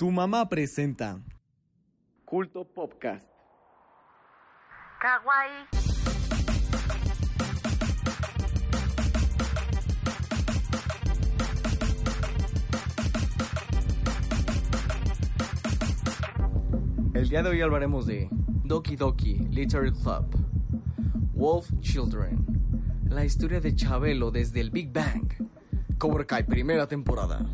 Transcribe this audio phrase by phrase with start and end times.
[0.00, 1.20] Tu mamá presenta
[2.24, 3.28] Culto Podcast.
[4.98, 5.66] Kawaii.
[17.12, 18.30] El día de hoy hablaremos de
[18.64, 20.34] Doki Doki Literary Club,
[21.34, 22.46] Wolf Children,
[23.10, 25.30] la historia de Chabelo desde el Big Bang,
[25.98, 27.44] Cobra Kai primera temporada,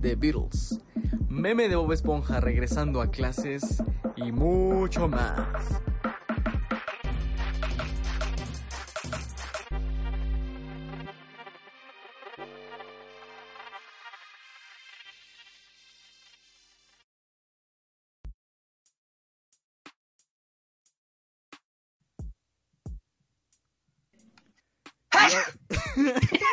[0.00, 0.80] The Beatles,
[1.28, 3.82] meme de Bob Esponja regresando a clases
[4.16, 5.80] y mucho más.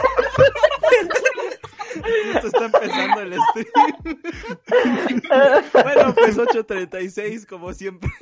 [2.33, 4.21] Justo está empezando el stream.
[5.73, 8.09] bueno, pues 8.36, como siempre.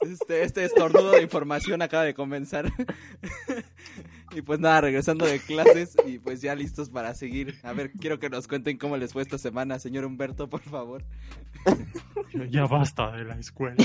[0.00, 2.72] Este, este estornudo de información acaba de comenzar.
[4.32, 7.56] y pues nada, regresando de clases y pues ya listos para seguir.
[7.62, 11.04] A ver, quiero que nos cuenten cómo les fue esta semana, señor Humberto, por favor.
[12.48, 13.76] Ya basta de la escuela.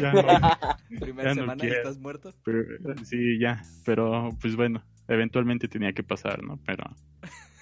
[0.00, 1.76] Ya no, Primera Ya no semana, quiero.
[1.76, 2.32] ¿estás muerto?
[2.44, 2.64] pero-
[3.04, 3.62] sí, ya.
[3.84, 6.58] Pero pues bueno, eventualmente tenía que pasar, ¿no?
[6.64, 6.84] Pero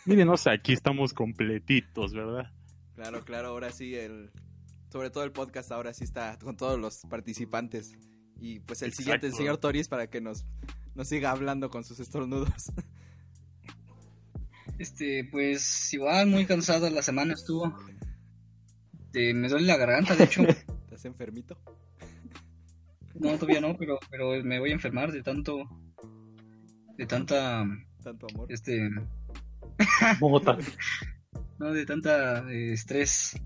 [0.07, 2.51] mírenos, aquí estamos completitos, ¿verdad?
[2.95, 4.31] Claro, claro, ahora sí, el,
[4.91, 7.93] sobre todo el podcast ahora sí está con todos los participantes.
[8.41, 10.45] Y pues el siguiente, el señor Toris, para que nos,
[10.95, 12.53] nos siga hablando con sus estornudos.
[14.79, 17.73] Este, pues igual muy cansada la semana estuvo.
[19.15, 20.43] Este, me duele la garganta, de hecho.
[20.43, 21.57] ¿Estás enfermito?
[23.15, 25.65] No, todavía no, pero, pero me voy a enfermar de tanto.
[26.97, 27.65] De tanta.
[28.03, 28.51] Tanto amor.
[28.51, 28.91] Este.
[30.21, 30.59] Bogotá.
[31.59, 33.41] No, de tanta eh, estrés.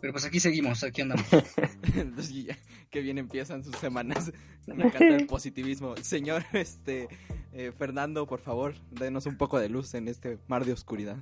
[0.00, 1.26] Pero pues aquí seguimos, aquí andamos.
[1.94, 2.58] Entonces, ya,
[2.90, 4.32] que bien empiezan sus semanas.
[4.66, 5.96] Me encanta el positivismo.
[5.96, 7.08] Señor este
[7.52, 11.18] eh, Fernando, por favor, denos un poco de luz en este mar de oscuridad.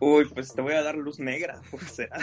[0.00, 2.18] Uy, pues te voy a dar luz negra, por será.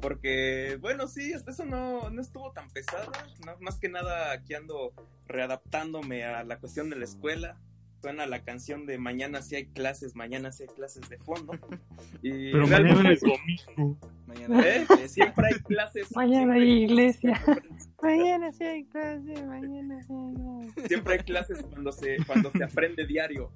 [0.00, 3.10] Porque, bueno, sí, hasta eso no, no estuvo tan pesado.
[3.44, 4.92] No, más que nada aquí ando
[5.26, 7.58] readaptándome a la cuestión de la escuela.
[8.00, 11.52] Suena la canción de mañana sí hay clases, mañana sí hay clases de fondo.
[12.22, 13.98] Y Pero mañana es domingo.
[14.26, 14.62] Mañana
[15.08, 16.14] siempre hay clases.
[16.16, 17.40] Mañana hay iglesia.
[17.44, 17.88] clases.
[18.02, 20.86] Mañana sí hay clase, mañana sí hay.
[20.88, 23.52] Siempre hay clases cuando se, cuando se aprende diario.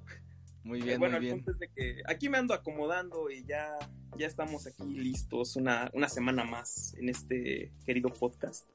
[0.63, 1.43] Muy Eh, bien, bueno, muy el bien.
[1.43, 3.77] punto es de que aquí me ando acomodando y ya,
[4.17, 8.69] ya estamos aquí listos una, una semana más en este querido podcast.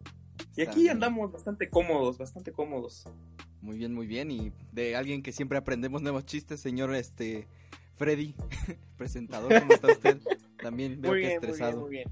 [0.57, 3.05] Y aquí andamos bastante cómodos, bastante cómodos.
[3.61, 4.31] Muy bien, muy bien.
[4.31, 7.47] Y de alguien que siempre aprendemos nuevos chistes, señor este
[7.97, 8.35] Freddy,
[8.97, 10.19] presentador, ¿cómo está usted?
[10.63, 11.81] También veo Muy que bien, muy bien, estresado.
[11.81, 12.09] muy bien.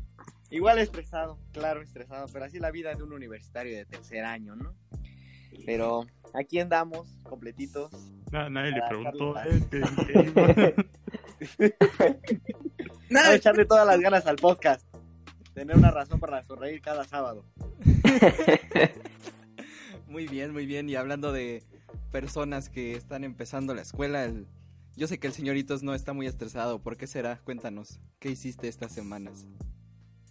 [0.51, 4.75] Igual estresado, claro, estresado, pero así la vida de un universitario de tercer año, ¿no?
[5.65, 7.91] Pero aquí andamos, completitos.
[8.31, 9.35] Na- nadie le preguntó.
[9.41, 9.63] ¿eh?
[9.71, 10.23] ¿Qué- qué
[11.59, 11.73] iba?
[13.11, 14.87] Vamos a echarle todas las ganas al podcast.
[15.55, 17.45] Tener una razón para sonreír cada sábado.
[20.17, 20.89] Muy bien, muy bien.
[20.89, 21.63] Y hablando de
[22.11, 24.47] personas que están empezando la escuela, el-
[24.97, 26.79] yo sé que el señoritos no está muy estresado.
[26.79, 27.39] ¿Por qué será?
[27.45, 29.47] Cuéntanos, ¿qué hiciste estas semanas?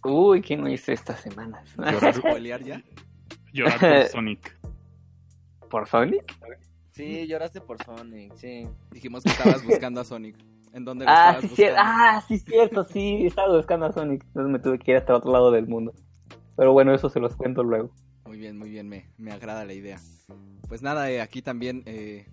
[0.02, 1.72] Uy, ¿qué no hice estas semanas?
[1.76, 2.82] ¿Vas a spoilear ya?
[3.52, 4.58] Llorar por Sonic.
[5.70, 6.36] ¿Por Sonic?
[6.90, 8.66] Sí, lloraste por Sonic, sí.
[8.90, 10.34] Dijimos que estabas buscando a Sonic.
[10.72, 11.74] ¿En dónde lo Ah, estabas sí, buscando?
[11.78, 14.24] ah, sí, cierto, sí, estaba buscando a Sonic.
[14.24, 15.94] Entonces me tuve que ir hasta otro lado del mundo.
[16.56, 17.92] Pero bueno, eso se los cuento luego.
[18.26, 20.00] Muy bien, muy bien, me, me agrada la idea.
[20.68, 22.26] Pues nada, eh, aquí también, eh,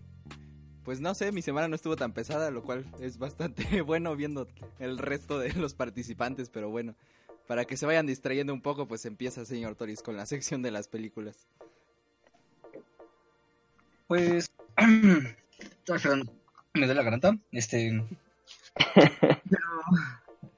[0.83, 4.47] pues no sé, mi semana no estuvo tan pesada, lo cual es bastante bueno viendo
[4.79, 6.95] el resto de los participantes, pero bueno,
[7.47, 10.71] para que se vayan distrayendo un poco, pues empieza, señor Toris, con la sección de
[10.71, 11.47] las películas.
[14.07, 14.49] Pues.
[16.73, 17.37] Me duele la garganta.
[17.51, 18.03] Este.
[18.95, 19.67] Pero,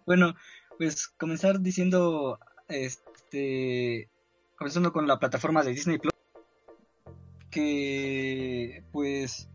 [0.06, 0.35] bueno,
[0.78, 2.40] pues comenzar diciendo.
[2.70, 4.09] Este.
[4.57, 6.13] Comenzando con la plataforma de Disney Plus.
[7.49, 8.84] Que.
[8.91, 9.49] Pues.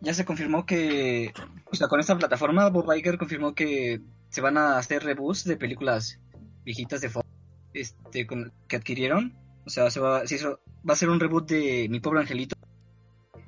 [0.00, 1.32] Ya se confirmó que.
[1.70, 5.56] O sea, con esta plataforma, Bob Iger confirmó que se van a hacer reboots de
[5.56, 6.20] películas
[6.64, 7.26] viejitas de Fox.
[7.72, 8.26] Este,
[8.68, 9.34] que adquirieron.
[9.66, 12.56] O sea, se va, se hizo- va a ser un reboot de Mi Pobre Angelito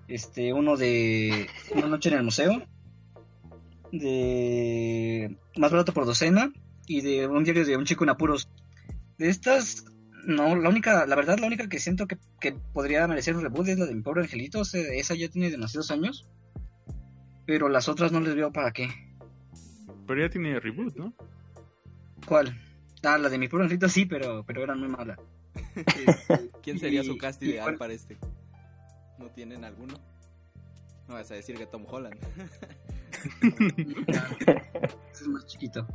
[0.09, 2.63] este uno de una noche en el museo
[3.93, 6.51] de más barato por docena
[6.87, 8.49] y de un diario de un chico en apuros
[9.19, 9.85] de estas
[10.27, 13.69] no la única la verdad la única que siento que, que podría merecer un reboot
[13.69, 16.29] es la de mi pobre angelito o sea, esa ya tiene demasiados años
[17.47, 18.89] pero las otras no les veo para qué
[20.07, 21.15] Pero ya tiene reboot, ¿no?
[22.27, 22.55] ¿Cuál?
[23.03, 25.17] Ah, la de mi puro angelito sí, pero, pero era muy mala.
[25.77, 28.19] Este, ¿Quién sería y- su cast ideal bueno, para este?
[29.19, 29.95] ¿No tienen alguno?
[31.07, 32.19] No vas a decir que Tom Holland.
[35.13, 35.87] Es más chiquito.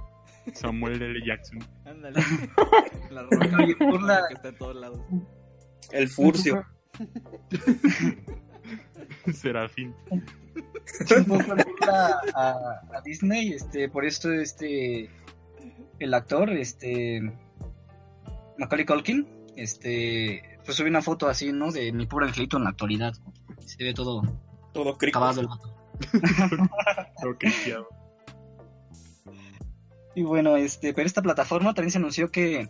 [0.53, 1.25] Samuel L.
[1.25, 1.59] Jackson.
[1.85, 2.19] Ándale.
[3.11, 3.47] La roca
[4.01, 4.99] la- que está en todos lados.
[5.91, 6.65] El Furcio.
[9.33, 9.93] Serafín.
[11.27, 12.53] burla a,
[12.93, 15.09] a Disney, este, por esto este
[15.99, 17.21] el actor, este
[18.57, 21.71] Macaulay Culkin, este, pues subí una foto así, ¿no?
[21.71, 23.13] De mi puro angelito en la actualidad.
[23.65, 24.21] Se ve todo
[24.73, 25.19] Todo crico.
[25.19, 25.73] acabado el vato.
[27.21, 27.87] Todo.
[30.15, 32.69] Y bueno, este, pero esta plataforma también se anunció que,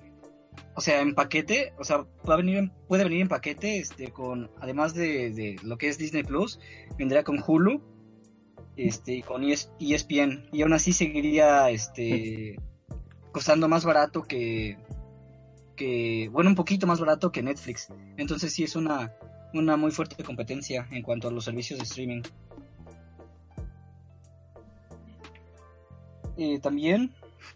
[0.76, 4.10] o sea, en paquete, o sea, va a venir, en- puede venir en paquete, este,
[4.12, 6.60] con, además de, lo que es Disney Plus,
[6.98, 7.82] vendría con Hulu,
[8.78, 12.56] este, y con ES ESPN, y aún así seguiría, este,
[13.32, 14.78] costando más barato que,
[15.76, 17.90] que, bueno, un poquito más barato que Netflix.
[18.16, 19.14] Entonces sí es una,
[19.54, 22.22] una muy fuerte competencia en cuanto a los servicios de streaming.
[26.38, 27.14] Eh, también,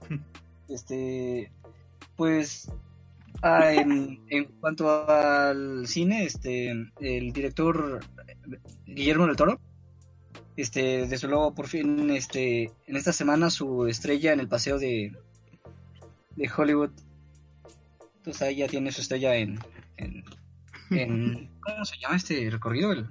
[0.69, 1.51] este,
[2.15, 2.71] pues,
[3.41, 7.99] ah, en, en cuanto al cine, este, el director
[8.85, 9.59] Guillermo del Toro,
[10.55, 15.15] este, desde luego por fin, este, en esta semana su estrella en el paseo de,
[16.35, 16.91] de Hollywood,
[18.17, 19.59] entonces ahí ya tiene su estrella en,
[19.97, 20.23] en,
[20.91, 22.91] en- ¿cómo se llama este recorrido?
[22.91, 23.07] El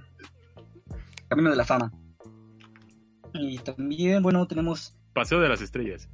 [1.29, 1.93] Camino de la Fama.
[3.35, 6.09] Y también, bueno, tenemos Paseo de las estrellas.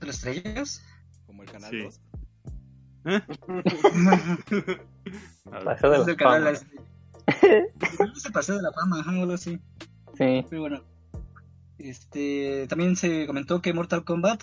[0.00, 0.82] Las estrellas.
[1.26, 1.82] Como el canal Sí.
[1.82, 2.00] 2.
[3.04, 3.10] A
[5.60, 5.64] ver.
[5.64, 6.38] Paseo de la fama.
[6.38, 6.60] de la-
[8.14, 9.58] Es el paseo de la fama, ajá, algo así.
[10.16, 10.44] Sí.
[10.48, 10.82] Pero bueno.
[11.78, 14.42] Este, también se comentó que Mortal Kombat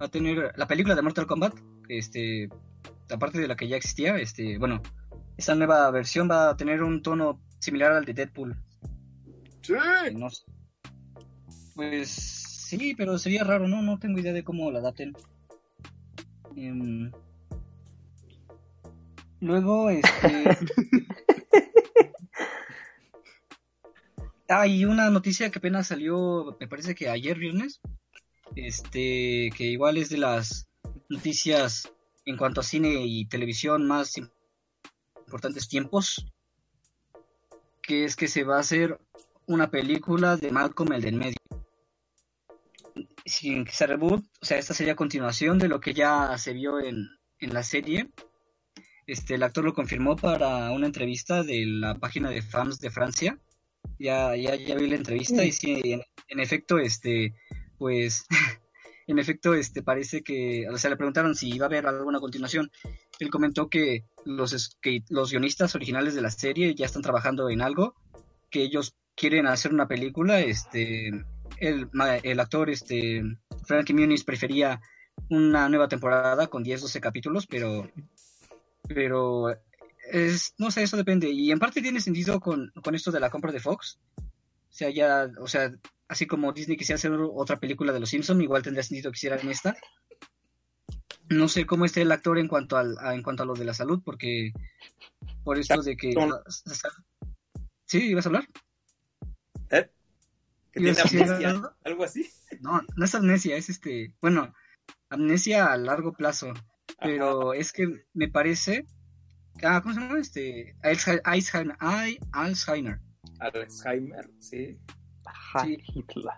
[0.00, 1.54] va a tener la película de Mortal Kombat,
[1.88, 2.48] este,
[3.10, 4.80] aparte de la que ya existía, este, bueno,
[5.36, 8.56] esta nueva versión va a tener un tono similar al de Deadpool.
[9.60, 9.74] Sí.
[9.74, 10.28] Eh, no.
[11.74, 13.82] Pues sí, pero sería raro, ¿no?
[13.82, 15.12] No tengo idea de cómo la adapten.
[16.56, 17.10] Em,
[19.40, 20.56] luego, este...
[24.52, 27.80] Ah, y una noticia que apenas salió, me parece que ayer viernes,
[28.56, 30.66] este, que igual es de las
[31.08, 31.88] noticias
[32.24, 34.28] en cuanto a cine y televisión más im-
[35.24, 36.26] importantes tiempos,
[37.80, 38.98] que es que se va a hacer
[39.46, 41.36] una película de Malcolm el del medio.
[43.24, 46.80] Sin que se reboot, o sea, esta sería continuación de lo que ya se vio
[46.80, 47.08] en,
[47.38, 48.10] en la serie.
[49.06, 53.38] Este, el actor lo confirmó para una entrevista de la página de fans de Francia.
[53.98, 57.34] Ya, ya, ya vi la entrevista y sí, en, en efecto, este,
[57.76, 58.24] pues,
[59.06, 62.70] en efecto, este, parece que, o sea, le preguntaron si iba a haber alguna continuación.
[63.18, 67.62] Él comentó que los, que los guionistas originales de la serie ya están trabajando en
[67.62, 67.94] algo,
[68.50, 71.10] que ellos quieren hacer una película, este,
[71.60, 71.88] el,
[72.22, 73.22] el actor, este,
[73.64, 74.80] Frankie Muniz prefería
[75.28, 77.90] una nueva temporada con 10, 12 capítulos, pero,
[78.88, 79.48] pero
[80.10, 81.30] es, no sé, eso depende.
[81.30, 83.98] Y en parte tiene sentido con, con esto de la compra de Fox.
[84.16, 85.72] O sea, ya, o sea,
[86.08, 89.48] así como Disney quisiera hacer otra película de Los Simpson, igual tendría sentido que hicieran
[89.48, 89.76] esta.
[91.28, 93.64] No sé cómo esté el actor en cuanto al, a, en cuanto a lo de
[93.64, 94.52] la salud, porque
[95.44, 96.12] por esto de que
[97.84, 98.10] ¿Sí?
[98.10, 98.48] ¿Ibas a hablar?
[100.72, 101.50] Que ¿Ibas tiene amnesia.
[101.50, 101.70] algo?
[101.84, 102.28] Algo así.
[102.60, 104.54] No, no es amnesia, es este, bueno,
[105.08, 106.52] amnesia a largo plazo,
[107.00, 108.86] pero es que me parece,
[109.62, 110.18] ah, ¿cómo se llama?
[110.20, 113.00] Este, Alzheimer, Alzheimer, ay, Alzheimer.
[113.38, 114.78] Alzheimer, sí.
[115.24, 115.78] Ajá, Sí.
[115.94, 116.34] Hitler.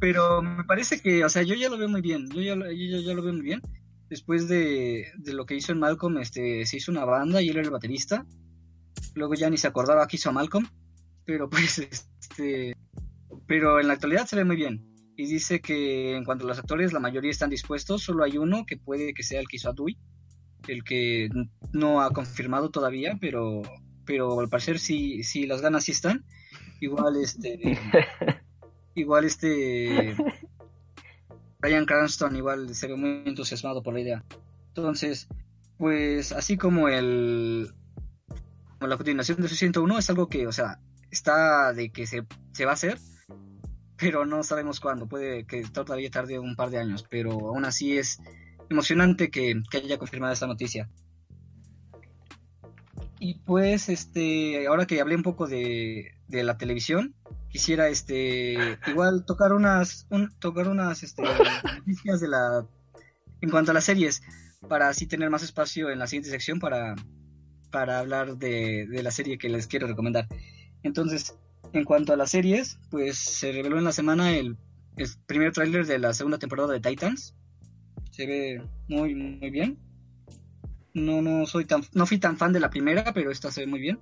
[0.00, 2.70] pero me parece que, o sea, yo ya lo veo muy bien, yo ya, lo-
[2.70, 3.60] yo ya- ya lo veo muy bien.
[4.08, 7.56] Después de, de lo que hizo en Malcolm, este, se hizo una banda y él
[7.56, 8.26] era el baterista.
[9.14, 10.66] Luego ya ni se acordaba que hizo a Malcolm,
[11.24, 12.76] pero pues, este,
[13.46, 14.88] pero en la actualidad se ve muy bien.
[15.16, 18.64] Y dice que en cuanto a los actores, la mayoría están dispuestos, solo hay uno
[18.66, 19.98] que puede que sea el que hizo a Dewey,
[20.68, 21.28] el que
[21.72, 23.62] no ha confirmado todavía, pero,
[24.06, 26.24] pero al parecer sí, sí las ganas sí están.
[26.80, 27.78] Igual este,
[28.94, 30.16] igual este
[31.60, 34.24] Brian Cranston igual se ve muy entusiasmado por la idea.
[34.68, 35.28] Entonces,
[35.78, 37.72] pues así como el
[38.86, 40.78] la continuación de su 101 es algo que, o sea,
[41.10, 42.98] está de que se, se va a hacer,
[43.96, 45.06] pero no sabemos cuándo.
[45.08, 48.18] Puede que todavía tarde un par de años, pero aún así es
[48.70, 50.88] emocionante que, que haya confirmado esta noticia.
[53.18, 57.14] Y pues, este, ahora que hablé un poco de, de la televisión,
[57.48, 61.22] quisiera este igual tocar unas un- tocar unas este,
[61.78, 62.66] noticias de la
[63.40, 64.22] en cuanto a las series
[64.68, 66.94] para así tener más espacio en la siguiente sección para
[67.72, 70.28] para hablar de, la serie que les quiero recomendar.
[70.84, 71.36] Entonces,
[71.72, 74.56] en cuanto a las series, pues se reveló en la semana el,
[74.96, 77.34] el primer tráiler de la segunda temporada de Titans.
[78.12, 79.78] Se ve muy muy bien.
[80.94, 83.66] No no soy tan no fui tan fan de la primera, pero esta se ve
[83.66, 83.98] muy bien.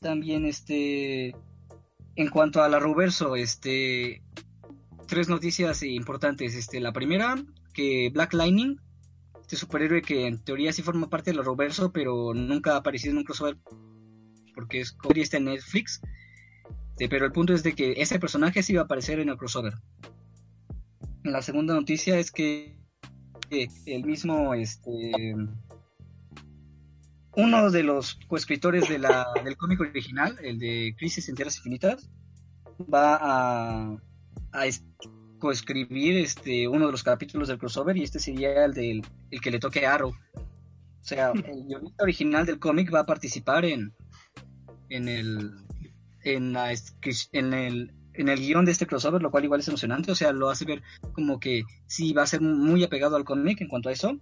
[0.00, 1.34] También este
[2.16, 4.22] en cuanto a la Roverso, este
[5.08, 6.54] tres noticias importantes.
[6.54, 7.36] Este, la primera,
[7.72, 8.80] que Black Lightning,
[9.48, 13.12] este superhéroe que en teoría sí forma parte de la Roverso, pero nunca ha aparecido
[13.12, 13.56] en un crossover
[14.54, 16.02] porque es está en Netflix.
[16.90, 19.38] Este, pero el punto es de que ese personaje sí va a aparecer en el
[19.38, 19.72] crossover.
[21.24, 22.76] La segunda noticia es que
[23.50, 25.34] el mismo este
[27.34, 32.10] uno de los coescritores del cómic original, el de Crisis en Tierras Infinitas,
[32.92, 33.96] va a,
[34.52, 34.66] a
[35.38, 39.50] coescribir este, uno de los capítulos del crossover y este sería el, del, el que
[39.50, 40.10] le toque a Arrow.
[40.10, 43.94] O sea, el guionista original del cómic va a participar en,
[44.88, 45.52] en el
[46.24, 50.10] en, la en el en el guion de este crossover, lo cual igual es emocionante,
[50.10, 53.60] o sea, lo hace ver como que sí va a ser muy apegado al cómic
[53.60, 54.18] en cuanto a eso.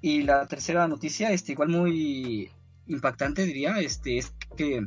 [0.00, 2.50] Y la tercera noticia, este, igual muy
[2.86, 4.84] impactante, diría, este, es que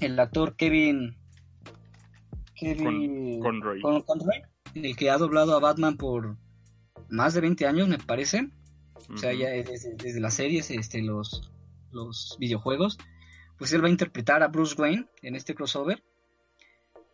[0.00, 1.16] el actor Kevin.
[2.64, 3.40] Kevin.
[3.40, 3.80] Conroy.
[3.80, 4.42] Con- Conroy,
[4.74, 6.36] el que ha doblado a Batman por
[7.08, 8.50] más de 20 años, me parece.
[9.12, 11.50] O sea, ya desde, desde las series, este, los,
[11.92, 12.98] los videojuegos.
[13.58, 16.02] Pues él va a interpretar a Bruce Wayne en este crossover.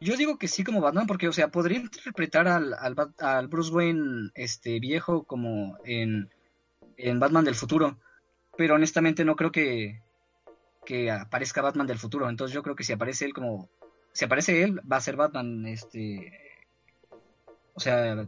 [0.01, 3.71] Yo digo que sí como Batman, porque, o sea, podría interpretar al, al, al Bruce
[3.73, 6.31] Wayne este, viejo como en,
[6.97, 7.99] en Batman del futuro.
[8.57, 10.01] Pero honestamente no creo que,
[10.87, 12.31] que aparezca Batman del futuro.
[12.31, 13.69] Entonces yo creo que si aparece él como...
[14.13, 16.33] Si aparece él, va a ser Batman, este...
[17.75, 18.27] O sea,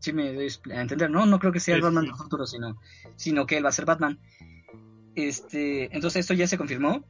[0.00, 1.10] sí me doy a entender.
[1.10, 2.80] No, no creo que sea el Batman del futuro, sino,
[3.16, 4.18] sino que él va a ser Batman.
[5.14, 7.04] Este, entonces esto ya se confirmó.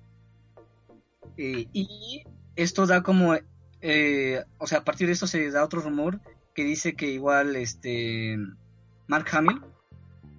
[1.36, 2.24] Eh, y
[2.56, 3.34] esto da como,
[3.80, 6.20] eh, o sea, a partir de esto se da otro rumor
[6.54, 8.36] que dice que igual, este,
[9.06, 9.62] Mark Hamill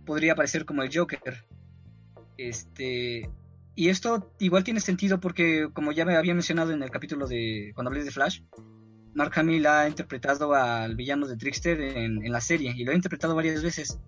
[0.06, 1.46] podría aparecer como el Joker.
[2.38, 3.30] Este,
[3.75, 7.72] y esto igual tiene sentido porque, como ya me había mencionado en el capítulo de
[7.74, 8.42] cuando hablé de Flash,
[9.13, 12.96] Mark Hamill ha interpretado al villano de Trickster en, en la serie y lo ha
[12.96, 14.00] interpretado varias veces.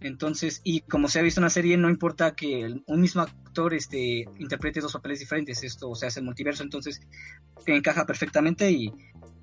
[0.00, 3.74] Entonces, y como se ha visto en la serie, no importa que un mismo actor
[3.74, 7.00] este, interprete dos papeles diferentes, esto, o sea, es el multiverso, entonces
[7.66, 8.92] encaja perfectamente y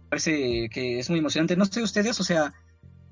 [0.10, 1.58] parece que es muy emocionante.
[1.58, 2.54] No sé ustedes, o sea,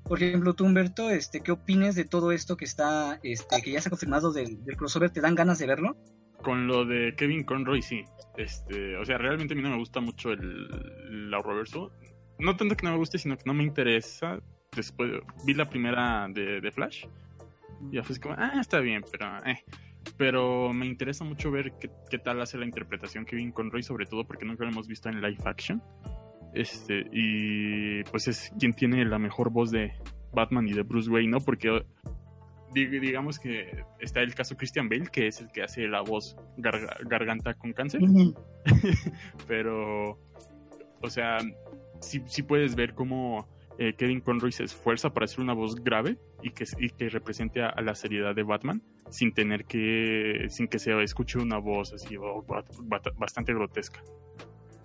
[0.04, 3.80] por ejemplo, tú Humberto, este, ¿qué opines de todo esto que está, este, que ya
[3.80, 5.10] se ha confirmado del, del crossover?
[5.10, 5.98] ¿Te dan ganas de verlo?
[6.44, 8.04] Con lo de Kevin Conroy, sí.
[8.36, 10.68] Este, o sea, realmente a mí no me gusta mucho el,
[11.08, 11.90] el Arrowverso.
[12.38, 14.38] No tanto que no me guste, sino que no me interesa.
[14.76, 15.10] Después
[15.46, 17.06] vi la primera de, de Flash.
[17.90, 19.64] Y ya fue así como, ah, está bien, pero eh.
[20.18, 21.72] Pero me interesa mucho ver
[22.10, 25.22] qué, tal hace la interpretación Kevin Conroy, sobre todo porque nunca lo hemos visto en
[25.22, 25.82] live action.
[26.52, 29.92] Este, y pues es quien tiene la mejor voz de
[30.32, 31.40] Batman y de Bruce Wayne, ¿no?
[31.40, 31.84] Porque
[32.74, 36.96] digamos que está el caso Christian Bale, que es el que hace la voz garga-
[37.08, 38.02] garganta con cáncer,
[39.48, 40.18] pero,
[41.00, 41.38] o sea,
[42.00, 46.18] sí, sí puedes ver cómo eh, Kevin Conroy se esfuerza para hacer una voz grave
[46.42, 50.68] y que, y que represente a, a la seriedad de Batman sin tener que, sin
[50.68, 54.02] que se escuche una voz así oh, ba- ba- bastante grotesca.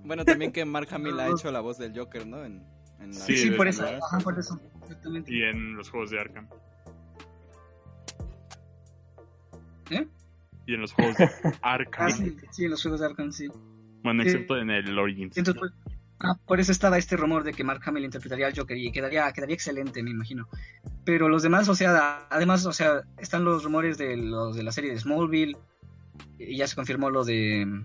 [0.03, 2.43] Bueno, también que Mark Hamill ha hecho la voz del Joker, ¿no?
[2.43, 2.63] En,
[3.01, 5.33] en la- Sí, Sí, por eso, ajá, por eso, exactamente.
[5.33, 6.47] Y en los juegos de Arkham.
[9.89, 10.07] ¿Eh?
[10.67, 11.25] Y en los juegos de
[11.61, 12.11] Ah, Arkham.
[12.11, 13.47] sí, sí, en los juegos de Arkham, sí.
[14.03, 14.29] Bueno, Sí.
[14.29, 15.37] excepto en el Origins.
[15.37, 15.73] Entonces, pues,
[16.19, 19.31] ah, por eso estaba este rumor de que Mark Hamill interpretaría al Joker y quedaría,
[19.33, 20.47] quedaría excelente, me imagino.
[21.05, 24.71] Pero los demás, o sea, además, o sea, están los rumores de los de la
[24.71, 25.57] serie de Smallville
[26.39, 27.83] y ya se confirmó lo de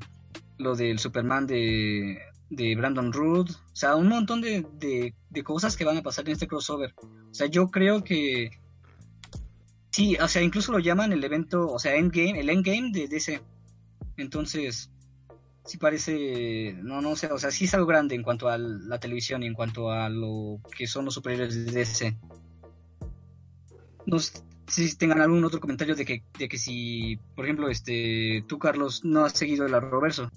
[0.59, 2.19] lo del Superman de,
[2.51, 6.27] de Brandon Root, o sea, un montón de, de, de cosas que van a pasar
[6.27, 6.95] en este crossover.
[7.31, 8.51] O sea, yo creo que
[9.91, 13.41] sí, o sea, incluso lo llaman el evento, o sea, Endgame, el Endgame de DC.
[14.17, 14.91] Entonces,
[15.65, 19.01] sí parece, no, no sé, o sea, sí es algo grande en cuanto a la
[19.01, 22.17] televisión y en cuanto a lo que son los superhéroes de DC.
[24.07, 28.45] No sé si tengan algún otro comentario de que, de que si, por ejemplo, este,
[28.47, 30.31] tú, Carlos, no has seguido el Arrowverso,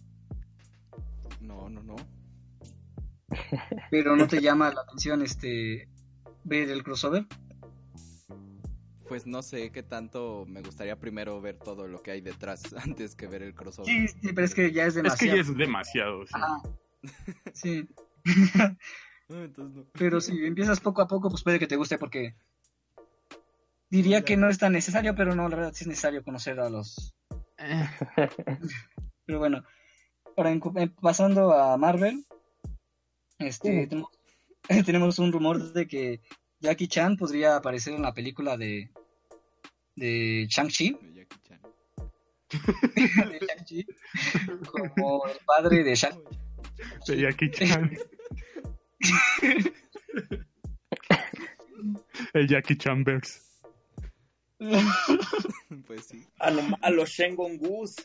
[1.69, 1.95] No, no, no.
[3.91, 5.88] pero no te llama la atención este
[6.43, 7.25] ver el crossover.
[9.07, 13.15] pues no sé qué tanto me gustaría primero ver todo lo que hay detrás antes
[13.15, 13.88] que ver el crossover.
[13.91, 15.35] Sí, sí, pero es que ya es Es que demasiado.
[15.35, 16.25] ya es demasiado.
[16.25, 16.33] sí.
[16.33, 16.61] Ajá.
[17.53, 17.88] Sí.
[19.29, 19.85] No, entonces no.
[19.93, 22.35] Pero si empiezas poco a poco, pues puede que te guste porque
[23.89, 26.69] diría que no es tan necesario, pero no, la verdad sí es necesario conocer a
[26.69, 27.15] los...
[29.25, 29.63] Pero bueno,
[30.39, 32.25] ahora en- pasando a Marvel,
[33.39, 34.10] este, tenemos,
[34.86, 36.22] tenemos un rumor de que
[36.62, 38.89] Jackie Chan podría aparecer en la película de,
[39.96, 41.62] de Shang-Chi, Jackie Chan.
[43.29, 43.88] de Shang-Chi,
[44.96, 46.22] como el padre de Shang
[47.08, 47.98] De Jackie Chan.
[52.34, 53.41] El Jackie Chan verse.
[55.88, 56.25] Pues sí.
[56.39, 57.96] A, lo, a los Shengon Gus.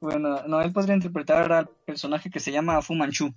[0.00, 3.32] Bueno, no, él podría interpretar al personaje que se llama Fu Manchu.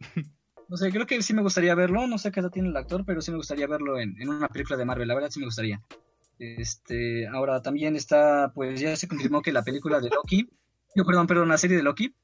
[0.68, 2.06] No sé, creo que sí me gustaría verlo.
[2.06, 4.48] No sé qué edad tiene el actor, pero sí me gustaría verlo en, en una
[4.48, 5.06] película de Marvel.
[5.06, 5.82] La verdad sí me gustaría.
[6.38, 10.48] Este, ahora también está, pues ya se confirmó que la película de Loki,
[10.96, 12.14] yo perdón, perdón, la serie de Loki,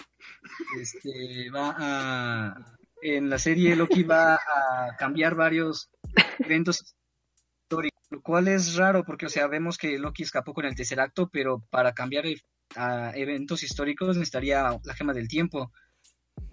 [0.80, 5.90] este, va a, en la serie Loki va a cambiar varios
[6.38, 6.94] eventos
[7.62, 11.00] históricos, lo cual es raro porque, o sea, vemos que Loki escapó con el tercer
[11.00, 12.40] acto, pero para cambiar e-
[12.76, 15.72] a eventos históricos necesitaría la gema del tiempo.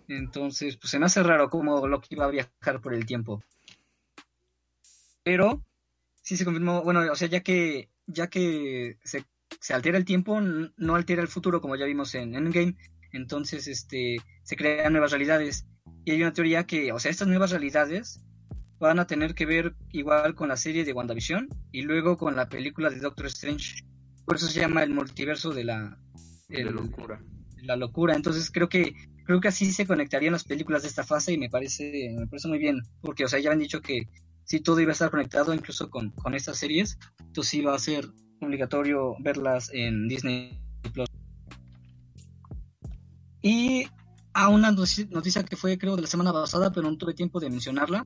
[0.07, 3.43] Entonces, pues se me hace raro cómo Loki va a viajar por el tiempo.
[5.24, 5.63] Pero
[6.22, 9.25] sí se confirmó, bueno, o sea, ya que ya que se,
[9.60, 12.77] se altera el tiempo, no altera el futuro como ya vimos en Endgame,
[13.12, 15.65] entonces este se crean nuevas realidades.
[16.03, 18.22] Y hay una teoría que, o sea, estas nuevas realidades
[18.79, 22.50] van a tener que ver igual con la serie de WandaVision y luego con la
[22.50, 23.84] película de Doctor Strange.
[24.25, 25.98] Por eso se llama el multiverso de la
[26.48, 27.22] De el- locura.
[27.64, 28.16] la locura.
[28.16, 28.94] Entonces creo que
[29.25, 32.48] creo que así se conectarían las películas de esta fase y me parece me parece
[32.48, 34.08] muy bien, porque o sea, ya han dicho que
[34.44, 37.80] si todo iba a estar conectado incluso con, con estas series, entonces sí va a
[37.80, 38.08] ser
[38.42, 40.60] obligatorio verlas en Disney
[40.94, 41.08] Plus.
[43.42, 43.88] Y
[44.34, 47.39] a una noticia noticia que fue creo de la semana pasada, pero no tuve tiempo
[47.39, 48.06] de mencionarla,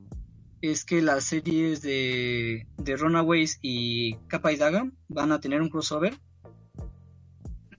[0.61, 5.69] es que las series de, de Runaways y Capa y Daga van a tener un
[5.69, 6.13] crossover.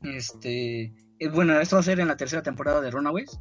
[0.02, 3.38] Este, eh, bueno, esto va a ser en la tercera temporada de Runaways.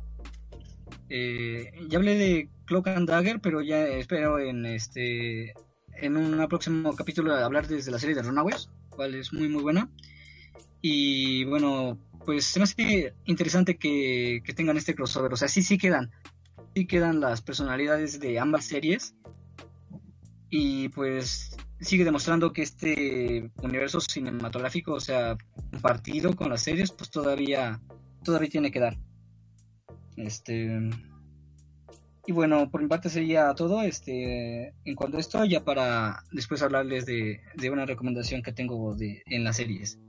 [1.10, 5.54] Eh, ya hablé de Cloak and Dagger, pero ya espero en este
[6.02, 9.89] en un próximo capítulo hablar desde la serie de Runaways, cual es muy muy buena.
[10.82, 15.34] Y bueno, pues se me hace interesante que, que tengan este crossover.
[15.34, 16.12] O sea, sí, sí quedan.
[16.76, 19.15] Sí quedan las personalidades de ambas series.
[20.50, 25.38] Y pues sigue demostrando que este universo cinematográfico, o sea,
[25.72, 27.80] compartido con las series, pues todavía,
[28.24, 28.98] todavía tiene que dar.
[30.18, 30.89] Este.
[32.26, 33.82] Y bueno, por mi parte sería todo.
[33.82, 38.96] Este, en cuanto a esto, ya para después hablarles de, de una recomendación que tengo
[38.96, 40.00] de, en las series.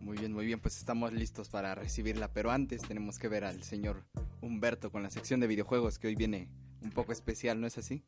[0.00, 3.62] Muy bien, muy bien, pues estamos listos para recibirla, pero antes tenemos que ver al
[3.62, 4.04] señor
[4.42, 6.50] Humberto con la sección de videojuegos que hoy viene
[6.82, 8.04] un poco especial, ¿no es así?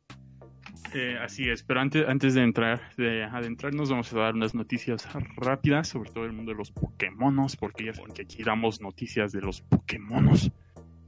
[0.93, 5.07] Eh, así es, pero antes, antes de entrar, de adentrarnos, vamos a dar unas noticias
[5.35, 9.31] rápidas sobre todo el mundo de los Pokémonos, porque ya saben que aquí damos noticias
[9.31, 10.51] de los Pokémonos.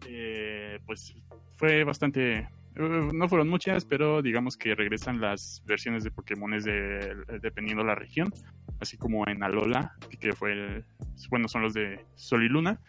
[0.07, 1.15] Eh, pues
[1.55, 7.15] fue bastante, eh, no fueron muchas, pero digamos que regresan las versiones de Pokémones de,
[7.41, 8.33] dependiendo la región,
[8.81, 10.85] así como en Alola, que fue, el-
[11.29, 12.79] bueno, son los de Sol y Luna.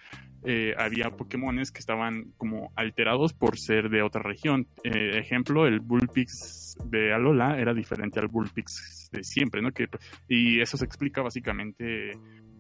[0.45, 4.67] Eh, había Pokémones que estaban como alterados por ser de otra región.
[4.85, 9.73] Eh, ejemplo, el Bullpix de Alola era diferente al Bullpix de siempre, ¿no?
[9.73, 9.89] Que,
[10.29, 12.13] y eso se explica básicamente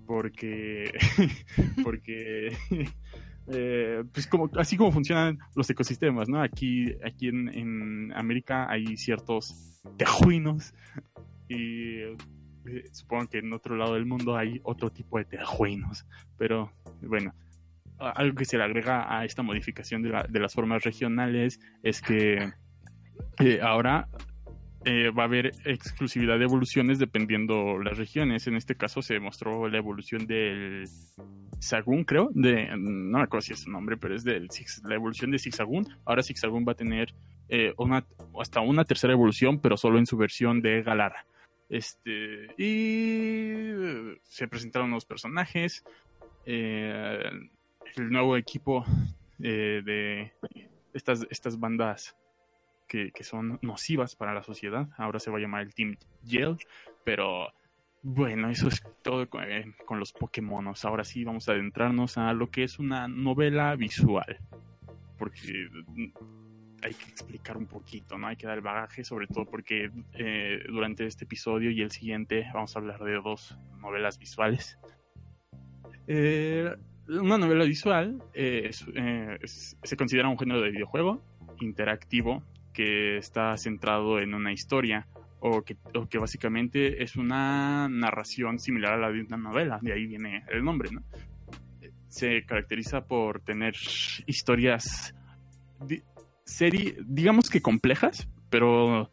[0.07, 0.93] porque,
[1.85, 2.49] porque
[3.47, 6.43] eh, pues como, así como funcionan los ecosistemas, ¿no?
[6.43, 10.75] Aquí, aquí en, América hay ciertos tejuinos
[11.49, 12.17] y eh,
[12.93, 16.05] supongo que en otro lado del mundo hay otro tipo de tejuinos,
[16.37, 17.33] pero bueno,
[18.01, 22.01] algo que se le agrega a esta modificación de, la- de las formas regionales es
[22.01, 22.51] que
[23.39, 24.09] eh, ahora
[24.85, 28.47] eh, va a haber exclusividad de evoluciones dependiendo las regiones.
[28.47, 30.87] En este caso se mostró la evolución del
[31.57, 34.49] Zigzagoon, creo, de no me acuerdo si es su nombre, pero es del
[34.85, 35.87] la evolución de Zigzagoon.
[36.07, 37.13] Ahora Zigzagoon va a tener
[37.51, 38.07] eh, una
[38.41, 41.27] hasta una tercera evolución, pero solo en su versión de Galara.
[41.69, 45.85] Este y se presentaron nuevos personajes.
[46.47, 47.23] eh,
[47.97, 48.85] el nuevo equipo
[49.43, 50.33] eh, de
[50.93, 52.17] estas, estas bandas
[52.89, 54.89] que, que son nocivas para la sociedad.
[54.97, 56.57] Ahora se va a llamar el Team Yell,
[57.05, 57.53] pero
[58.03, 60.85] bueno, eso es todo con, eh, con los Pokémonos.
[60.85, 64.39] Ahora sí vamos a adentrarnos a lo que es una novela visual.
[65.19, 65.69] Porque
[66.83, 68.29] hay que explicar un poquito, ¿no?
[68.29, 72.47] Hay que dar el bagaje, sobre todo porque eh, durante este episodio y el siguiente
[72.55, 74.79] vamos a hablar de dos novelas visuales.
[76.07, 76.75] Eh,
[77.21, 81.23] una novela visual eh, eh, se considera un género de videojuego
[81.61, 82.43] interactivo
[82.73, 85.07] que está centrado en una historia
[85.41, 85.77] o que,
[86.19, 90.91] básicamente es una narración similar a la de una novela, de ahí viene el nombre,
[90.93, 91.03] ¿no?
[92.09, 93.75] Se caracteriza por tener
[94.27, 95.15] historias,
[95.87, 96.03] di-
[96.45, 99.11] seri- digamos que complejas, pero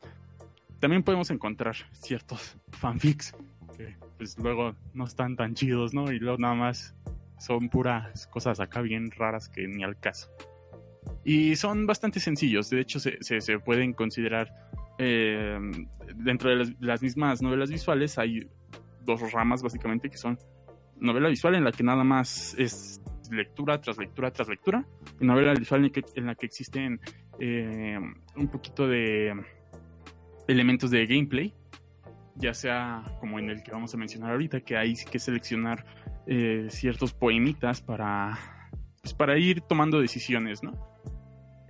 [0.79, 3.33] también podemos encontrar ciertos fanfics
[3.77, 6.11] que pues luego no están tan chidos, ¿no?
[6.11, 6.93] Y luego nada más
[7.39, 10.29] son puras cosas acá bien raras que ni al caso.
[11.23, 14.49] Y son bastante sencillos, de hecho se, se, pueden considerar
[14.97, 15.57] eh,
[16.15, 18.49] dentro de las, las mismas novelas visuales hay
[19.01, 20.37] dos ramas básicamente que son
[20.99, 22.99] novela visual en la que nada más es
[23.31, 24.85] lectura tras lectura tras lectura
[25.19, 26.99] y novela visual en, que- en la que existen
[27.39, 27.99] eh,
[28.35, 29.33] un poquito de
[30.47, 31.53] elementos de gameplay
[32.35, 35.85] ya sea como en el que vamos a mencionar ahorita que hay que seleccionar
[36.27, 38.37] eh, ciertos poemitas para
[39.01, 40.97] pues, para ir tomando decisiones no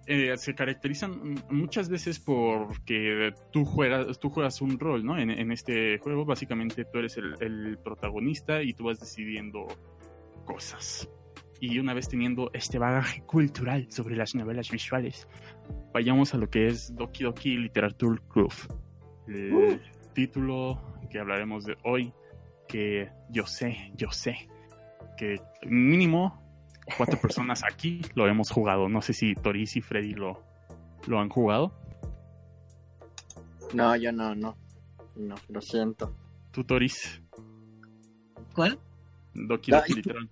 [0.09, 5.19] eh, se caracterizan muchas veces porque tú juegas, tú juegas un rol, ¿no?
[5.19, 9.67] En, en este juego, básicamente tú eres el, el protagonista y tú vas decidiendo
[10.45, 11.09] cosas.
[11.59, 15.27] Y una vez teniendo este bagaje cultural sobre las novelas visuales,
[15.93, 18.53] vayamos a lo que es Doki Doki Literature Club.
[19.27, 19.81] El
[20.13, 22.13] título que hablaremos de hoy,
[22.67, 24.49] que yo sé, yo sé,
[25.17, 26.41] que mínimo
[26.97, 28.89] cuatro personas aquí lo hemos jugado.
[28.89, 30.43] No sé si Toris y Freddy lo,
[31.07, 31.73] lo han jugado.
[33.73, 34.57] No, yo no, no.
[35.15, 36.15] No, lo siento.
[36.51, 37.21] ¿Tú, Toris?
[38.53, 38.79] ¿Cuál?
[39.33, 40.27] Doki Doki Literature,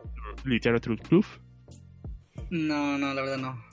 [0.46, 1.26] Literature Club.
[2.50, 3.64] No, no, la verdad no.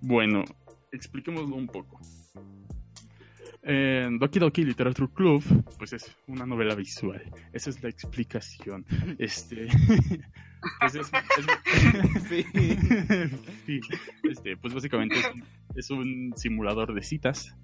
[0.00, 0.44] Bueno,
[0.92, 2.00] expliquémoslo un poco.
[3.66, 5.42] Eh, Doki Doki Literature Club,
[5.78, 7.22] pues es una novela visual.
[7.52, 8.84] Esa es la explicación.
[9.18, 9.66] Este,
[10.80, 12.28] pues es, es-
[13.66, 13.80] Sí.
[14.22, 15.44] Este, pues básicamente es un,
[15.76, 17.56] es un simulador de citas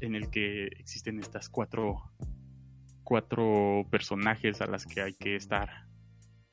[0.00, 2.12] en el que existen estas cuatro
[3.02, 5.86] cuatro personajes a las que hay que estar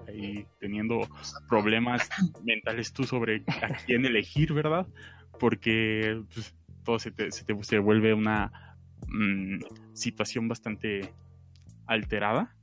[0.07, 1.07] ahí teniendo
[1.49, 2.07] problemas
[2.45, 4.85] mentales tú sobre a quién elegir, ¿verdad?
[5.39, 8.75] Porque pues, todo se te, se te- se vuelve una
[9.07, 9.59] mm,
[9.93, 11.13] situación bastante
[11.85, 12.55] alterada,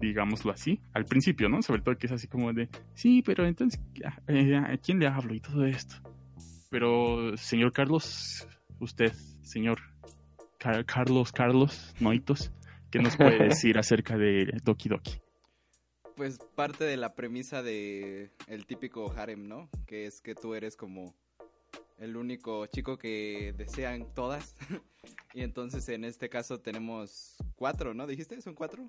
[0.00, 1.62] digámoslo así, al principio, ¿no?
[1.62, 5.40] Sobre todo que es así como de, sí, pero entonces, ¿a quién le hablo y
[5.40, 5.96] todo esto?
[6.70, 8.46] Pero, señor Carlos,
[8.80, 9.12] usted,
[9.42, 9.78] señor
[10.58, 12.52] Car- Carlos, Carlos Noitos,
[12.90, 15.20] ¿qué nos puede decir acerca de Doki Doki?
[16.16, 19.68] Pues parte de la premisa de el típico harem, ¿no?
[19.86, 21.14] Que es que tú eres como
[21.98, 24.56] el único chico que desean todas.
[25.34, 28.06] y entonces en este caso tenemos cuatro, ¿no?
[28.06, 28.40] ¿Dijiste?
[28.40, 28.88] ¿Son cuatro?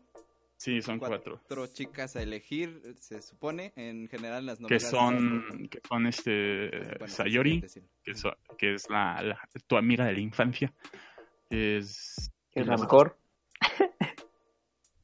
[0.58, 1.38] Sí, son cuatro.
[1.48, 4.89] Cuatro chicas a elegir, se supone, en general las Que novelas.
[4.89, 10.06] son, que son este Bueno, Sayori, sí, que, so- que es la, la- tu amiga
[10.06, 10.74] de la infancia.
[11.50, 13.18] Es, Es la mejor.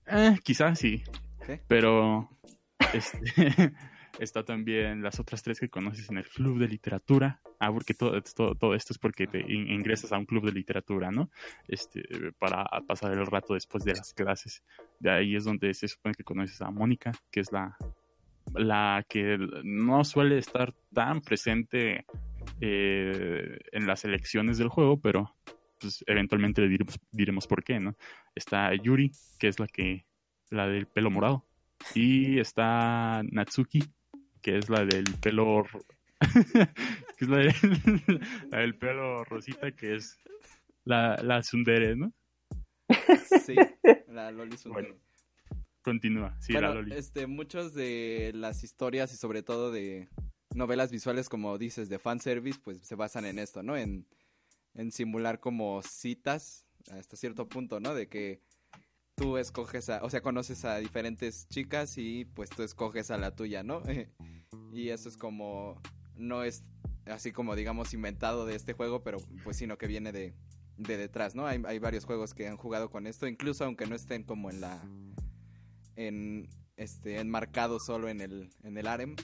[0.08, 1.04] Eh, quizás sí.
[1.46, 1.54] ¿Sí?
[1.68, 2.30] Pero
[2.94, 3.20] este,
[4.20, 7.42] está también las otras tres que conoces en el club de literatura.
[7.60, 10.52] Ah, porque todo, todo, todo esto es porque te in- ingresas a un club de
[10.52, 11.30] literatura, ¿no?
[11.68, 12.04] Este,
[12.40, 14.64] para pasar el rato después de las clases.
[15.00, 17.78] De ahí es donde se supone que conoces a Mónica, que es la,
[18.54, 22.06] la que no suele estar tan presente
[22.60, 25.36] eh, en las elecciones del juego, pero
[25.80, 27.96] pues eventualmente diremos, diremos por qué, ¿no?
[28.36, 30.06] Está Yuri, que es la que
[30.50, 31.46] la del pelo morado,
[31.96, 33.84] y está Natsuki,
[34.42, 35.64] que es la del pelo
[37.18, 37.52] que es la, del-
[38.52, 40.20] la del pelo rosita, que es
[40.86, 42.14] la, la tsundere, ¿no?
[43.46, 43.56] Sí,
[44.08, 44.90] la Loli Tsundere.
[44.90, 45.02] Bueno,
[45.82, 46.94] Continúa, sí, bueno, la Loli.
[46.94, 50.10] este, muchos de las historias y sobre todo de
[50.54, 53.76] novelas visuales, como dices, de fanservice, pues se basan en esto, ¿no?
[53.78, 54.06] En,
[54.76, 57.96] en simular como citas hasta cierto punto, ¿no?
[57.96, 58.42] De que
[59.22, 63.36] tú escoges a, o sea, conoces a diferentes chicas y pues tú escoges a la
[63.36, 63.84] tuya, ¿no?
[64.74, 65.80] y eso es como,
[66.16, 66.64] no es
[67.06, 70.34] así como digamos inventado de este juego, pero pues sino que viene de,
[70.78, 71.46] de detrás, ¿no?
[71.46, 74.62] Hay, hay varios juegos que han jugado con esto, incluso aunque no estén como en
[74.62, 74.82] la
[75.96, 79.16] en este enmarcado solo en el en el harem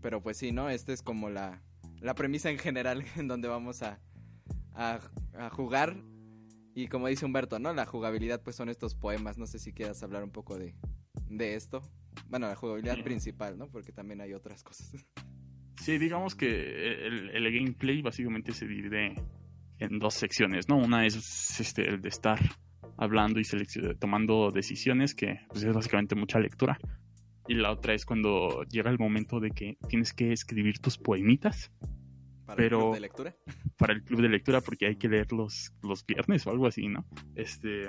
[0.00, 1.60] pero pues sí no este es como la
[2.00, 4.00] la premisa en general en donde vamos a,
[4.72, 5.00] a
[5.36, 5.96] a jugar
[6.74, 10.02] y como dice Humberto no la jugabilidad pues son estos poemas no sé si quieras
[10.02, 10.74] hablar un poco de
[11.28, 11.82] de esto
[12.28, 13.02] bueno la jugabilidad Sí.
[13.02, 14.92] principal no porque también hay otras cosas
[15.76, 16.46] Sí, digamos que
[17.06, 19.14] el, el gameplay básicamente se divide
[19.78, 20.76] en dos secciones, ¿no?
[20.76, 22.38] Una es este, el de estar
[22.98, 23.44] hablando y
[23.98, 26.78] tomando decisiones, que pues, es básicamente mucha lectura.
[27.48, 31.72] Y la otra es cuando llega el momento de que tienes que escribir tus poemitas
[32.50, 33.36] Para Pero- el club de lectura.
[33.78, 36.88] para el club de lectura porque hay que leer los, los viernes o algo así,
[36.88, 37.04] ¿no?
[37.34, 37.88] Este.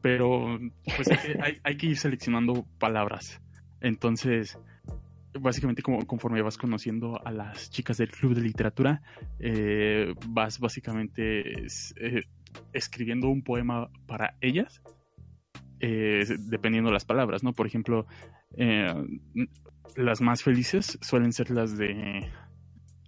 [0.00, 0.58] Pero
[0.96, 3.40] pues hay que, hay- hay que ir seleccionando palabras.
[3.80, 4.58] Entonces,
[5.40, 9.02] básicamente como, conforme vas conociendo a las chicas del club de literatura,
[9.38, 12.22] eh, vas básicamente es- eh,
[12.72, 14.82] escribiendo un poema para ellas,
[15.80, 17.52] eh, dependiendo las palabras, ¿no?
[17.52, 18.06] Por ejemplo,
[18.56, 18.86] eh,
[19.96, 22.28] las más felices suelen ser las de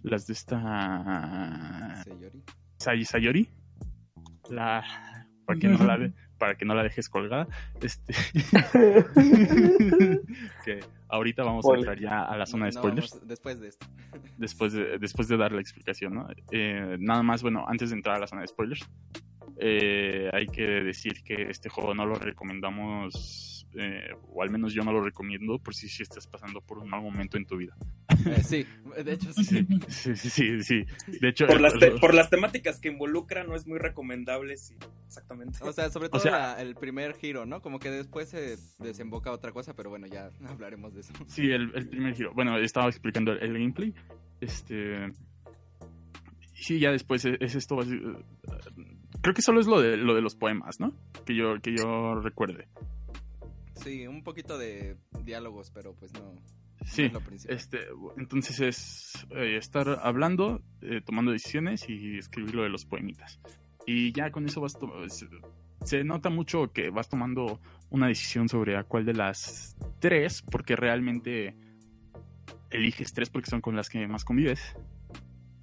[0.03, 2.43] las de esta Sayori.
[2.77, 3.47] Say- Sayori
[4.49, 4.83] la
[5.45, 7.47] para que no la de- para que no la dejes colgada
[7.81, 8.13] este
[10.65, 13.67] que ahorita vamos a entrar ya a la zona de No, spoilers vamos después de
[13.67, 13.85] esto.
[14.37, 16.27] después de, después de dar la explicación, ¿no?
[16.51, 18.87] Eh, nada más, bueno, antes de entrar a la zona de spoilers,
[19.57, 24.83] eh, hay que decir que este juego no lo recomendamos, eh, o al menos yo
[24.83, 27.75] no lo recomiendo por si, si estás pasando por un mal momento en tu vida.
[28.25, 28.65] Eh, sí,
[29.03, 29.43] de hecho sí.
[29.87, 30.63] Sí, sí, sí, sí.
[30.63, 31.19] sí.
[31.19, 34.57] De hecho, Por las, te- eh, por las temáticas que involucra no es muy recomendable,
[34.57, 34.75] sí,
[35.07, 35.57] exactamente.
[35.61, 37.61] O sea, sobre todo sea- la- el primer giro, ¿no?
[37.61, 41.13] Como que después se desemboca otra cosa, pero bueno, ya hablaremos de eso.
[41.27, 42.33] Sí, el, el primer giro.
[42.33, 43.93] Bueno, estaba explicando el, el gameplay.
[44.41, 45.11] Este.
[46.53, 47.77] Sí, ya después es, es esto.
[49.21, 50.93] Creo que solo es lo de, lo de los poemas, ¿no?
[51.25, 52.67] Que yo, que yo recuerde.
[53.83, 56.41] Sí, un poquito de diálogos, pero pues no, no
[56.85, 57.03] Sí.
[57.03, 57.55] es lo principal.
[57.55, 57.79] Este,
[58.17, 63.39] entonces es eh, estar hablando, eh, tomando decisiones y escribir lo de los poemitas.
[63.85, 65.27] Y ya con eso vas se,
[65.83, 70.75] se nota mucho que vas tomando una decisión sobre a cuál de las tres, porque
[70.75, 71.55] realmente
[72.69, 74.75] eliges tres porque son con las que más convives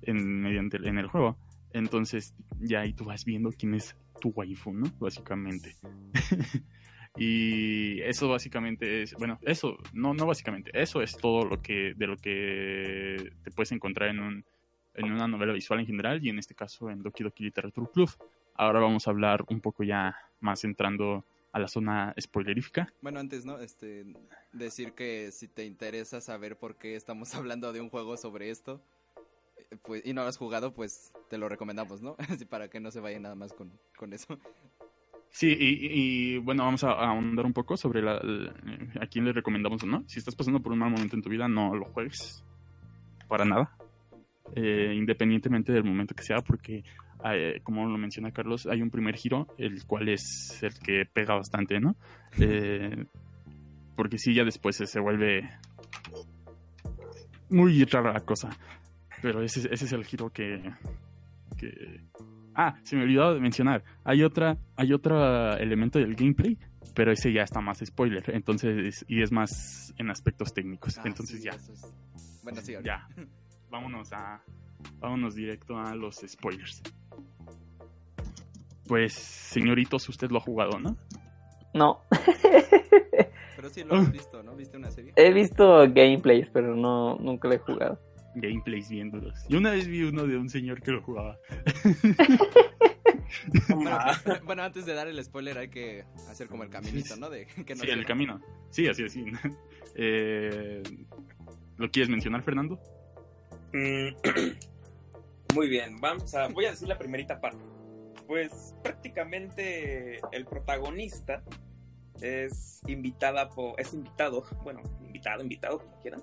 [0.02, 1.38] en, mediante en el juego.
[1.72, 4.86] Entonces ya ahí tú vas viendo quién es tu waifu, ¿no?
[4.98, 5.76] Básicamente.
[7.18, 12.06] y eso básicamente es, bueno, eso, no, no básicamente, eso es todo lo que, de
[12.06, 14.44] lo que te puedes encontrar en un,
[14.94, 18.10] en una novela visual en general y en este caso en Doki Doki Literature Club.
[18.54, 22.92] Ahora vamos a hablar un poco ya más entrando a la zona spoilerífica.
[23.00, 23.58] Bueno, antes, ¿no?
[23.60, 24.04] Este,
[24.52, 28.80] decir que si te interesa saber por qué estamos hablando de un juego sobre esto,
[29.82, 32.16] pues, y no lo has jugado, pues te lo recomendamos, ¿no?
[32.28, 34.38] Así para que no se vaya nada más con, con eso.
[35.30, 38.52] Sí, y, y, bueno, vamos a, ahondar un poco sobre la, la-
[39.00, 40.02] a quién le recomendamos o no.
[40.06, 42.44] Si estás pasando por un mal momento en tu vida, no lo juegues.
[43.28, 43.70] Para nada.
[44.56, 46.82] Eh, independientemente del momento que sea, porque,
[47.24, 51.34] eh, como lo menciona Carlos, hay un primer giro, el cual es el que pega
[51.34, 51.94] bastante, ¿no?
[52.40, 53.04] Eh,
[53.94, 55.48] porque sí, ya después se, se vuelve
[57.50, 58.50] muy rara la cosa.
[59.22, 60.62] Pero ese, ese es el giro que,
[61.56, 62.00] que...
[62.60, 63.84] Ah, se me olvidó de mencionar.
[64.02, 66.58] Hay otra, hay otro elemento del gameplay,
[66.92, 68.24] pero ese ya está más spoiler.
[68.34, 70.98] Entonces, y es más en aspectos técnicos.
[70.98, 71.94] Ah, Entonces sí, ya, eso es-
[72.42, 73.06] Bueno, sí, ya.
[73.70, 74.42] Vámonos a,
[74.98, 76.82] vámonos directo a los spoilers.
[78.88, 80.96] Pues, señoritos, usted lo ha jugado, ¿no?
[81.74, 82.00] No,
[83.56, 84.56] Pero sí lo has visto, ¿no?
[84.56, 85.12] ¿Viste una serie?
[85.14, 88.00] he visto gameplays, pero no, nunca lo he jugado.
[88.34, 89.46] Gameplays viéndolos.
[89.48, 91.38] Yo una vez vi uno de un señor que lo jugaba.
[93.68, 97.28] Bueno, Ah, bueno, antes de dar el spoiler hay que hacer como el caminito, ¿no?
[97.28, 98.40] De que nos Sí, el camino.
[98.70, 99.24] Sí, así, así.
[100.00, 100.80] Eh,
[101.76, 102.78] ¿Lo quieres mencionar, Fernando?
[103.72, 104.10] Mm,
[105.54, 107.58] Muy bien, vamos a, voy a decir la primerita parte.
[108.26, 111.42] Pues prácticamente el protagonista
[112.20, 116.22] es invitada por, es invitado, bueno, invitado, invitado, como quieran,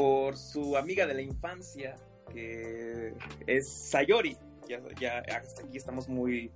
[0.00, 1.94] por su amiga de la infancia,
[2.32, 3.12] que
[3.46, 4.34] es Sayori.
[4.66, 6.50] Ya, ya hasta aquí estamos muy,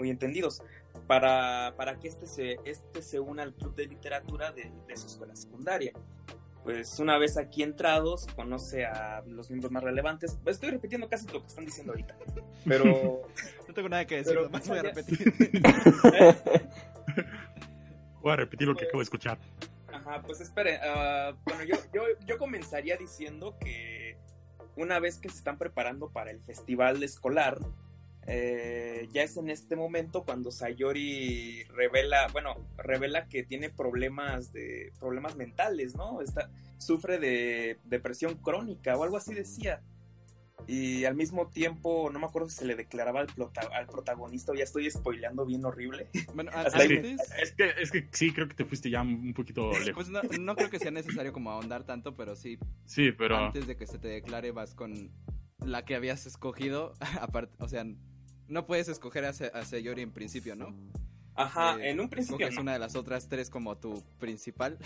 [0.00, 0.62] muy entendidos.
[1.06, 5.06] Para, para que este se, este se una al club de literatura de, de su
[5.06, 5.92] escuela secundaria
[6.64, 10.36] pues una vez aquí entrados, conoce a los miembros más relevantes.
[10.42, 12.14] Pues, estoy repitiendo casi lo que están diciendo ahorita.
[12.66, 12.84] Pero,
[13.68, 15.32] No tengo nada que decir, Pero nomás más voy a repetir.
[16.12, 16.34] ¿eh?
[18.20, 19.38] Voy a repetir lo que acabo de escuchar.
[20.08, 20.78] Ajá, pues espere.
[20.82, 24.16] ah, bueno, yo, yo, yo comenzaría diciendo que
[24.76, 27.58] una vez que se están preparando para el festival escolar,
[28.26, 34.92] eh, ya es en este momento cuando Sayori revela, bueno, revela que tiene problemas de
[34.98, 36.22] problemas mentales, ¿no?
[36.22, 39.82] Está, sufre de depresión crónica o algo así decía.
[40.66, 44.52] Y al mismo tiempo, no me acuerdo si se le declaraba al, prota- al protagonista,
[44.52, 46.08] o ya estoy spoileando bien horrible.
[46.34, 46.96] Bueno, Hasta ahí.
[46.96, 49.92] antes, Es que, es que sí, creo que te fuiste ya un poquito lejos.
[49.94, 53.66] pues no, no creo que sea necesario como ahondar tanto, pero sí, Sí, pero antes
[53.66, 55.10] de que se te declare vas con
[55.64, 57.84] la que habías escogido, aparte, o sea,
[58.48, 60.74] no puedes escoger a, Se- a Sayori en principio, ¿no?
[61.34, 62.60] Ajá, Eh, en un principio no.
[62.62, 64.76] una de las otras tres como tu principal.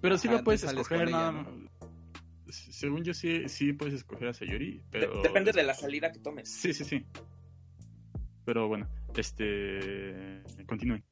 [0.00, 1.68] Pero sí Ajá, lo puedes escoger con ella, nada ¿no?
[2.50, 5.22] Según yo sí, sí puedes escoger a Sayori, De- pero...
[5.22, 6.48] depende de la salida que tomes.
[6.48, 7.04] Sí, sí, sí.
[8.44, 10.42] Pero bueno, este...
[10.66, 11.04] Continúen.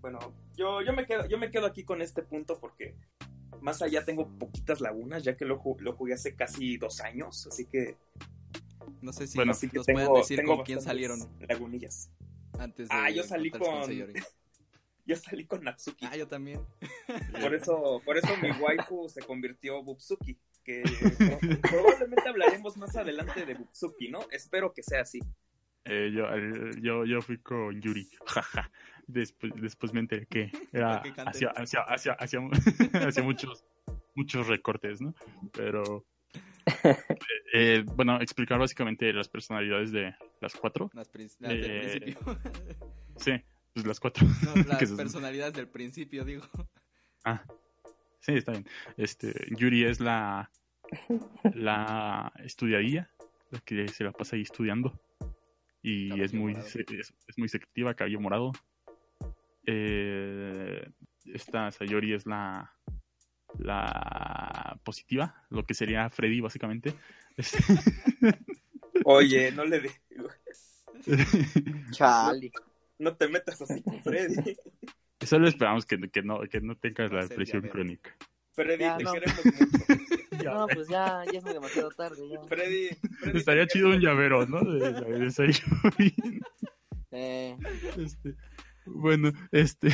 [0.00, 0.18] Bueno,
[0.56, 2.94] yo, yo, me quedo, yo me quedo aquí con este punto porque
[3.60, 7.64] más allá tengo poquitas lagunas, ya que lo, lo jugué hace casi dos años, así
[7.66, 7.96] que,
[9.00, 12.10] No sé si Bueno, nos, tengo, pueden decir con quién salieron lagunillas.
[12.58, 14.12] antes de Ah, yo salí con- Sayori.
[15.06, 16.60] Yo salí con Natsuki, Ah, yo también.
[17.40, 20.82] por eso, por eso mi waifu se convirtió Butsuki, que
[21.18, 24.20] pro- probablemente hablaremos más adelante de Butsuki, ¿no?
[24.30, 25.20] Espero que sea así.
[25.84, 28.70] Eh, yo, el- yo, yo fui con Yuri, jaja.
[29.06, 32.40] Después, después me enteré que era hacia, hacia, hacia, hacia,
[33.06, 33.62] hacia muchos,
[34.14, 35.14] muchos recortes, ¿no?
[35.52, 36.06] Pero,
[37.52, 40.90] eh, bueno, explicar básicamente las personalidades de las cuatro.
[40.94, 42.38] Las, del Eh, principio.
[43.16, 43.32] Sí,
[43.74, 44.26] pues las cuatro.
[44.42, 46.48] No, las personalidades del principio, digo.
[47.24, 47.42] Ah,
[48.20, 48.66] sí, está bien.
[48.96, 50.50] Este, Yuri es la,
[51.54, 53.10] la estudiadilla,
[53.50, 54.98] la que se la pasa ahí estudiando.
[55.82, 58.52] Y Cabello es muy, se- es, es muy secretiva, cabello morado.
[59.66, 60.88] Eh,
[61.26, 62.72] esta Sayori es la,
[63.58, 66.94] la positiva, lo que sería Freddy, básicamente.
[67.36, 67.58] Este-
[69.04, 69.90] Oye, no le de-
[71.90, 72.52] Chale.
[72.98, 74.34] No te metas así con Freddy.
[75.20, 78.14] Solo esperamos que, que no, que no tengas la depresión crónica.
[78.52, 79.12] Freddy, Ya, te no.
[79.12, 80.04] queremos mucho.
[80.44, 82.28] No, pues ya, ya es demasiado tarde.
[82.28, 82.42] Ya.
[82.42, 82.88] Freddy,
[83.20, 84.60] Freddy, Estaría chido un llavero, ¿no?
[84.62, 86.40] De, de- de.
[87.12, 87.56] Eh,
[87.96, 88.34] Este,
[88.84, 89.88] bueno, este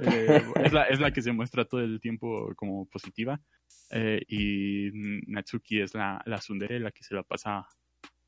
[0.00, 3.40] eh, es, la, es la que se muestra todo el tiempo como positiva.
[3.90, 4.90] eh, y
[5.28, 7.66] Natsuki es la, la tsundere, la que se la pasa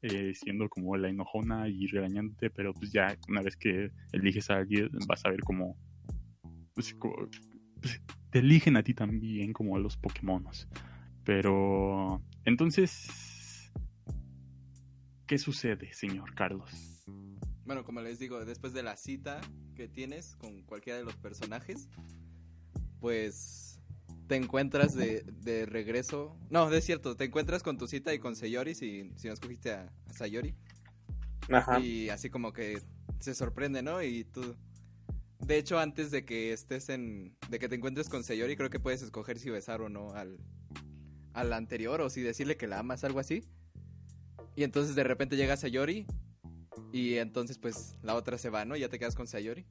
[0.03, 4.57] eh, siendo como la enojona y regañándote, pero pues ya una vez que eliges a
[4.57, 5.77] alguien vas a ver cómo,
[6.75, 6.95] pues,
[7.81, 10.69] pues, te eligen a ti también como a los Pokémonos.
[11.25, 13.73] Pero entonces,
[15.27, 17.05] ¿qué sucede, señor Carlos?
[17.65, 19.41] Bueno, como les digo, después de la cita
[19.75, 21.91] que tienes con cualquiera de los personajes,
[23.01, 23.68] pues
[24.29, 26.37] te encuentras de, de regreso.
[26.51, 29.73] No, es cierto, te encuentras con tu cita y con Sayori si, si no escogiste
[29.73, 30.55] a, a Sayori.
[31.51, 31.81] Ajá.
[31.81, 32.81] Y así como que
[33.19, 34.03] se sorprende, ¿no?
[34.03, 34.55] Y tú.
[35.41, 37.37] De hecho, antes de que estés en.
[37.49, 40.39] de que te encuentres con Sayori, creo que puedes escoger si besar o no al.
[41.33, 43.45] al anterior o si decirle que la amas, algo así.
[44.57, 46.07] Y entonces de repente llega Sayori.
[46.93, 48.77] Y entonces, pues la otra se va, ¿no?
[48.77, 49.67] Y ya te quedas con Sayori.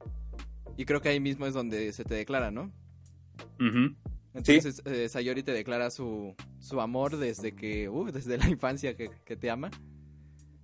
[0.76, 2.72] Y creo que ahí mismo es donde se te declara, ¿no?
[3.60, 3.96] Ujú.
[4.34, 9.10] Entonces eh, Sayori te declara su, su amor desde que, uh, desde la infancia que,
[9.24, 9.70] que te ama.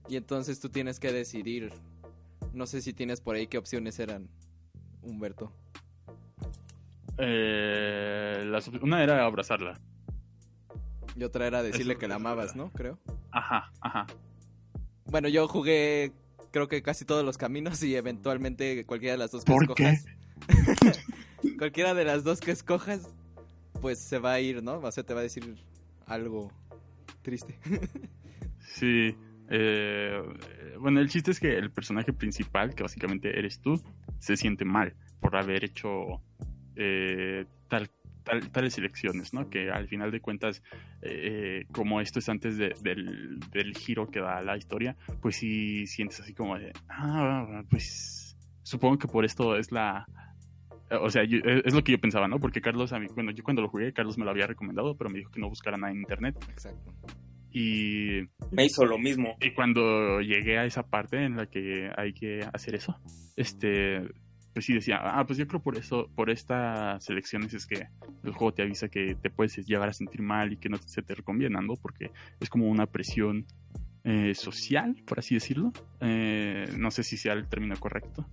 [0.09, 1.73] Y entonces tú tienes que decidir.
[2.53, 4.29] No sé si tienes por ahí qué opciones eran,
[5.03, 5.53] Humberto.
[7.19, 9.81] Eh, una era abrazarla.
[11.17, 12.71] Y otra era decirle Eso- que la amabas, ¿no?
[12.73, 12.99] Creo.
[13.31, 14.07] Ajá, ajá.
[15.07, 16.13] Bueno, yo jugué
[16.51, 19.91] creo que casi todos los caminos y eventualmente cualquiera de las dos que ¿Por qué?
[19.91, 20.99] escojas.
[21.59, 23.09] cualquiera de las dos que escojas,
[23.85, 24.79] pues se va a ir, ¿no?
[24.79, 25.45] O sea, te va a decir
[26.07, 26.51] algo
[27.21, 27.59] triste.
[28.67, 29.15] Sí.
[29.51, 30.23] eh,
[30.81, 33.79] bueno, el chiste es que el personaje principal, que básicamente eres tú,
[34.19, 36.23] se siente mal por haber hecho
[36.77, 37.91] eh, tal,
[38.23, 39.51] tal- tales elecciones, ¿no?
[39.51, 40.63] Que al final de cuentas,
[41.03, 45.87] eh, como esto es antes de- del, del giro que da la historia, pues sí
[45.87, 50.07] sientes así como de, ah, pues supongo que por esto es la...
[51.03, 52.39] O sea, yo- es lo que yo pensaba, ¿no?
[52.41, 55.11] Porque Carlos, a mí, bueno, yo cuando lo jugué, Carlos me lo había recomendado, pero
[55.11, 56.37] me dijo que no buscara nada en internet.
[56.51, 56.93] Exacto.
[57.51, 59.37] Y Me hizo lo mismo.
[59.41, 62.99] y cuando llegué a esa parte en la que hay que hacer eso,
[63.37, 64.01] este,
[64.53, 67.87] pues sí decía, ah, pues yo creo por eso, por estas selecciones es que
[68.25, 71.03] el juego te avisa que te puedes llegar a sentir mal y que no se
[71.03, 71.75] te recomienda, ¿no?
[71.75, 73.47] Porque es como una presión
[74.07, 75.73] eh, social, por así decirlo.
[76.01, 78.27] Eh, no sé si sea el término correcto.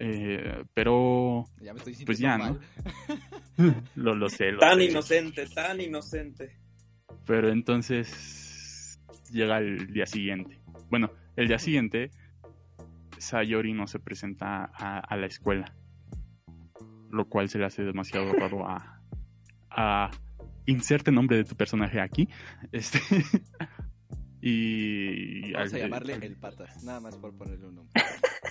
[0.00, 2.60] Eh, pero Ya me estoy sintiendo Pues ya, mal.
[3.58, 3.74] ¿no?
[3.96, 4.52] lo, lo sé.
[4.52, 4.84] Lo Tan sé.
[4.84, 6.56] inocente, tan inocente.
[7.26, 9.00] Pero entonces
[9.32, 10.60] llega el día siguiente.
[10.90, 12.10] Bueno, el día siguiente,
[13.18, 15.74] Sayori no se presenta a, a la escuela.
[17.10, 19.00] Lo cual se le hace demasiado raro a.
[19.70, 20.10] a
[20.66, 22.28] inserte nombre de tu personaje aquí.
[22.72, 23.00] Este.
[24.40, 28.02] Y Vamos a llamarle el patas, nada más por ponerle un nombre.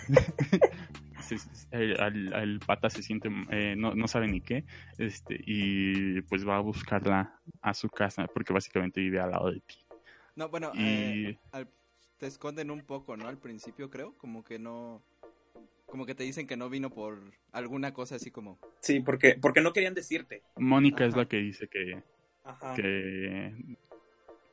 [1.27, 4.63] se- el, al, al pata se siente, eh, no, no sabe ni qué,
[4.97, 9.59] este, y pues va a buscarla a su casa, porque básicamente vive al lado de
[9.61, 9.75] ti.
[10.35, 11.67] No, bueno, Y eh, al-
[12.17, 13.27] te esconden un poco, ¿no?
[13.27, 15.01] Al principio creo, como que no...
[15.87, 17.19] Como que te dicen que no vino por
[17.53, 18.59] alguna cosa así como...
[18.81, 20.43] Sí, porque, porque no querían decirte.
[20.57, 21.21] Mónica es Ajá.
[21.21, 22.03] la que dice que,
[22.43, 22.75] Ajá.
[22.75, 23.53] que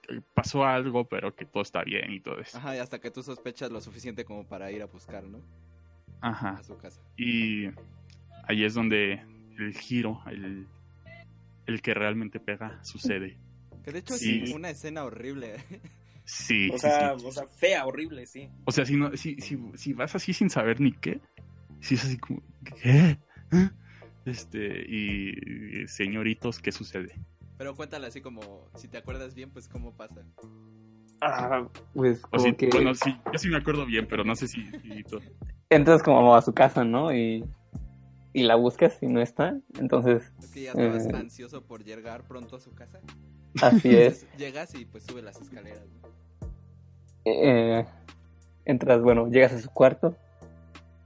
[0.07, 2.57] que pasó algo, pero que todo está bien y todo eso.
[2.59, 5.41] Ajá, y hasta que tú sospechas lo suficiente como para ir a buscar, ¿no?
[6.21, 6.51] Ajá.
[6.51, 7.01] A su casa.
[7.17, 7.67] Y
[8.49, 9.23] ahí es donde
[9.59, 10.67] el giro, el,
[11.67, 13.39] el que realmente pega, sucede.
[13.85, 14.41] Que de hecho Sí.
[14.45, 15.57] es una escena horrible.
[16.27, 17.27] Sí, O sea, sí.
[17.27, 18.49] o sea, fea, horrible, sí.
[18.65, 21.21] O sea, si, no, si, si, si vas así sin saber ni qué,
[21.81, 22.43] si es así como,
[22.83, 23.19] ¿qué?
[23.53, 23.71] ¿Eh?
[24.25, 27.15] Este, y, señoritos, ¿qué sucede?
[27.59, 30.25] Pero cuéntale así como, si te acuerdas bien, pues cómo pasa.
[31.21, 34.35] Ah, pues O como si- que Bueno, sí, yo sí me acuerdo bien, pero no
[34.35, 34.65] sé si...
[35.75, 37.15] entras como a su casa, ¿no?
[37.15, 37.45] Y,
[38.33, 39.57] y la buscas y no está.
[39.79, 41.11] Entonces, Es que ya estabas Eh.
[41.15, 43.01] ansioso por llegar pronto a su casa.
[43.63, 44.23] así es.
[44.23, 45.87] Entonces, llegas y pues sube las escaleras.
[46.03, 46.09] ¿no?
[47.27, 47.87] Eh,
[48.65, 50.17] entras, bueno, llegas a su cuarto,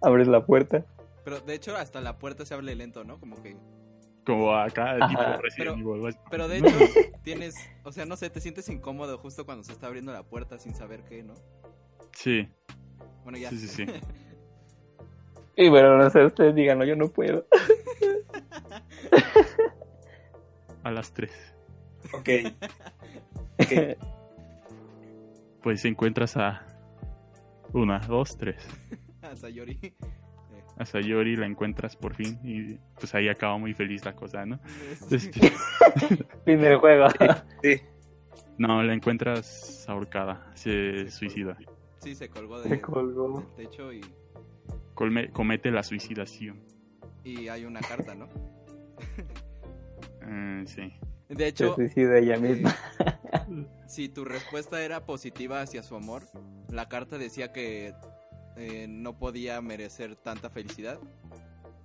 [0.00, 0.84] abres la puerta.
[1.24, 3.18] Pero de hecho hasta la puerta se abre lento, ¿no?
[3.20, 3.56] Como que...
[4.24, 5.08] Como acá, Ajá.
[5.08, 5.22] tipo
[5.56, 6.76] Pero- Pero de hecho
[7.22, 7.54] tienes,
[7.84, 10.74] o sea, no sé, te sientes incómodo justo cuando se está abriendo la puerta sin
[10.74, 11.34] saber qué, ¿no?
[12.12, 12.48] Sí,
[13.22, 13.50] Bueno, ya.
[13.50, 13.86] sí, sí, sí.
[15.60, 17.44] Y bueno, no sé, ustedes díganlo, yo no puedo.
[20.84, 21.30] A las 3.
[22.14, 22.28] Ok.
[23.60, 23.98] Ok.
[25.60, 26.64] Pues encuentras a...
[27.74, 28.64] Una, dos, tres.
[29.20, 29.92] A Sayori.
[30.78, 34.60] A Sayori la encuentras por fin y pues ahí acaba muy feliz la cosa, ¿no?
[34.92, 35.50] es- Este,
[36.44, 37.08] fin del juego.
[37.62, 37.80] Sí.
[38.56, 41.58] no, la encuentras ahorcada, se suicida.
[41.98, 43.40] Sí, se colgó de, Se colgó.
[43.56, 44.00] del techo y,
[44.98, 46.60] Colme- comete la suicidación.
[47.22, 48.28] y hay una carta, ¿no?
[50.22, 50.92] Eh, sí.
[51.28, 52.74] De Se hecho, suicida ella misma.
[53.86, 56.24] si tu respuesta era positiva hacia su amor,
[56.70, 57.94] la carta decía que
[58.56, 60.98] eh, no podía merecer tanta felicidad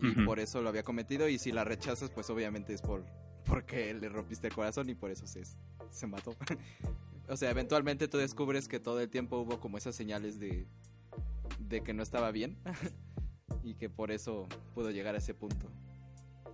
[0.01, 3.05] y por eso lo había cometido y si la rechazas pues obviamente es por
[3.45, 5.43] porque le rompiste el corazón y por eso se,
[5.91, 6.35] se mató.
[7.29, 10.67] o sea, eventualmente tú descubres que todo el tiempo hubo como esas señales de,
[11.67, 12.57] de que no estaba bien
[13.63, 15.71] y que por eso pudo llegar a ese punto.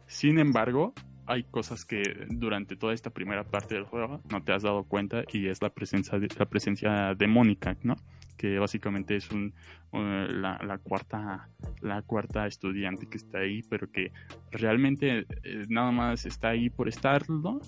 [0.07, 0.93] Sin embargo,
[1.29, 5.23] hay cosas que durante toda esta primera parte del juego no te has dado cuenta
[5.31, 7.95] y es la presencia de, la presencia de Mónica, ¿no?
[8.35, 9.53] Que básicamente es un,
[9.91, 11.49] la, la cuarta
[11.81, 14.11] la cuarta estudiante que está ahí, pero que
[14.51, 17.61] realmente eh, nada más está ahí por estarlo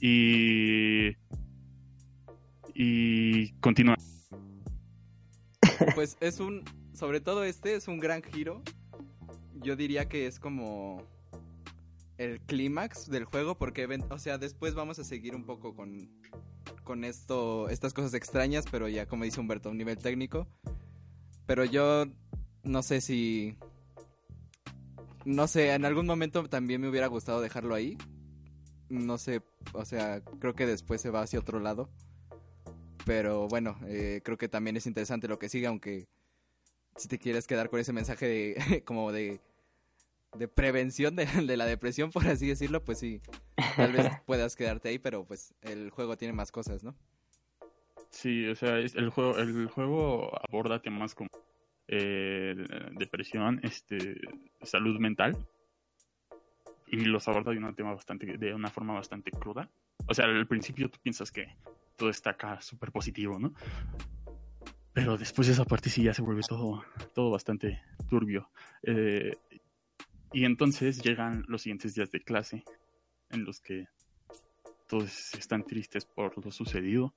[0.00, 1.16] y
[2.74, 3.96] y continúa.
[5.94, 8.62] Pues es un, sobre todo este es un gran giro.
[9.54, 11.02] Yo diría que es como
[12.18, 16.10] el clímax del juego porque, o sea, después vamos a seguir un poco con,
[16.84, 20.46] con esto, estas cosas extrañas, pero ya como dice Humberto, un nivel técnico.
[21.46, 22.06] Pero yo
[22.62, 23.56] no sé si,
[25.24, 27.96] no sé, en algún momento también me hubiera gustado dejarlo ahí.
[28.88, 31.90] No sé, o sea, creo que después se va hacia otro lado.
[33.04, 36.06] Pero bueno, eh, creo que también es interesante lo que sigue, aunque
[36.96, 39.40] si te quieres quedar con ese mensaje de como de,
[40.34, 43.20] de prevención de, de la depresión, por así decirlo, pues sí,
[43.76, 46.94] tal vez puedas quedarte ahí, pero pues el juego tiene más cosas, ¿no?
[48.10, 51.30] Sí, o sea, es- el juego, el juego aborda temas como
[51.88, 52.54] eh,
[52.92, 54.20] depresión, este,
[54.62, 55.36] salud mental,
[56.86, 59.68] y los aborda de una tema bastante, de una forma bastante cruda.
[60.06, 61.46] O sea, al principio tú piensas que
[61.96, 63.54] todo está acá súper positivo, ¿no?
[64.92, 66.84] Pero después de esa parte sí ya se vuelve todo,
[67.14, 68.50] todo bastante turbio.
[68.82, 69.36] Eh,
[70.32, 72.64] y entonces llegan los siguientes días de clase
[73.30, 73.86] en los que
[74.86, 77.14] todos están tristes por lo sucedido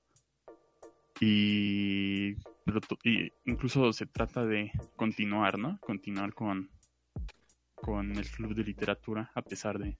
[1.19, 2.35] y,
[3.03, 5.77] y incluso se trata de continuar, ¿no?
[5.79, 6.69] Continuar con,
[7.73, 9.97] con el club de literatura a pesar de,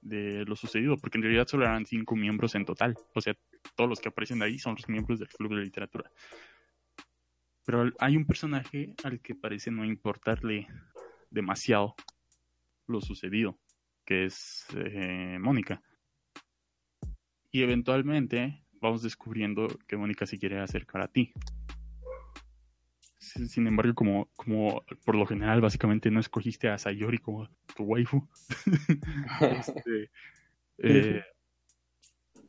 [0.00, 3.34] de lo sucedido, porque en realidad solo eran cinco miembros en total, o sea,
[3.74, 6.10] todos los que aparecen ahí son los miembros del club de literatura.
[7.64, 10.68] Pero hay un personaje al que parece no importarle
[11.30, 11.94] demasiado
[12.86, 13.58] lo sucedido,
[14.04, 15.82] que es eh, Mónica.
[17.50, 21.32] Y eventualmente vamos descubriendo que Mónica se quiere acercar a ti.
[23.18, 27.84] Sin sin embargo, como, como por lo general básicamente no escogiste a Sayori como tu
[27.84, 28.28] waifu,
[29.40, 30.10] este,
[30.78, 31.24] eh,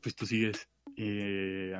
[0.02, 1.74] pues tú sigues eh,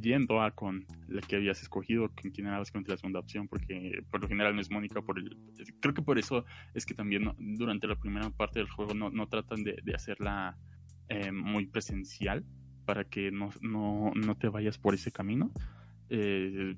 [0.00, 4.02] yendo a con la que habías escogido, con quien era básicamente la segunda opción, porque
[4.10, 5.36] por lo general no es Mónica, por el,
[5.80, 9.10] creo que por eso es que también no- durante la primera parte del juego no,
[9.10, 10.56] no tratan de, de hacerla
[11.08, 12.44] eh, muy presencial
[12.86, 15.50] para que no, no, no te vayas por ese camino.
[16.10, 16.76] Eh,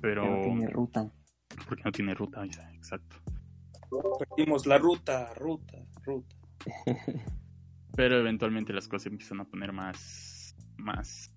[0.00, 1.12] pero no tiene ruta.
[1.68, 2.44] porque no tiene ruta,
[2.74, 3.16] exacto.
[4.18, 6.36] Perdimos la ruta, ruta, ruta.
[7.94, 10.41] pero eventualmente las cosas empiezan a poner más
[10.76, 11.34] más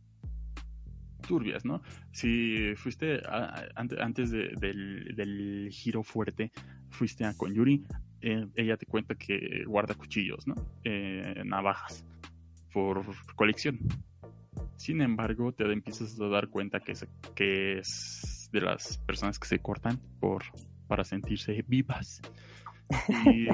[1.28, 1.82] turbias, ¿no?
[2.12, 6.52] Si fuiste a- a- ante- antes de- del, del giro fuerte,
[6.92, 7.84] fuiste a con Yuri,
[8.22, 10.56] eh, ella te cuenta que guarda cuchillos, ¿no?
[10.84, 12.06] Eh, navajas
[12.72, 13.04] por
[13.36, 13.80] colección.
[14.78, 19.48] Sin embargo, te empiezas a dar cuenta que es, que es de las personas que
[19.48, 20.44] se cortan por
[20.88, 22.22] para sentirse vivas.
[23.26, 23.48] Y,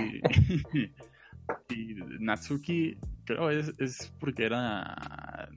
[1.70, 2.98] y Natsuki,
[3.36, 5.50] creo es, es porque era.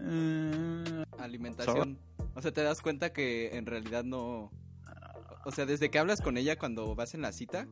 [0.00, 1.98] eh, Alimentación.
[2.34, 4.50] O sea, te das cuenta que en realidad no.
[5.44, 7.68] O sea, desde que hablas con ella cuando vas en la cita,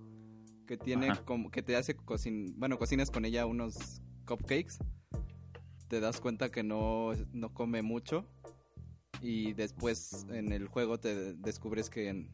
[0.67, 1.25] que tiene Ajá.
[1.25, 4.75] como que te hace cocin, bueno, cocinas con ella unos cupcakes,
[5.89, 8.27] te das cuenta que no no come mucho
[9.21, 12.27] y después en el juego te descubres que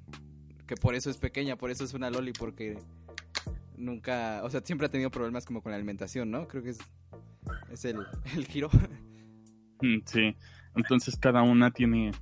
[0.67, 2.79] que por eso es pequeña, por eso es una loli porque
[3.77, 6.47] nunca, o sea, siempre ha tenido problemas como con la alimentación, ¿no?
[6.47, 6.79] Creo que es
[7.73, 7.99] es el
[8.37, 8.69] el giro.
[9.81, 10.37] Mm, Sí,
[10.75, 12.13] entonces cada una tiene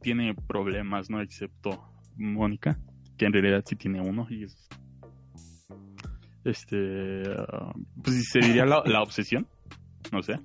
[0.00, 1.20] tiene problemas, ¿no?
[1.20, 1.82] Excepto
[2.16, 2.78] Mónica,
[3.16, 4.68] que en realidad sí tiene uno y es
[6.44, 9.48] este ah, pues se diría la, obsesión,
[10.12, 10.38] no sé,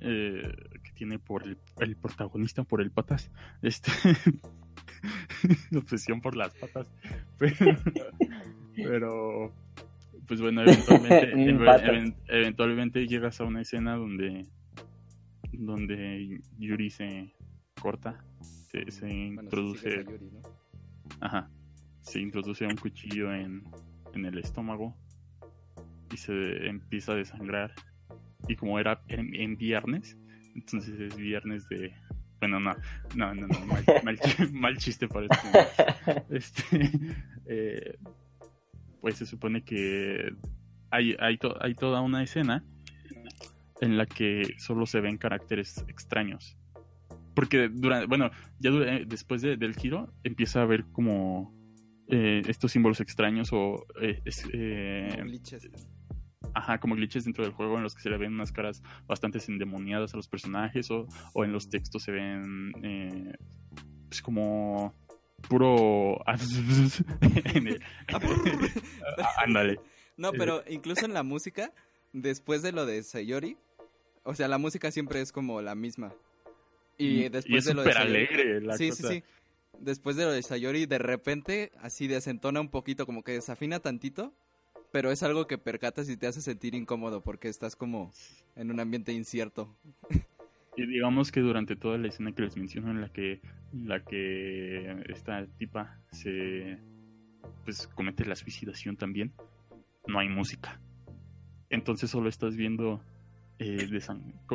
[0.00, 0.50] eh,
[0.82, 3.30] que tiene por el, el protagonista por el patas,
[3.60, 3.92] este
[5.76, 6.90] obsesión por las patas,
[8.76, 9.52] pero,
[10.26, 11.32] pues bueno, eventualmente,
[12.28, 14.46] eventualmente llegas a una escena donde
[15.52, 17.34] donde Yuri se
[17.80, 20.04] corta, se, se Bueno, introduce,
[21.20, 21.50] ajá,
[22.00, 23.64] se introduce un cuchillo en,
[24.14, 24.96] en el estómago
[26.12, 27.72] y se empieza a desangrar.
[28.48, 30.16] Y como era en, en viernes,
[30.54, 31.94] entonces es viernes de...
[32.40, 32.74] Bueno, no,
[33.14, 33.84] no, no, no, mal,
[34.52, 36.24] mal chiste para este.
[36.30, 36.90] este
[37.46, 37.98] eh,
[39.02, 40.32] pues se supone que
[40.90, 42.64] hay, hay, to- hay toda una escena
[43.82, 46.56] en la que solo se ven caracteres extraños.
[47.34, 48.30] Porque durante, bueno,
[48.60, 51.52] ya eh, después de- del giro empieza a haber como
[52.08, 55.68] eh, estos símbolos extraños o eh, es- eh, glitches.
[56.54, 59.38] ajá, como glitches dentro del juego en los que se le ven unas caras bastante
[59.48, 63.32] endemoniadas a los personajes o, o en los textos se ven eh,
[64.08, 64.94] pues como
[65.48, 66.18] puro
[69.38, 69.80] ándale
[70.16, 71.72] No, pero incluso en la música,
[72.12, 73.56] después de lo de Sayori,
[74.24, 76.12] o sea, la música siempre es como la misma.
[76.98, 79.08] Y después y es de lo de Sayori- alegre la sí, cosa.
[79.08, 79.24] sí, sí.
[79.80, 84.32] Después de lo de Sayori, de repente, así desentona un poquito, como que desafina tantito,
[84.92, 88.12] pero es algo que percatas y te hace sentir incómodo porque estás como
[88.54, 89.74] en un ambiente incierto.
[90.76, 93.40] Y digamos que durante toda la escena que les menciono en la que
[93.72, 96.78] la que esta tipa se
[97.64, 99.32] pues comete la suicidación también,
[100.06, 100.80] no hay música.
[101.70, 103.00] Entonces solo estás viendo
[103.58, 103.88] eh,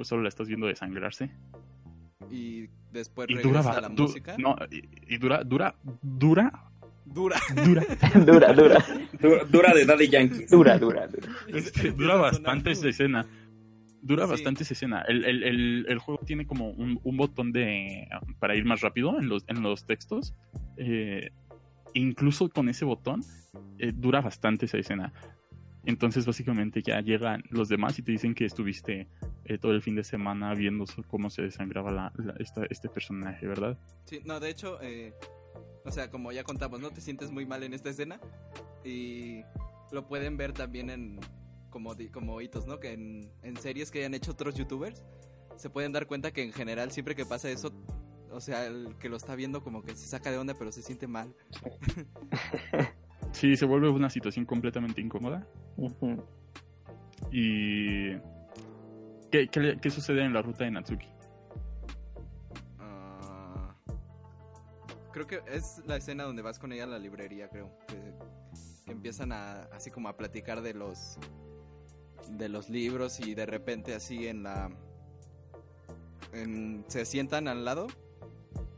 [0.04, 1.30] solo la estás viendo desangrarse
[2.30, 4.36] Y después y dura regresa la du- música.
[4.38, 6.52] no, y, y dura dura dura
[7.06, 7.38] Dura.
[7.64, 7.84] dura
[8.26, 8.84] dura, dura,
[9.50, 10.46] Dura, de Daddy Yankee.
[10.52, 11.30] dura, dura, dura.
[11.48, 13.26] Este, dura sonar bastante esa escena.
[14.02, 14.32] Dura Sí.
[14.32, 15.02] bastante esa escena.
[15.08, 18.08] El, el- el- el juego tiene como un, un botón de
[18.40, 20.34] para ir más rápido en los, en los textos.
[20.78, 21.30] Eh,
[21.94, 23.22] incluso con ese botón
[23.80, 25.12] eh, dura bastante esa escena.
[25.86, 29.08] Entonces básicamente ya llegan los demás y te dicen que estuviste
[29.46, 33.48] eh, todo el fin de semana viendo cómo se desangraba la, la- esta- este personaje,
[33.48, 33.78] ¿verdad?
[34.06, 34.80] Sí, no, de hecho,
[35.86, 36.92] o sea, como ya contamos, ¿no?
[36.92, 38.20] Te sientes muy mal en esta escena
[38.84, 39.42] y
[39.92, 41.20] lo pueden ver también en
[41.78, 42.80] como, como hitos, ¿no?
[42.80, 45.04] Que en, en series que hayan hecho otros youtubers
[45.58, 47.72] se pueden dar cuenta que en general siempre que pasa eso,
[48.32, 50.82] o sea, el que lo está viendo como que se saca de onda pero se
[50.82, 51.36] siente mal.
[53.32, 55.48] Sí, se vuelve una situación completamente incómoda.
[57.32, 58.16] ¿Y
[59.30, 61.08] qué, qué sucede en la ruta de Natsuki?
[62.80, 63.76] Ah,
[65.12, 67.78] creo que es la escena donde vas con ella a la librería, creo.
[67.88, 67.98] Que,
[68.86, 71.20] que empiezan a así como a platicar de los
[72.32, 74.70] de los libros y de repente así en la
[76.34, 77.88] en- se sientan al lado,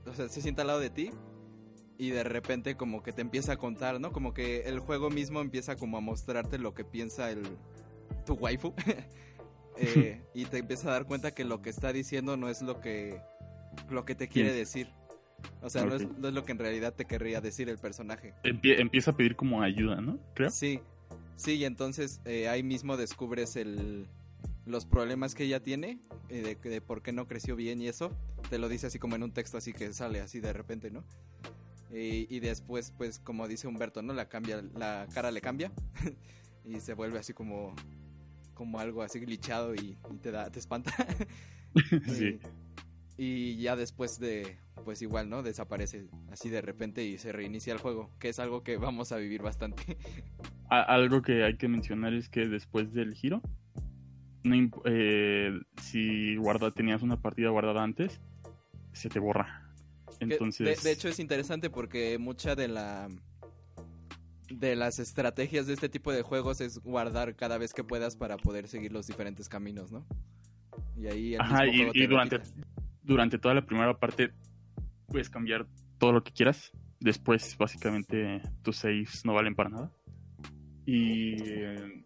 [0.06, 1.10] o sea, se sienta al lado de ti
[1.98, 4.12] y de repente como que te empieza a contar, ¿no?
[4.12, 7.44] Como que el juego mismo empieza como a mostrarte lo que piensa el
[8.26, 8.74] tu waifu
[9.78, 12.80] eh, y te empiezas a dar cuenta que lo que está diciendo no es lo
[12.80, 13.22] que,
[13.90, 14.90] lo que te quiere decir.
[15.62, 18.34] O sea, no, es, no es lo que en realidad te querría decir el personaje.
[18.44, 20.20] Empie- empieza a pedir como ayuda, ¿no?
[20.34, 20.50] Creo.
[20.50, 20.82] Sí,
[21.40, 24.08] sí, y entonces eh, ahí mismo descubres el,
[24.66, 28.12] los problemas que ella tiene, eh, de, de por qué no creció bien y eso.
[28.50, 31.04] Te lo dice así como en un texto así que sale así de repente, ¿no?
[31.92, 34.14] Y, y después, pues, como dice Humberto, ¿no?
[34.14, 35.72] La cambia, la cara le cambia
[36.66, 37.76] y se vuelve así como,
[38.54, 40.94] como algo así glitchado y, y te da, te espanta.
[42.08, 42.40] Sí.
[43.22, 45.44] Y, ya después de, pues igual, ¿no?
[45.44, 49.18] Desaparece así de repente y se reinicia el juego, que es algo que vamos a
[49.18, 49.98] vivir bastante.
[50.70, 53.42] Algo que hay que mencionar es que después del giro,
[54.44, 54.56] no
[54.86, 55.52] eh,
[55.82, 58.22] si guarda, tenías una partida guardada antes,
[58.94, 59.68] se te borra.
[60.20, 63.10] Entonces, de, de hecho es interesante porque mucha de la
[64.48, 68.38] de las estrategias de este tipo de juegos es guardar cada vez que puedas para
[68.38, 70.06] poder seguir los diferentes caminos, ¿no?
[70.96, 72.79] Y ahí el Ajá, y, durante, quita.
[73.04, 74.32] Durante toda la primera parte
[75.08, 76.72] puedes cambiar todo lo que quieras.
[77.00, 79.92] Después, básicamente, tus saves no valen para nada.
[80.86, 82.04] Y eh,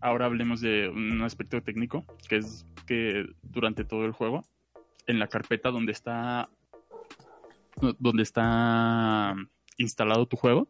[0.00, 4.42] ahora hablemos de un aspecto técnico, que es que durante todo el juego,
[5.06, 6.48] en la carpeta donde está
[7.98, 9.34] donde está
[9.76, 10.68] instalado tu juego,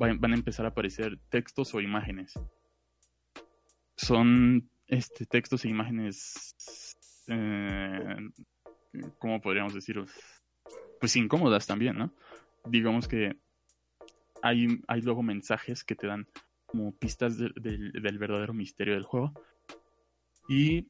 [0.00, 2.34] va- van a empezar a aparecer textos o imágenes.
[3.96, 6.93] Son este textos e imágenes
[7.28, 8.16] eh,
[9.18, 10.06] ¿cómo podríamos decirlo?
[11.00, 12.12] Pues incómodas también, ¿no?
[12.64, 13.36] Digamos que
[14.42, 16.26] hay, hay luego mensajes que te dan
[16.66, 19.32] como pistas de- del- verdadero misterio del juego.
[20.48, 20.86] Y,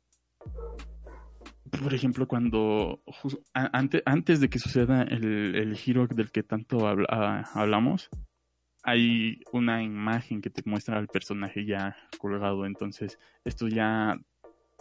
[1.83, 6.43] por ejemplo, cuando jus- a- ante- antes de que suceda el, el giro del que
[6.43, 8.09] tanto ah, hablamos,
[8.83, 12.67] hay una imagen que te muestra al personaje ya colgado.
[12.67, 14.19] Entonces, esto ya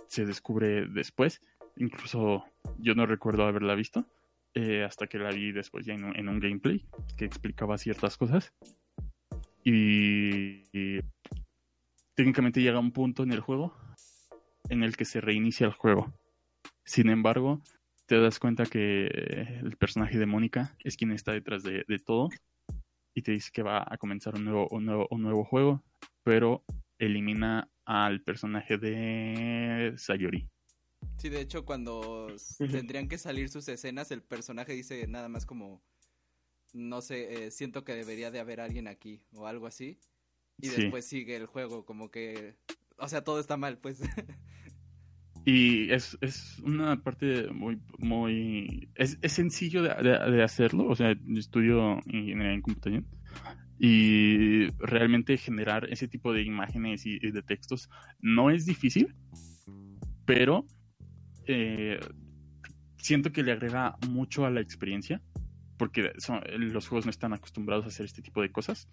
[0.08, 1.42] se descubre después.
[1.78, 2.46] Incluso
[2.78, 4.06] yo no recuerdo haberla visto.
[4.56, 6.86] eh, hasta que la vi después ya en un, gameplay
[7.18, 8.54] que explicaba ciertas cosas.
[9.64, 11.00] Y, y
[12.16, 13.76] técnicamente llega un punto en el juego
[14.70, 16.14] en el que se reinicia el juego.
[16.86, 17.62] Sin embargo,
[18.06, 22.30] te das cuenta que el personaje de Mónica es quien está detrás de, de todo
[23.16, 25.84] y te dice que va a comenzar un nuevo, un nuevo, un nuevo juego,
[26.24, 26.64] pero
[26.98, 30.48] elimina al personaje de Sayori.
[31.18, 32.28] Sí, de hecho, cuando
[32.72, 35.82] tendrían que salir sus escenas, el personaje dice nada más como,
[36.74, 40.00] no sé, eh, siento que debería de haber alguien aquí o algo así.
[40.60, 40.82] Y Sí.
[40.82, 42.56] después sigue el juego, como que,
[42.98, 44.00] o sea, todo está mal, pues.
[45.46, 50.96] Y es, es una parte muy, muy, es, es sencillo de, de- de hacerlo, o
[50.96, 53.06] sea, yo estudio ingeniería en computación
[53.80, 57.90] y realmente generar ese tipo de imágenes y, de textos
[58.22, 59.14] no es difícil,
[60.26, 60.66] pero
[61.48, 62.00] eh,
[62.98, 65.22] siento que le agrega mucho a la experiencia,
[65.78, 66.42] porque son-
[66.74, 68.88] los juegos no están acostumbrados a hacer este tipo de cosas.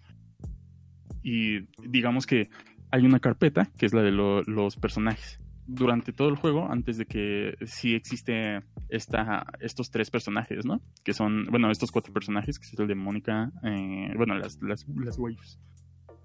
[1.23, 2.49] Y digamos que
[2.91, 6.97] hay una carpeta que es la de lo- los personajes durante todo el juego, antes
[6.97, 10.81] de que sí existe esta, estos tres personajes, ¿no?
[11.03, 14.85] Que son, bueno, estos cuatro personajes, que es el de Mónica, eh, bueno, las, las,
[14.87, 15.59] las waves.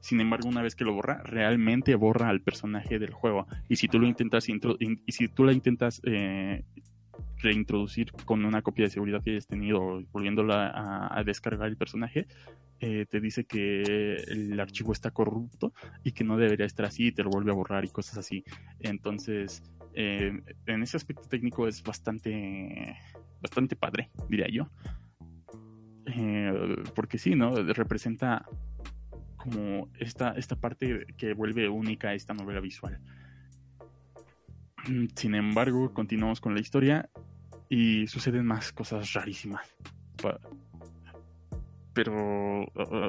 [0.00, 3.46] Sin embargo, una vez que lo borra, realmente borra al personaje del juego.
[3.68, 6.64] Y si tú lo intentas, y si tú la intentas eh,
[7.38, 10.72] reintroducir con una copia de seguridad que hayas tenido, volviéndola
[11.10, 12.26] a, descargar el personaje,
[12.80, 13.82] eh, te dice que
[14.28, 15.72] el archivo está corrupto
[16.04, 18.44] y que no debería estar así y te lo vuelve a borrar y cosas así.
[18.80, 19.62] Entonces,
[19.94, 20.32] eh,
[20.66, 22.96] en ese aspecto técnico es bastante,
[23.40, 24.70] bastante padre, diría yo.
[26.06, 26.52] Eh,
[26.94, 27.54] porque sí, ¿no?
[27.54, 28.46] Representa
[29.36, 33.00] como esta, esta parte que vuelve única esta novela visual.
[34.88, 37.08] Mm, Sin embargo, continuamos con la historia
[37.68, 39.66] y suceden más cosas rarísimas.
[41.92, 42.64] Pero,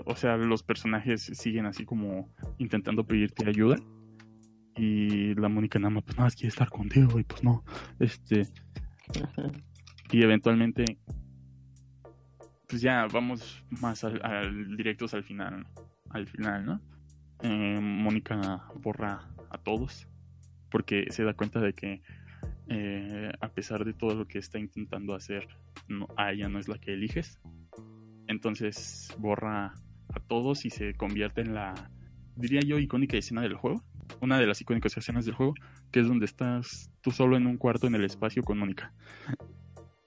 [0.06, 3.78] o, sea, los personajes siguen así como intentando pedirte ayuda.
[4.78, 7.64] Y la Mónica nada más, pues nada quiere estar contigo y pues no.
[8.00, 8.48] Este.
[10.10, 10.86] Y eventualmente,
[12.70, 15.68] pues ya vamos más al, al- directos al final.
[16.12, 16.82] Al final, ¿no?
[17.42, 20.08] Eh, Mónica borra a todos
[20.70, 22.02] porque se da cuenta de que
[22.70, 25.48] eh, a pesar de todo lo que está intentando hacer,
[25.88, 27.40] no, a ella no es la que eliges.
[28.28, 29.74] Entonces borra
[30.14, 31.92] a todos y se convierte en la,
[32.36, 33.84] diría yo, icónica escena del juego.
[34.22, 35.54] Una de las icónicas escenas del juego,
[35.92, 38.94] que es donde estás tú solo en un cuarto en el espacio con Mónica.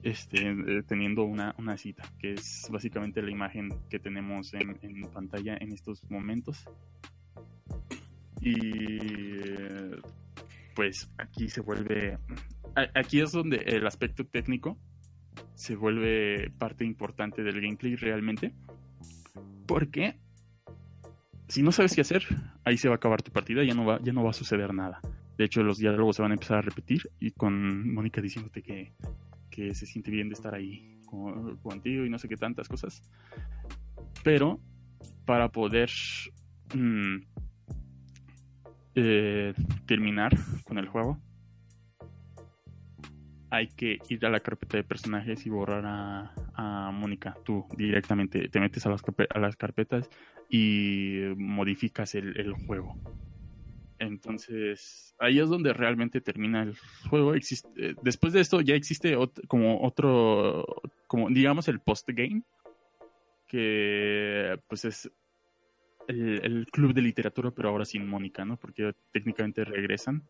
[0.03, 5.01] Este, eh, teniendo una, una cita, que es básicamente la imagen que tenemos en, en
[5.11, 6.65] pantalla en estos momentos.
[8.39, 9.91] Y eh,
[10.75, 12.17] pues aquí se vuelve,
[12.95, 14.77] aquí es donde el aspecto técnico
[15.55, 18.53] se vuelve parte importante del gameplay realmente,
[19.67, 20.19] porque
[21.47, 22.23] si no sabes qué hacer,
[22.63, 24.73] ahí se va a acabar tu partida, ya no va, ya no va a suceder
[24.73, 24.99] nada.
[25.37, 28.93] De hecho, los diálogos se van a empezar a repetir y con Mónica diciéndote que,
[29.49, 33.01] que se siente bien de estar ahí con- contigo y no sé qué tantas cosas.
[34.23, 34.59] Pero
[35.25, 35.89] para poder
[36.75, 37.15] mm,
[38.95, 39.53] eh,
[39.85, 41.19] terminar con el juego,
[43.49, 47.35] hay que ir a la carpeta de personajes y borrar a, a Mónica.
[47.43, 50.09] Tú directamente te metes a las, a las carpetas
[50.49, 52.97] y modificas el, el juego.
[53.99, 56.75] Entonces, ahí es donde realmente termina el
[57.09, 57.35] juego.
[57.35, 59.15] Existe, eh, después de esto ya existe
[59.47, 60.65] como otro,
[61.07, 62.41] como digamos el post-game,
[63.47, 65.11] que pues es
[66.07, 68.57] el, el club de literatura, pero ahora sin Mónica, ¿no?
[68.57, 70.23] Porque técnicamente regresan,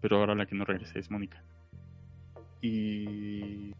[0.00, 1.42] pero ahora la que no regresa es Mónica.
[2.60, 3.72] Y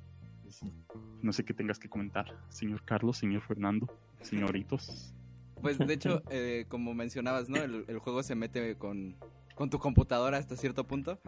[1.22, 3.89] no sé qué tengas que comentar, señor Carlos, señor Fernando,
[4.20, 5.14] señoritos.
[5.61, 7.57] Pues de hecho, eh, como mencionabas, ¿no?
[7.57, 9.16] El, el juego se mete con,
[9.55, 11.18] con tu computadora hasta cierto punto.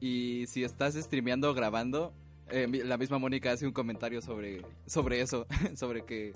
[0.00, 2.12] Y si estás streameando o grabando,
[2.50, 6.32] eh, la misma Mónica hace un comentario sobre, sobre eso, sobre que,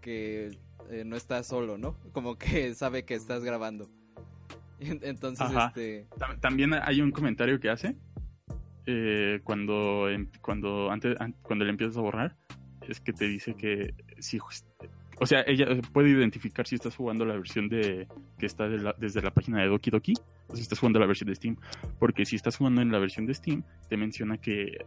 [0.00, 0.56] que
[0.90, 1.96] eh, no estás solo, ¿no?
[2.12, 3.88] Como que sabe que estás grabando.
[4.80, 5.68] Entonces, Ajá.
[5.68, 6.06] este...
[6.18, 7.96] Tam- También hay un comentario que hace
[8.86, 12.36] eh, cuando, em- cuando, antes, an- cuando le empiezas a borrar,
[12.88, 14.38] es que te dice que si,
[15.20, 18.08] o sea, ella puede identificar si estás jugando la versión de
[18.38, 20.12] que está de la- desde la página de Doki Doki
[20.48, 21.56] o si estás jugando la versión de Steam,
[21.98, 24.78] porque si estás jugando en la versión de Steam, te menciona que eh,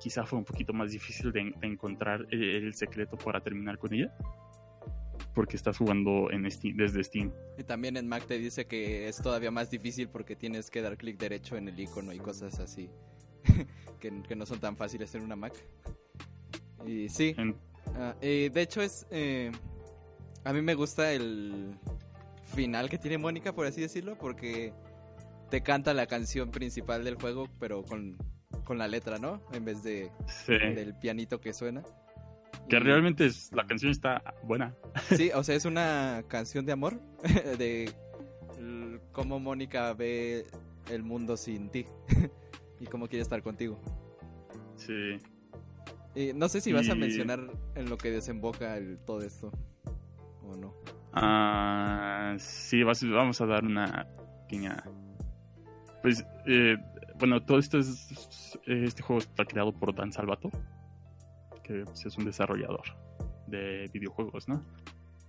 [0.00, 3.92] quizá fue un poquito más difícil de, de encontrar el, el secreto para terminar con
[3.94, 4.12] ella,
[5.34, 7.32] porque estás jugando en Steam, desde Steam.
[7.58, 10.96] Y también en Mac te dice que es todavía más difícil porque tienes que dar
[10.96, 12.88] clic derecho en el icono y cosas así.
[14.00, 15.52] que, que no son tan fáciles en una Mac.
[16.86, 17.56] Y sí, En-
[18.22, 19.06] y de hecho es...
[19.10, 19.50] eh,
[20.44, 21.74] a mí me gusta el
[22.54, 24.72] final que tiene Mónica, por así decirlo, porque
[25.50, 28.16] te canta la canción principal del juego, pero con,
[28.64, 29.40] con la letra, ¿no?
[29.52, 30.52] En vez de sí.
[30.52, 31.82] del pianito que suena.
[32.68, 34.74] Que realmente es- la canción está buena.
[35.16, 37.00] Sí, o sea, es una canción de amor,
[37.58, 37.92] de
[39.12, 40.46] cómo Mónica ve
[40.90, 41.86] el mundo sin ti
[42.80, 43.78] y cómo quiere estar contigo.
[44.76, 45.18] Sí.
[46.14, 47.40] Y no sé si vas a mencionar
[47.74, 49.50] en lo que desemboca el, todo esto
[50.42, 50.74] o no.
[51.12, 54.06] Ah, sí, vas- vamos a dar una
[54.42, 54.82] pequeña.
[56.02, 56.76] Pues, eh,
[57.18, 58.58] bueno, todo esto es.
[58.66, 60.50] Este juego está creado por Dan Salvato,
[61.64, 62.82] que pues, es un desarrollador
[63.48, 64.62] de videojuegos, ¿no?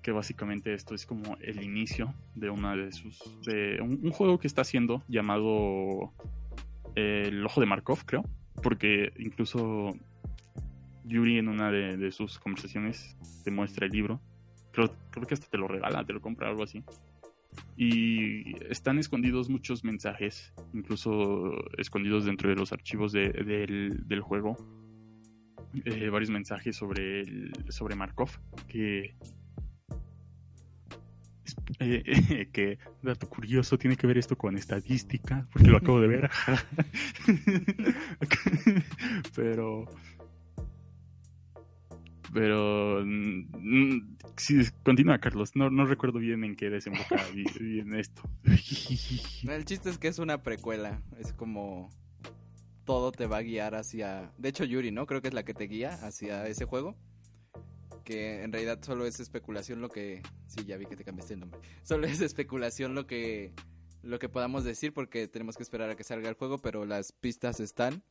[0.03, 3.19] Que básicamente esto es como el inicio de una de sus.
[3.43, 6.13] de un, juego que está haciendo llamado
[6.95, 8.23] eh, El Ojo de Markov, creo.
[8.61, 9.93] Porque incluso
[11.05, 14.21] Yuri en una de, de sus conversaciones te muestra el libro
[14.75, 16.83] creo, creo que hasta te lo regala, te lo compra, algo así.
[17.77, 24.57] Y están escondidos muchos mensajes, incluso escondidos dentro de los archivos de- del, del juego.
[25.83, 28.29] Eh, varios mensajes sobre, el- sobre Markov,
[28.67, 29.15] que...
[31.79, 36.29] eh, que dato curioso tiene que ver esto con estadística porque lo acabo de ver.
[39.35, 39.85] Pero
[42.33, 45.55] pero mm, sí, continúa Carlos.
[45.55, 48.23] No, no recuerdo bien en qué desemboca bi- bien esto.
[49.47, 51.89] El chiste es que es una precuela, es como
[52.85, 54.31] todo te va a guiar hacia...
[54.37, 55.05] De hecho Yuri, ¿no?
[55.05, 56.95] Creo que es la que te guía hacia ese juego.
[58.03, 60.21] Que en realidad solo es especulación lo que...
[60.47, 61.59] Sí, ya vi que te cambiaste el nombre.
[61.83, 63.51] Solo es especulación lo que...
[64.03, 67.11] Lo que podamos decir porque tenemos que esperar a que salga el juego, pero las
[67.11, 68.03] pistas están.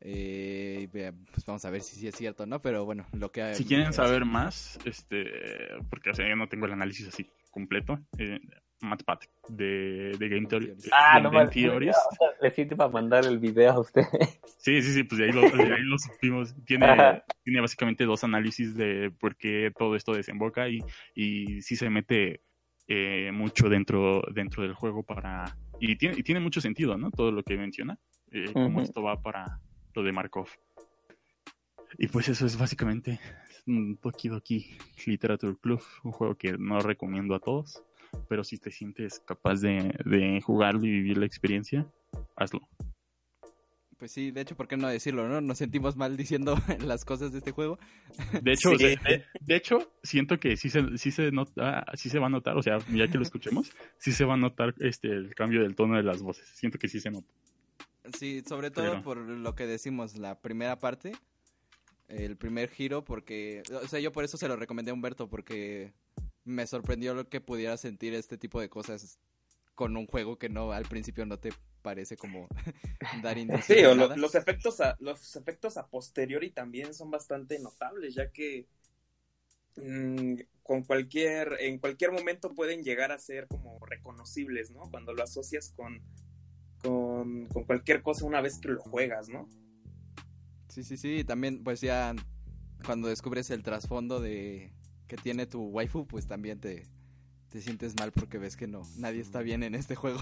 [0.00, 2.62] Eh, pues vamos a ver si es cierto, ¿no?
[2.62, 3.56] Pero bueno, lo que...
[3.56, 5.24] si quieren saber más este
[5.90, 8.38] porque o sea, yo no tengo el análisis así completo eh,
[8.84, 9.18] Mattpad
[9.48, 11.96] de, de Game Theory Ah, de no Game me Theories.
[12.40, 14.02] Le siento para mandar el video a usted.
[14.58, 16.54] Sí, sí, sí, pues de ahí lo, de ahí lo supimos.
[16.64, 20.80] Tiene, tiene básicamente dos análisis de por qué todo esto desemboca y,
[21.14, 22.40] y sí se mete
[22.88, 25.56] eh, mucho dentro, dentro del juego para...
[25.80, 27.10] Y tiene, y tiene mucho sentido, ¿no?
[27.10, 27.98] Todo lo que menciona,
[28.30, 28.80] eh, cómo Ujú.
[28.80, 29.60] esto va para
[29.94, 30.48] lo de Markov.
[31.98, 33.20] Y pues eso es básicamente
[33.66, 37.82] un Doki Doki Literature Club, un juego que no recomiendo a todos,
[38.28, 41.86] pero si te sientes capaz de, de jugarlo y vivir la experiencia,
[42.36, 42.60] hazlo.
[43.96, 45.40] Pues sí, de hecho, ¿por qué no decirlo, no?
[45.40, 47.78] Nos sentimos mal diciendo las cosas de este juego.
[48.42, 48.84] De hecho, Sí.
[48.84, 52.30] de, de- de hecho, siento que sí se, sí se nota, sí se va a
[52.30, 55.62] notar, o sea, ya que lo escuchemos, sí se va a notar este el cambio
[55.62, 56.46] del tono de las voces.
[56.48, 57.28] Siento que sí se nota.
[58.18, 61.12] Sí, sobre todo Pero- por lo que decimos, la primera parte,
[62.08, 65.94] el primer giro, porque, o sea, yo por eso se lo recomendé a Humberto, porque
[66.44, 69.18] me sorprendió lo que pudiera sentir este tipo de cosas
[69.74, 72.48] con un juego que no, al principio no te parece como
[73.12, 77.58] dar indicios Sí, o lo- los efectos a, los efectos a posteriori también son bastante
[77.58, 78.66] notables, ya que
[79.76, 84.90] mm, con cualquier, en cualquier momento pueden llegar a ser como reconocibles, ¿no?
[84.90, 86.00] Cuando lo asocias con,
[86.82, 89.48] con, con cualquier cosa una vez que lo juegas, ¿no?
[90.68, 92.14] Sí, sí, sí, también pues ya
[92.84, 94.72] cuando descubres el trasfondo de
[95.08, 96.84] que tiene tu waifu, pues también te,
[97.50, 100.20] te sientes mal porque ves que no, nadie está bien en este juego.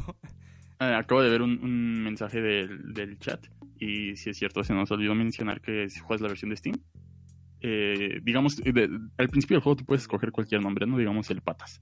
[0.80, 3.46] Eh, acabo de ver un, un mensaje del, del chat
[3.78, 6.76] y si es cierto, se nos olvidó mencionar que si juegas la versión de Steam,
[7.60, 11.40] eh, digamos, de- al principio del juego tú puedes escoger cualquier nombre, no digamos el
[11.42, 11.80] patas,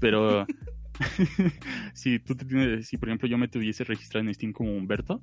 [0.00, 0.46] pero
[1.94, 5.22] si tú te tienes, si por ejemplo yo me tuviese registrado en Steam como Humberto,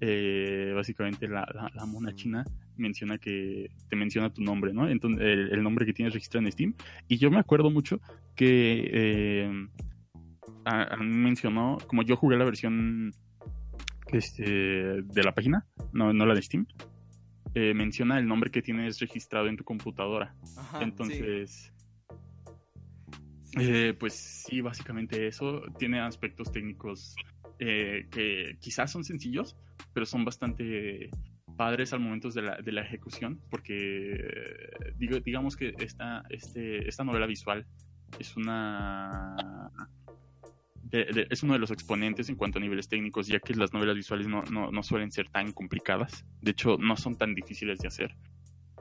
[0.00, 2.44] eh, básicamente la, la, la mona china
[2.76, 4.88] menciona que te menciona tu nombre, ¿no?
[4.88, 6.74] Entonces, el, el nombre que tienes registrado en Steam.
[7.08, 8.00] Y yo me acuerdo mucho
[8.34, 9.66] que eh,
[10.64, 13.12] a, mencionó, como yo jugué la versión
[14.12, 14.42] este,
[15.02, 16.66] de la página, no, no la de Steam,
[17.54, 20.34] eh, menciona el nombre que tienes registrado en tu computadora.
[20.58, 21.72] Ajá, Entonces,
[23.44, 23.56] sí.
[23.58, 24.12] eh, pues
[24.46, 27.14] sí, básicamente eso tiene aspectos técnicos
[27.58, 29.56] eh, que quizás son sencillos,
[29.92, 31.10] pero son bastante
[31.56, 37.02] padres al momento de la, de la ejecución, porque eh, digamos que esta, este, esta
[37.04, 37.66] novela visual
[38.18, 39.70] es una...
[40.82, 43.96] de- es uno de los exponentes en cuanto a niveles técnicos, ya que las novelas
[43.96, 46.24] visuales no, no, no suelen ser tan complicadas.
[46.42, 48.14] De hecho, no son tan difíciles de hacer.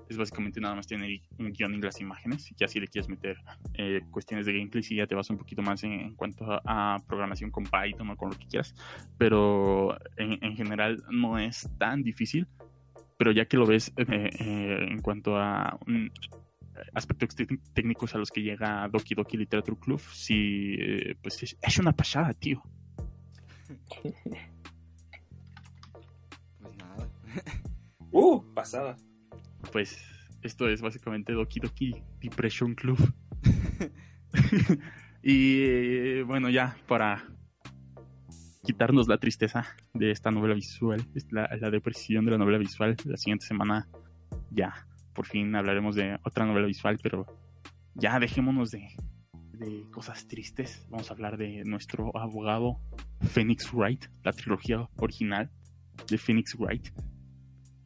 [0.08, 2.54] Es básicamente nada más tener un guion y las imágenes.
[2.58, 3.38] Ya si le quieres meter
[3.74, 6.62] eh, cuestiones de gameplay, si ya te vas un poquito más en, en cuanto a,
[6.66, 8.76] a programación con Python o con lo que quieras.
[9.18, 12.48] Pero en, en general no es tan difícil.
[13.18, 16.08] Pero ya que lo ves eh, eh, en cuanto a mm,
[16.94, 17.36] aspectos
[17.74, 21.94] técnicos a los que llega Doki Doki Literature Club, sí, eh, pues es, es una
[21.94, 22.62] pasada, tío.
[26.62, 27.10] Pues nada.
[28.12, 28.96] Uh, pasada.
[29.76, 30.00] Pues
[30.42, 32.98] esto es básicamente Doki Doki Depression Club.
[35.22, 37.26] y eh, bueno, ya para
[38.64, 42.96] quitarnos la tristeza de esta novela visual, es la, la depresión de la novela visual,
[43.04, 43.90] la siguiente semana
[44.50, 47.26] ya por fin hablaremos de otra novela visual, pero
[47.96, 48.88] ya dejémonos de,
[49.52, 50.88] de cosas tristes.
[50.90, 52.80] Vamos a hablar de nuestro abogado
[53.20, 55.52] Phoenix Wright, la trilogía original
[56.10, 56.92] de Phoenix Wright.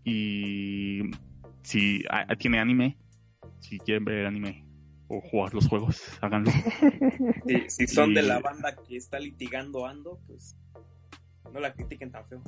[0.04, 1.02] Y
[1.64, 2.04] si
[2.38, 2.98] tiene anime,
[3.60, 4.66] si quieren ver anime
[5.08, 6.52] o jugar los juegos, háganlo.
[7.48, 10.56] Si, si son de la banda que está litigando Ando, pues
[11.52, 12.44] no la critiquen tan feo.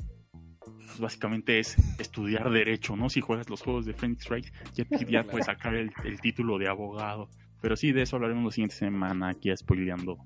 [0.60, 3.08] Pues básicamente es estudiar derecho, ¿no?
[3.08, 6.68] Si juegas los juegos de Phoenix Wright, ya, ya puedes sacar el, el título de
[6.68, 7.28] abogado.
[7.60, 10.18] Pero sí, de eso hablaremos la siguiente semana, aquí spoileando,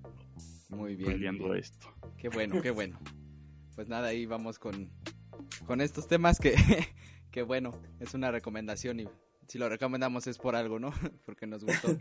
[0.70, 1.10] Muy bien.
[1.10, 1.94] spoileando esto.
[2.18, 2.98] Qué bueno, qué bueno.
[3.74, 4.90] Pues nada, ahí vamos con,
[5.66, 6.54] con estos temas que,
[7.36, 7.70] que bueno,
[8.00, 9.08] es una recomendación y
[9.46, 10.90] si lo recomendamos es por algo, ¿no?
[11.26, 11.88] Porque nos gustó.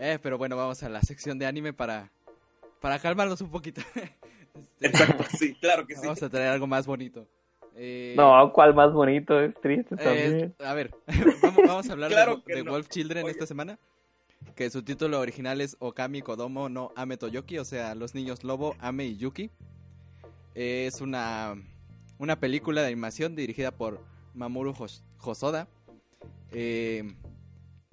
[0.00, 2.10] Eh, pero bueno, vamos a la sección de anime para,
[2.80, 3.80] para calmarnos un poquito.
[4.80, 6.00] Este, Exacto, sí, claro que sí.
[6.02, 7.28] Vamos a traer algo más bonito.
[7.76, 9.38] Eh, No, ¿cuál más bonito?
[9.40, 10.54] Es triste eh, también.
[10.58, 10.90] a ver,
[11.42, 12.72] vamos, vamos a hablar Claro de, de no.
[12.72, 13.32] Wolf Children Oye.
[13.32, 13.78] esta semana.
[14.56, 18.74] Que su título original es Okami Kodomo no Ame Toyoki, o sea, los niños lobo,
[18.80, 19.50] Ame y Yuki.
[20.56, 21.54] Eh, es una,
[22.18, 24.00] una película de animación dirigida por
[24.34, 25.68] Mamoru Hos- Hosoda.
[26.52, 27.14] eh,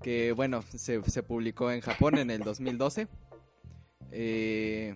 [0.01, 3.07] que bueno, se, publicó en Japón en el 2012.
[4.11, 4.95] Eh,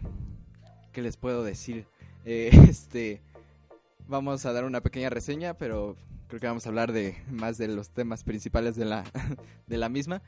[0.91, 1.85] ¿Qué les puedo decir?
[2.25, 3.21] Eh, este,
[4.07, 5.95] vamos a dar una pequeña reseña, pero
[6.27, 9.03] creo que vamos a hablar de más de los temas principales de la,
[9.67, 10.21] de la misma.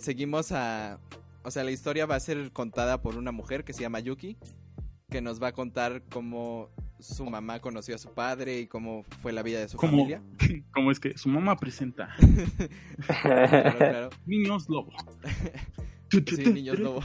[0.00, 0.98] Seguimos a...
[1.44, 4.36] O sea, la historia va a ser contada por una mujer que se llama Yuki,
[5.08, 6.68] que nos va a contar cómo
[7.00, 10.22] su mamá conoció a su padre y cómo fue la vida de su ¿Cómo, familia.
[10.74, 12.14] ¿Cómo es que su mamá presenta
[13.22, 14.10] Claro, claro.
[14.26, 14.92] niños lobo?
[16.10, 17.00] Sí, niños lobo.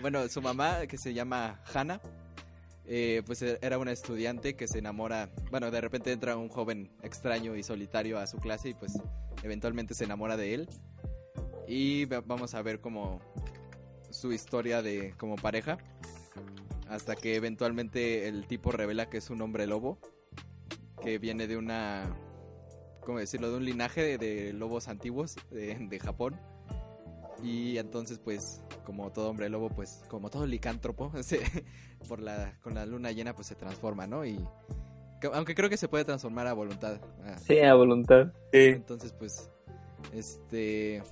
[0.00, 2.00] bueno, su mamá, que se llama Hannah,
[2.86, 5.30] eh, pues e- era una estudiante que se enamora.
[5.50, 8.98] Bueno, de repente entra un joven extraño y solitario a su clase y pues
[9.42, 10.68] eventualmente se enamora de él.
[11.68, 13.20] Y va- vamos a ver como
[14.10, 15.78] su historia de como pareja.
[16.94, 19.98] Hasta que eventualmente el tipo revela que es un hombre lobo.
[21.02, 22.16] que viene de una,
[23.02, 23.50] ¿cómo decirlo?
[23.50, 26.40] De un linaje de, de lobos antiguos de, de Japón.
[27.42, 31.40] Y entonces, pues, como todo hombre lobo, pues, como todo licántropo, se-
[32.08, 34.24] por la, con la luna llena, pues se transforma, ¿no?
[34.24, 34.38] Y
[35.20, 37.00] que- aunque creo que se puede transformar a voluntad.
[37.24, 38.28] ah, Sí, a voluntad.
[38.52, 38.60] Sí.
[38.68, 39.50] entonces, pues,
[40.12, 41.02] este,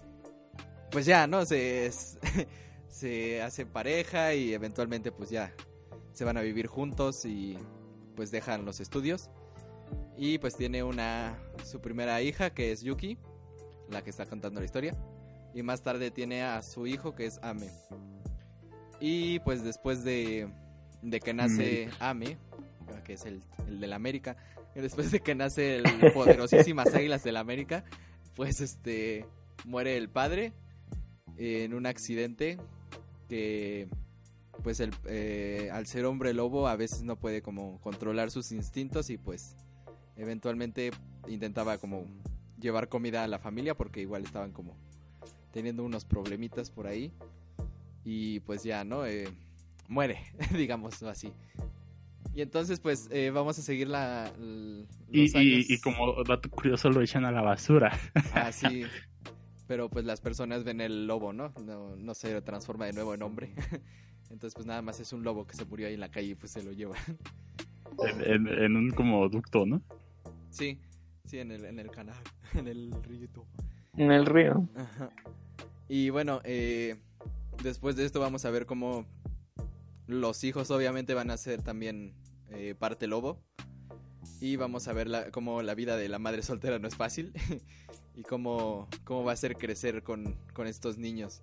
[0.91, 1.45] pues ya, ¿no?
[1.45, 2.18] Se, es-
[2.89, 5.53] se hace pareja y eventualmente, pues ya,
[6.13, 7.59] se van a vivir juntos y
[8.17, 9.31] pues dejan los estudios.
[10.17, 13.19] Y pues tiene una, su primera hija que es Yuki,
[13.91, 14.97] la que está contando la historia.
[15.55, 17.71] Y más tarde tiene a su hijo que es Ame.
[19.01, 20.49] Y pues después de,
[21.03, 22.39] de que nace Ame,
[23.05, 24.37] que es el, el de la América,
[24.75, 25.85] y después de que nace el
[26.15, 27.85] poderosísimas Águilas de la América,
[28.35, 29.27] pues este
[29.65, 30.53] muere el padre
[31.37, 32.59] en un accidente
[33.29, 33.89] que
[34.63, 39.11] pues el, eh, al ser hombre lobo a veces no puede como controlar sus instintos
[39.11, 39.57] y pues
[40.17, 40.91] eventualmente
[41.29, 42.07] intentaba como
[42.61, 44.77] llevar comida a la familia porque igual estaban como
[45.53, 47.13] teniendo unos problemitas por ahí
[48.05, 49.07] y pues ya, ¿no?
[49.07, 49.29] Eh,
[49.89, 50.19] muere,
[50.57, 51.33] digamos así.
[52.35, 54.33] Y entonces pues eh, vamos a seguir la...
[55.11, 57.99] Y, los y, y como dato curioso lo echan a la basura.
[58.35, 58.85] Ah, sí.
[59.69, 61.53] Pero pues las personas ven el lobo, ¿no?
[61.65, 63.55] No, no se transforma de nuevo en hombre.
[64.33, 66.35] Entonces pues nada más es un lobo que se murió ahí en la calle y
[66.35, 66.99] pues se lo llevan.
[68.03, 69.83] En, en- en un como ducto, ¿no?
[70.51, 70.80] Sí,
[71.24, 72.22] sí, en el, en el canal,
[72.55, 73.47] en el río.
[73.97, 74.66] En el río.
[74.74, 75.11] Ajá.
[75.89, 76.97] Y bueno, eh,
[77.62, 79.05] después de esto vamos a ver cómo
[80.07, 82.14] los hijos obviamente van a ser también
[82.51, 83.39] eh, parte lobo.
[84.41, 87.33] Y vamos a ver la, cómo la vida de la madre soltera no es fácil.
[88.16, 91.43] y cómo, cómo va a ser crecer con, con estos niños.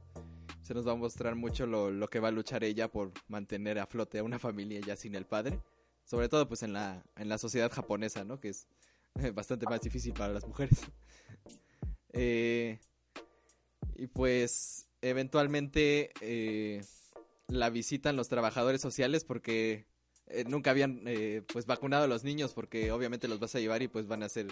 [0.69, 3.79] Se nos va a mostrar mucho lo, lo que va a luchar ella por mantener
[3.79, 5.59] a flote a una familia ya sin el padre.
[6.05, 8.39] Sobre todo pues en la, en la sociedad japonesa, ¿no?
[8.39, 8.67] Que es
[9.19, 10.79] eh, bastante más difícil para las mujeres.
[12.11, 12.79] Eh,
[13.95, 16.83] y pues eventualmente eh,
[17.47, 19.85] la visitan los trabajadores sociales porque
[20.47, 21.03] nunca habían
[21.53, 24.29] pues vacunado a los niños porque obviamente los vas a llevar y pues van a
[24.29, 24.47] ser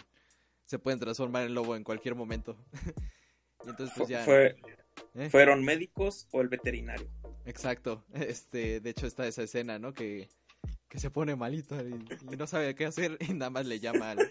[0.65, 2.57] se pueden transformar en lobo en cualquier momento.
[3.65, 4.23] y entonces pues ya
[5.15, 5.29] ¿eh?
[5.29, 7.07] ¿Fueron médicos o el veterinario?
[7.45, 8.03] Exacto.
[8.13, 9.93] Este, de hecho está esa escena, ¿no?
[9.93, 10.29] Que,
[10.89, 11.93] que se pone malito y,
[12.33, 14.27] y no sabe qué hacer y nada más le llama al-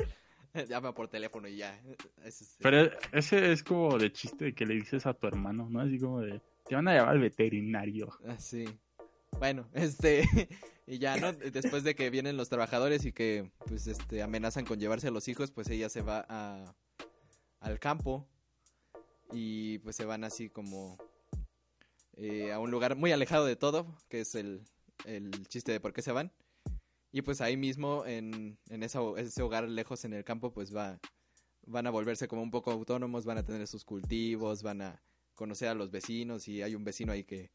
[0.68, 1.78] llama por teléfono y ya.
[2.24, 5.80] Ese es- Pero ese es como de chiste que le dices a tu hermano, ¿no?
[5.80, 8.08] Así como de, te van a llevar al veterinario.
[8.26, 8.64] Ah, sí.
[9.38, 10.24] Bueno, este,
[10.86, 11.32] y ya, ¿no?
[11.32, 15.28] Después de que vienen los trabajadores y que, pues, este, amenazan con llevarse a los
[15.28, 16.74] hijos, pues ella se va a,
[17.60, 18.26] al campo
[19.32, 20.98] y pues se van así como
[22.16, 24.62] eh, a un lugar muy alejado de todo, que es el,
[25.04, 26.32] el chiste de por qué se van.
[27.12, 31.00] Y pues ahí mismo, en, en ese hogar lejos en el campo, pues va,
[31.66, 35.02] van a volverse como un poco autónomos, van a tener sus cultivos, van a
[35.34, 37.50] conocer a los vecinos y hay un vecino ahí que,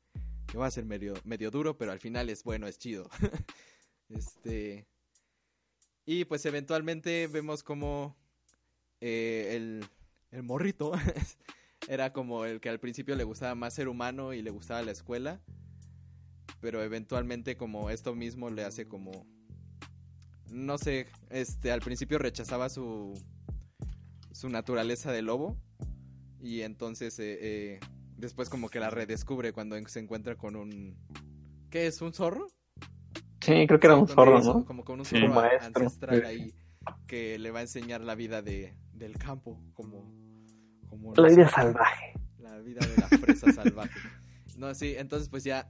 [0.47, 3.09] que va a ser medio, medio duro, pero al final es bueno, es chido.
[4.09, 4.87] este.
[6.05, 8.15] Y pues eventualmente vemos como
[8.99, 9.85] eh, el,
[10.31, 10.91] el morrito
[11.91, 14.93] era como el que al principio le gustaba más ser humano y le gustaba la
[14.93, 15.41] escuela.
[16.61, 19.27] Pero eventualmente como esto mismo le hace como...
[20.49, 23.21] No sé, este, al principio rechazaba su,
[24.31, 25.57] su naturaleza de lobo.
[26.39, 27.79] Y entonces eh, eh,
[28.15, 30.95] después como que la redescubre cuando se encuentra con un...
[31.69, 32.01] ¿Qué es?
[32.01, 32.47] ¿Un zorro?
[33.41, 34.63] Sí, creo que era un zorro, ¿no?
[34.63, 35.19] Como con un Sí.
[35.19, 35.67] zorro maestro.
[35.83, 36.53] ancestral ahí
[37.05, 40.20] que le va a enseñar la vida de, del campo, como...
[41.01, 42.13] como La vida salvaje.
[42.39, 43.99] La vida de la fresa salvaje.
[44.57, 45.69] No, sí, entonces pues ya...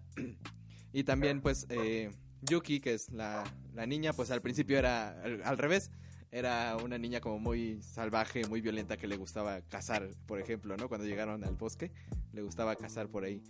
[0.93, 2.11] Y también pues eh,
[2.41, 5.89] Yuki, que es la, la niña, pues al principio era al, al revés.
[6.32, 10.88] Era una niña como muy salvaje, muy violenta que le gustaba cazar, por ejemplo, ¿no?
[10.88, 11.91] Cuando llegaron al bosque,
[12.34, 13.41] le gustaba cazar por ahí.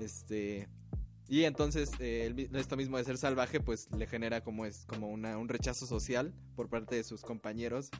[0.00, 0.68] Este...
[1.28, 5.08] Y entonces eh, el esto mismo de ser salvaje pues le genera como es como
[5.08, 7.90] una, un rechazo social por parte de sus compañeros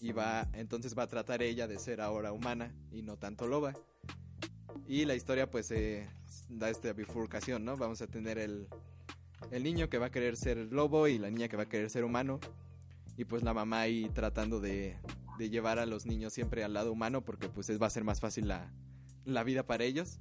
[0.00, 3.74] y va entonces va a tratar ella de ser ahora humana y no tanto loba.
[4.86, 6.08] Y la historia pues eh,
[6.48, 7.76] da esta bifurcación, ¿no?
[7.76, 8.68] Vamos a tener el,
[9.50, 11.90] el niño que va a querer ser lobo y la niña que va a querer
[11.90, 12.40] ser humano.
[13.16, 14.96] Y pues la mamá ahí tratando de,
[15.38, 18.04] de llevar a los niños siempre al lado humano porque pues es, va a ser
[18.04, 18.72] más fácil la,
[19.24, 20.18] la vida para ellos.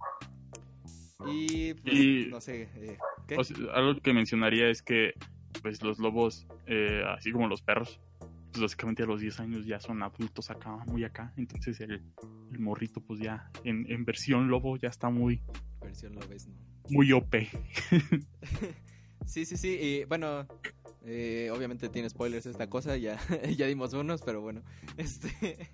[1.28, 2.98] Y pues Y- no sé, eh,
[3.28, 3.38] ¿qué?
[3.38, 5.14] O sea, algo que mencionaría es que
[5.62, 8.00] pues los lobos, eh, así como los perros,
[8.58, 11.32] pues básicamente a los 10 años ya son adultos acá, muy acá.
[11.38, 12.02] Entonces el,
[12.52, 15.42] el morrito pues ya en, en versión lobo ya está muy,
[15.82, 16.56] versión lo ves, ¿no?
[16.90, 17.36] muy OP.
[19.26, 19.78] Sí, sí, sí.
[19.82, 20.48] Y bueno,
[21.10, 23.18] Eh, obviamente tiene spoilers esta cosa, ya,
[23.58, 24.62] ya dimos unos, pero bueno.
[24.98, 25.70] Este.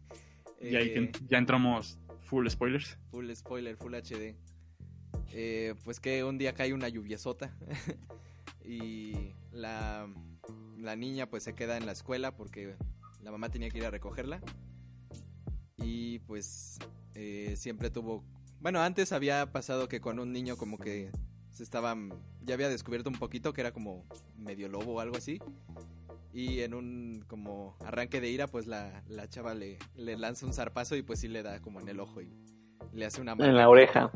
[0.62, 2.98] Y ahí eh, ya entramos full spoilers.
[3.12, 4.36] Full spoiler, full HD.
[5.32, 7.56] Eh, pues que un día cae una lluviesota
[8.64, 10.08] y la,
[10.78, 12.76] la niña pues se queda en la escuela porque
[13.22, 14.42] la mamá tenía que ir a recogerla.
[15.78, 16.80] Y pues
[17.16, 18.24] eh, siempre tuvo...
[18.60, 21.12] Bueno, antes había pasado que con un niño como que
[21.52, 21.96] se estaba...
[22.42, 24.06] Ya había descubierto un poquito que era como
[24.38, 25.40] medio lobo o algo así.
[26.32, 30.54] Y en un como arranque de ira pues la, la chava le, le lanza un
[30.54, 32.34] zarpazo y pues sí le da como en el ojo y
[32.92, 33.54] le hace una En marca.
[33.54, 34.12] la oreja.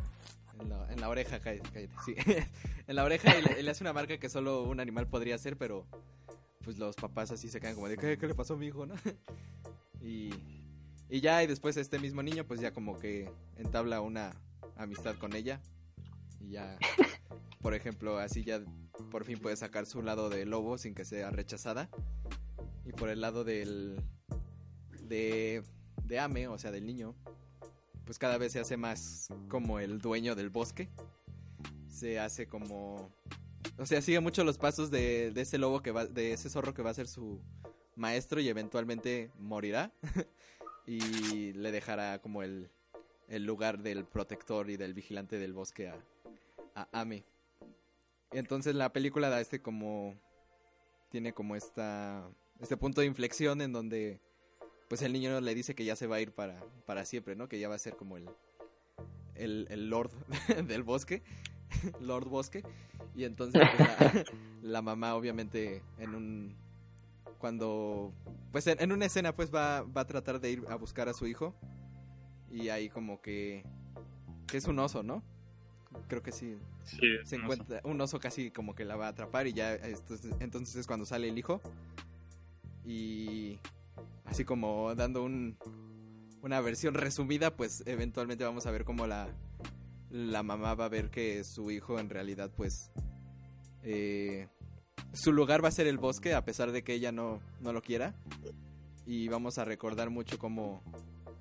[0.59, 2.15] En la, en la oreja, cállate, cállate, sí.
[2.87, 5.35] en la oreja y le, y le hace una marca que solo un animal podría
[5.35, 5.85] hacer, pero
[6.67, 8.85] pues los papás así se quedan como de, ¿qué, qué le pasó a mi hijo,
[8.85, 8.93] no?
[10.01, 10.31] y,
[11.07, 14.35] y ya, y después este mismo niño pues ya como que entabla una
[14.75, 15.61] amistad con ella.
[16.41, 16.77] Y ya,
[17.61, 18.61] por ejemplo, así ya
[19.11, 21.89] por fin puede sacar su lado de lobo sin que sea rechazada.
[22.83, 24.03] Y por el lado del...
[25.03, 25.63] de...
[26.03, 27.15] de Ame, o sea, del niño,
[28.03, 30.89] pues cada vez se hace más como el dueño del bosque.
[31.87, 33.09] Se hace como...
[33.77, 36.05] O sea, sigue mucho los pasos de, de ese lobo que va...
[36.05, 37.41] de ese zorro que va a ser su
[37.95, 39.91] maestro y eventualmente morirá.
[40.87, 42.69] y le dejará como el,
[43.27, 46.03] el lugar del protector y del vigilante del bosque a,
[46.75, 47.25] a Ame.
[48.31, 50.19] Entonces la película da este como...
[51.09, 52.29] Tiene como esta...
[52.59, 54.19] Este punto de inflexión en donde
[54.87, 57.49] pues el niño le dice que ya se va a ir para, para siempre, ¿no?
[57.49, 58.29] Que ya va a ser como el,
[59.35, 60.11] el, el lord
[60.65, 61.23] del bosque,
[61.99, 62.63] lord bosque.
[63.15, 64.25] Y entonces pues, la,
[64.61, 66.55] la mamá obviamente en un...
[67.37, 68.13] Cuando...
[68.51, 71.13] Pues en, en una escena pues va, va a tratar de ir a buscar a
[71.13, 71.55] su hijo.
[72.51, 73.63] Y ahí como que...
[74.47, 75.23] Que es un oso, ¿no?
[76.07, 76.57] Creo que sí.
[76.83, 77.35] Sí, Se sé.
[77.35, 80.87] encuentra un oso casi como que la va a atrapar y ya entonces, entonces es
[80.87, 81.61] cuando sale el hijo.
[82.85, 83.59] Y
[84.25, 85.57] así como dando un,
[86.41, 89.27] una versión resumida, pues eventualmente vamos a ver cómo la,
[90.09, 92.91] la mamá va a ver que su hijo en realidad pues
[93.83, 94.47] eh,
[95.13, 97.81] su lugar va a ser el bosque a pesar de que ella no, no lo
[97.81, 98.15] quiera.
[99.05, 100.81] Y vamos a recordar mucho cómo,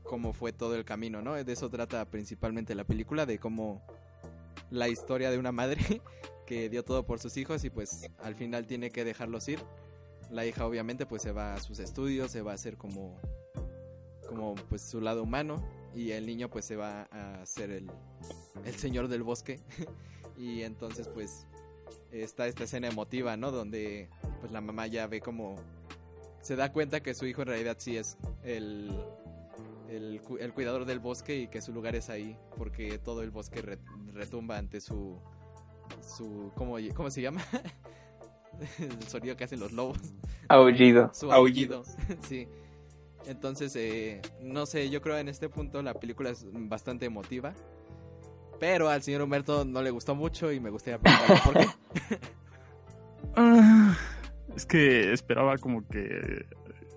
[0.04, 1.34] cómo fue todo el camino, ¿no?
[1.34, 3.82] De eso trata principalmente la película, de cómo
[4.70, 6.00] la historia de una madre
[6.46, 9.58] que dio todo por sus hijos y pues al final tiene que dejarlos ir.
[10.30, 13.20] La hija obviamente pues se va a sus estudios, se va a hacer como
[14.28, 15.62] como pues su lado humano
[15.94, 17.90] y el niño pues se va a ser el,
[18.64, 19.60] el señor del bosque
[20.38, 21.46] y entonces pues
[22.12, 23.50] está esta escena emotiva, ¿no?
[23.52, 24.08] Donde
[24.40, 25.56] pues la mamá ya ve como
[26.40, 28.90] se da cuenta que su hijo en realidad sí es el
[29.88, 33.30] el, cu- el cuidador del bosque y que su lugar es ahí porque todo el
[33.30, 33.78] bosque re-
[34.12, 35.18] retumba ante su
[36.00, 37.42] su ¿cómo, cómo se llama?
[38.78, 39.98] el sonido que hacen los lobos
[40.48, 41.10] Aullido.
[41.14, 41.78] su Aullido.
[41.84, 42.22] aullido.
[42.28, 42.48] sí.
[43.26, 47.54] Entonces, eh, no sé, yo creo en este punto la película es bastante emotiva.
[48.58, 52.18] Pero al señor Humberto no le gustó mucho y me gustaría preguntarle por qué.
[53.38, 53.94] Ah,
[54.54, 56.46] es que esperaba como que...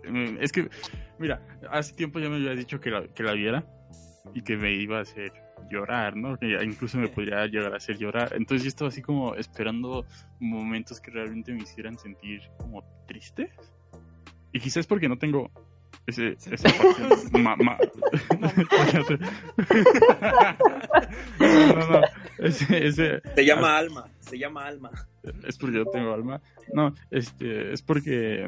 [0.09, 0.69] mm, Es que,
[1.17, 3.65] mira, hace tiempo ya me había dicho que la, que la viera
[4.33, 5.33] y que me iba a hacer
[5.69, 6.37] llorar, ¿no?
[6.37, 8.31] Que incluso me podría llegar a hacer llorar.
[8.35, 10.05] Entonces yo estaba así como esperando
[10.39, 13.51] momentos que realmente me hicieran sentir como triste.
[14.53, 15.51] Y quizás porque no tengo
[16.07, 17.77] ese, esa parte ma- ma-
[21.39, 22.01] no, no, no.
[22.39, 24.91] Ese, ese, Se llama Alma, se llama Alma.
[25.47, 26.41] es porque yo tengo alma.
[26.73, 28.47] No, este, es porque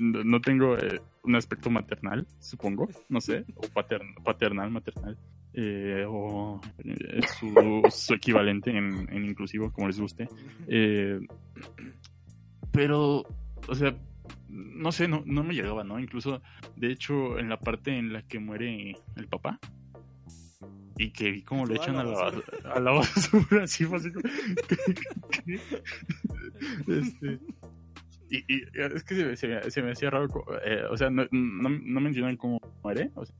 [0.00, 5.18] no no tengo eh, un aspecto maternal, supongo, no sé, o patern- paternal, maternal,
[5.54, 10.28] eh, o eh, su, su equivalente en, en inclusivo, como les guste.
[10.68, 11.18] Eh,
[12.70, 13.22] pero,
[13.68, 13.94] o sea,
[14.52, 15.98] no sé, no, no me llegaba, ¿no?
[15.98, 16.42] Incluso,
[16.76, 19.58] de hecho, en la parte en la que muere el papá.
[20.98, 22.46] Y que vi cómo lo echan a la, basura.
[22.62, 24.28] bas- a la basura, así fue así como-
[25.44, 25.60] ¿qué?
[26.88, 27.38] Este,
[28.30, 30.28] y, y es que se, me- se me, se me hacía raro,
[30.64, 33.34] eh, o sea, no, no, no mencionan cómo muere, o sea,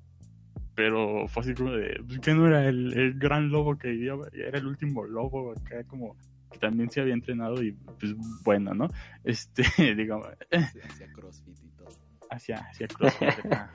[0.74, 4.14] pero fue así como de, pues, que no era el, el gran lobo que vivía,
[4.32, 6.16] era el último lobo acá como
[6.52, 8.14] que también se había entrenado y pues
[8.44, 8.88] bueno, ¿no?
[9.24, 9.62] Este,
[9.96, 11.88] digamos, Sí, Hacía crossfit y todo.
[12.30, 13.72] hacia, hacia CrossFit acá.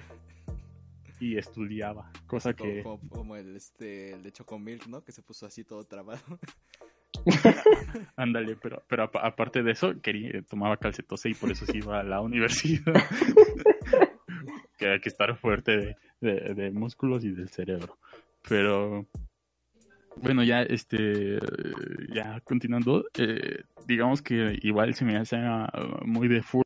[1.20, 2.84] y estudiaba, cosa Como, que...
[2.84, 5.04] como- como el, este, el de Chocomilk, ¿no?
[5.04, 6.22] Que se puso así todo trabado.
[8.16, 12.00] Ándale, pero, pero apa- aparte de eso, quería, tomaba calcetose y por eso sí iba
[12.00, 12.94] a la universidad.
[14.78, 17.98] que hay que estar fuerte de, de- de músculos y del cerebro.
[18.48, 19.08] Pero,
[20.22, 21.40] Bueno, ya, este,
[22.14, 25.70] ya continuando, eh, digamos que igual se me hace ah,
[26.06, 26.64] muy de full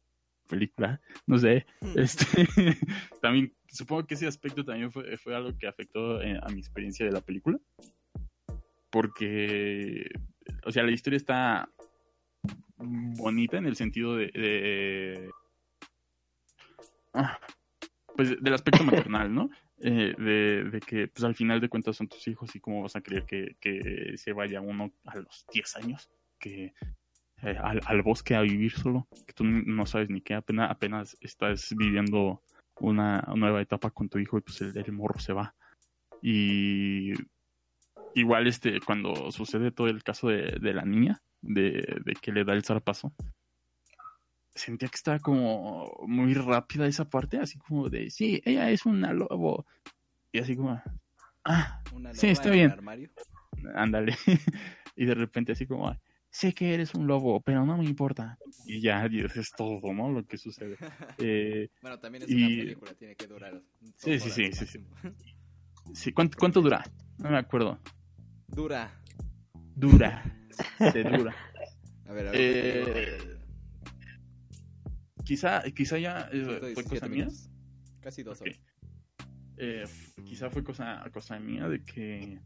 [0.48, 1.65] película, no sé,
[1.95, 2.26] este,
[3.22, 7.06] también, supongo que ese aspecto también fue, fue algo que afectó eh, a mi experiencia
[7.06, 7.57] de la película,
[8.90, 10.10] porque,
[10.65, 11.69] o sea, la historia está
[12.78, 15.30] bonita en el sentido de, de
[17.14, 17.40] ah,
[18.15, 19.49] pues del aspecto maternal, ¿no?
[19.83, 22.95] Eh, de, de, que pues al final de cuentas son tus hijos y cómo vas
[22.95, 26.73] a creer que, que se vaya uno a los 10 años que
[27.41, 31.17] eh, al, al, bosque a vivir solo, que tú no sabes ni qué, apenas, apenas
[31.19, 32.43] estás viviendo
[32.79, 35.55] una nueva etapa con tu hijo y pues el, morro se va.
[36.21, 37.13] Y
[38.13, 42.43] igual este cuando sucede todo el caso de, de la niña, de, de que le
[42.43, 43.13] da el zarpazo,
[44.56, 49.14] sentía que estaba como muy rápida esa parte, así como de, sí, ella es una
[49.14, 49.65] lobo.
[50.32, 50.82] Y así como,
[51.45, 51.84] ah,
[52.14, 52.73] sí, está bien.
[53.76, 54.15] Ándale.
[54.95, 55.95] y de repente así como,
[56.30, 58.38] sé que eres un lobo, pero no me importa.
[58.65, 60.10] Y ya, es todo, ¿no?
[60.10, 60.78] Lo que sucede.
[61.18, 62.36] Eh, bueno, también es y...
[62.36, 63.61] una película, tiene que durar.
[63.98, 64.86] Sí, sí, sí, sí, sí,
[65.94, 66.11] sí.
[66.14, 66.84] ¿cuánto, ¿Cuánto dura?
[67.19, 67.80] No me acuerdo.
[68.48, 68.91] Dura.
[69.76, 70.23] Dura.
[70.78, 71.36] Se dura.
[72.07, 72.40] A ver, a ver.
[72.40, 73.40] Eh,
[75.31, 77.29] quizá, quizá ya eh, fue cosa mía.
[78.01, 78.59] Casi dos horas.
[79.55, 79.85] Eh,
[80.25, 82.39] quizá fue cosa, cosa mía de que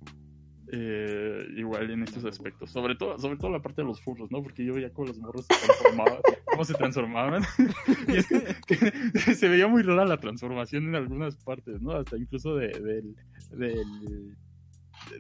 [0.71, 4.43] eh, igual en estos aspectos, sobre todo, sobre todo la parte de los furros, ¿no?
[4.43, 7.43] Porque yo veía cómo los morros se transformaban, cómo se transformaban.
[8.07, 11.91] y es que, que, se veía muy rara la transformación en algunas partes, ¿no?
[11.93, 13.15] Hasta incluso de, del,
[13.49, 14.37] del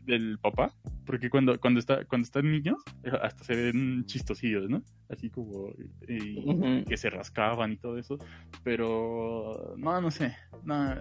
[0.03, 0.73] del papá,
[1.05, 2.77] porque cuando, cuando, está, cuando están niños,
[3.21, 4.81] hasta se ven chistosillos, ¿no?
[5.09, 5.69] Así como
[6.07, 6.85] y, uh -huh.
[6.85, 8.17] que se rascaban y todo eso,
[8.63, 10.95] pero no, no sé, no,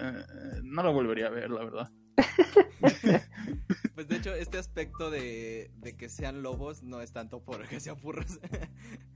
[0.62, 1.90] no lo volvería a ver, la verdad.
[3.94, 7.78] Pues de hecho, este aspecto de, de, que sean lobos no es tanto por que
[7.80, 8.40] sean furros.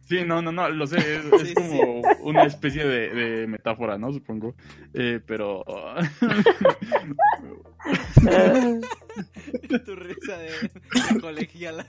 [0.01, 2.09] sí, no, no, no, lo sé, es, como sí.
[2.23, 4.13] una especie de, de, metáfora, ¿no?
[4.13, 4.55] Supongo.
[4.95, 5.65] Eh, pero.
[9.85, 11.87] tu risa de, de colegiala.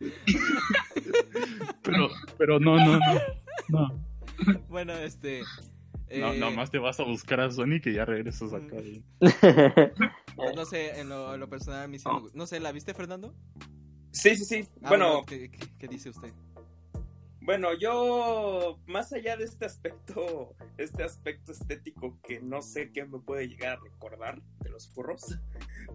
[1.82, 2.08] pero,
[2.38, 3.20] pero no, no, no.
[3.68, 4.06] no.
[4.68, 5.42] Bueno, este.
[6.10, 6.38] No, eh...
[6.38, 8.76] nada más te vas a buscar a Sonic y ya regresas acá.
[10.36, 12.36] Pues no sé, en lo, en lo personal a mí sí me gusta.
[12.36, 13.34] No sé, ¿la viste, Fernando?
[14.12, 14.68] Sí, sí, sí.
[14.82, 16.30] Ah, bueno, ¿qué, qué, ¿qué, dice usted?
[17.40, 23.18] Bueno, yo, más allá de este aspecto, este aspecto estético que no sé qué me
[23.18, 25.38] puede llegar a recordar de los furros,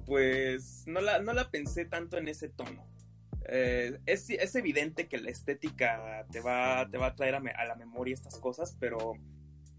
[0.08, 2.88] pues no la, no la pensé tanto en ese tono.
[3.48, 7.52] Eh, es, es, evidente que la estética te va, te va a traer a, me,
[7.52, 9.14] a la memoria estas cosas, pero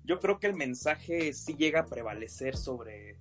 [0.04, 3.16] yo creo que el mensaje sí llega a prevalecer sobre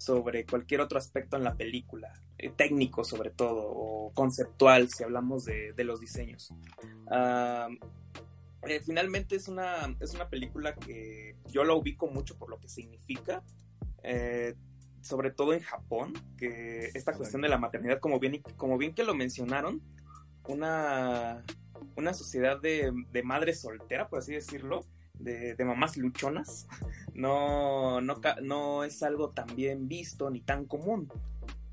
[0.00, 5.44] sobre cualquier otro aspecto en la película, eh, técnico sobre todo, o conceptual, si hablamos
[5.44, 6.50] de, de los diseños.
[7.04, 7.76] Uh,
[8.66, 12.70] eh, finalmente es una, es una película que yo la ubico mucho por lo que
[12.70, 13.42] significa,
[14.02, 14.54] eh,
[15.02, 19.04] sobre todo en Japón, que esta cuestión de la maternidad, como bien, como bien que
[19.04, 19.82] lo mencionaron,
[20.48, 21.44] una,
[21.96, 24.86] una sociedad de, de madre soltera, por así decirlo,
[25.20, 26.66] de, mamás luchonas
[27.14, 31.08] no, no, no es algo tan bien visto ni tan común.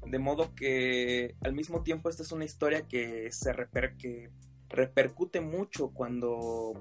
[0.05, 4.29] De modo que al mismo tiempo esta es una historia que se reper que
[4.69, 6.73] repercute mucho cuando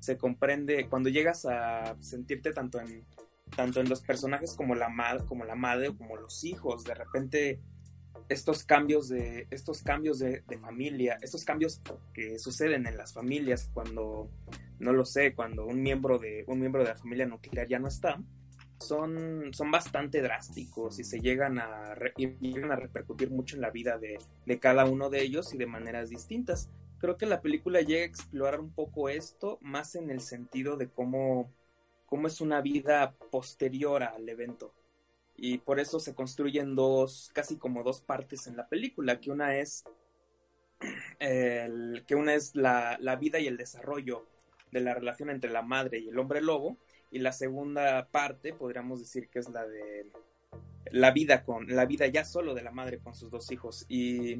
[0.00, 3.04] se comprende, cuando llegas a sentirte tanto en,
[3.56, 4.88] tanto en los personajes como la,
[5.26, 6.84] como la madre o como los hijos.
[6.84, 7.60] De repente
[8.28, 11.80] estos cambios de estos cambios de, familia, estos cambios
[12.12, 14.30] que suceden en las familias cuando
[14.78, 17.88] no lo sé, cuando un miembro de un miembro de la familia nuclear ya no
[17.88, 18.18] está,
[18.78, 23.98] son, son bastante drásticos y se llegan a, llegan a repercutir mucho en la vida
[23.98, 26.70] de, de cada uno de ellos y de maneras distintas.
[26.98, 30.88] Creo que la película llega a explorar un poco esto, más en el sentido de
[30.88, 31.52] cómo,
[32.06, 34.72] cómo es una vida posterior al evento
[35.36, 39.56] y por eso se construyen dos, casi como dos partes en la película, que una
[39.56, 39.84] es,
[41.18, 44.26] que una es la, la, vida y el desarrollo
[44.70, 46.76] de la relación entre la madre y el hombre lobo,
[47.10, 50.10] y la segunda parte podríamos decir que es la de
[50.90, 54.32] la vida con, la vida ya solo de la madre con sus dos hijos, y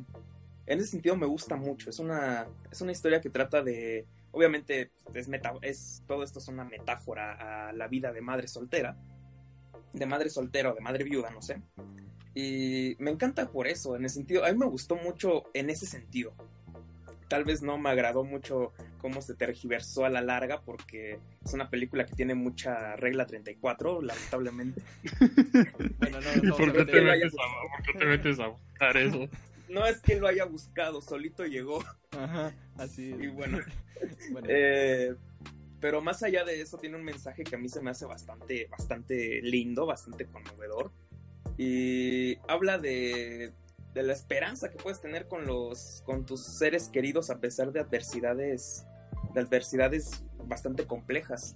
[0.67, 4.91] en ese sentido me gusta mucho, es una, es una historia que trata de, obviamente
[5.13, 8.97] es, meta, es todo esto es una metáfora a la vida de madre soltera,
[9.95, 11.63] de madre soltera o de madre viuda, no sé.
[12.35, 15.87] Y me encanta por eso, en el sentido, a mí me gustó mucho en ese
[15.87, 16.35] sentido.
[17.29, 21.71] Tal vez no me agradó mucho cómo se tergiversó a la larga, porque es una
[21.71, 24.83] película que tiene mucha regla 34, lamentablemente.
[25.99, 29.29] bueno, no, no, ¿Por, qué te metes a, ¿Por qué te metes a buscar eso?
[29.69, 31.83] no es que lo haya buscado, solito llegó.
[32.11, 33.15] Ajá, así.
[33.19, 33.59] Y bueno,
[34.31, 35.15] Bueno, eh,
[35.85, 38.69] pero más allá de eso tiene un mensaje que a mí se me hace bastante,
[38.71, 40.91] bastante lindo, bastante conmovedor.
[41.59, 43.53] Y habla de,
[43.93, 47.81] de la esperanza que puedes tener con los, con tus seres queridos a pesar de
[47.81, 48.87] adversidades,
[49.35, 51.55] de adversidades bastante complejas.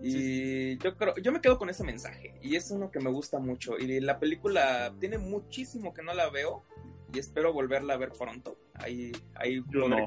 [0.00, 3.38] Y yo creo, yo me quedo con ese mensaje y es uno que me gusta
[3.38, 3.76] mucho.
[3.76, 6.64] Y la película tiene muchísimo que no la veo
[7.12, 8.56] y espero volverla a ver pronto.
[8.72, 10.06] Ahí, ahí, Yo no,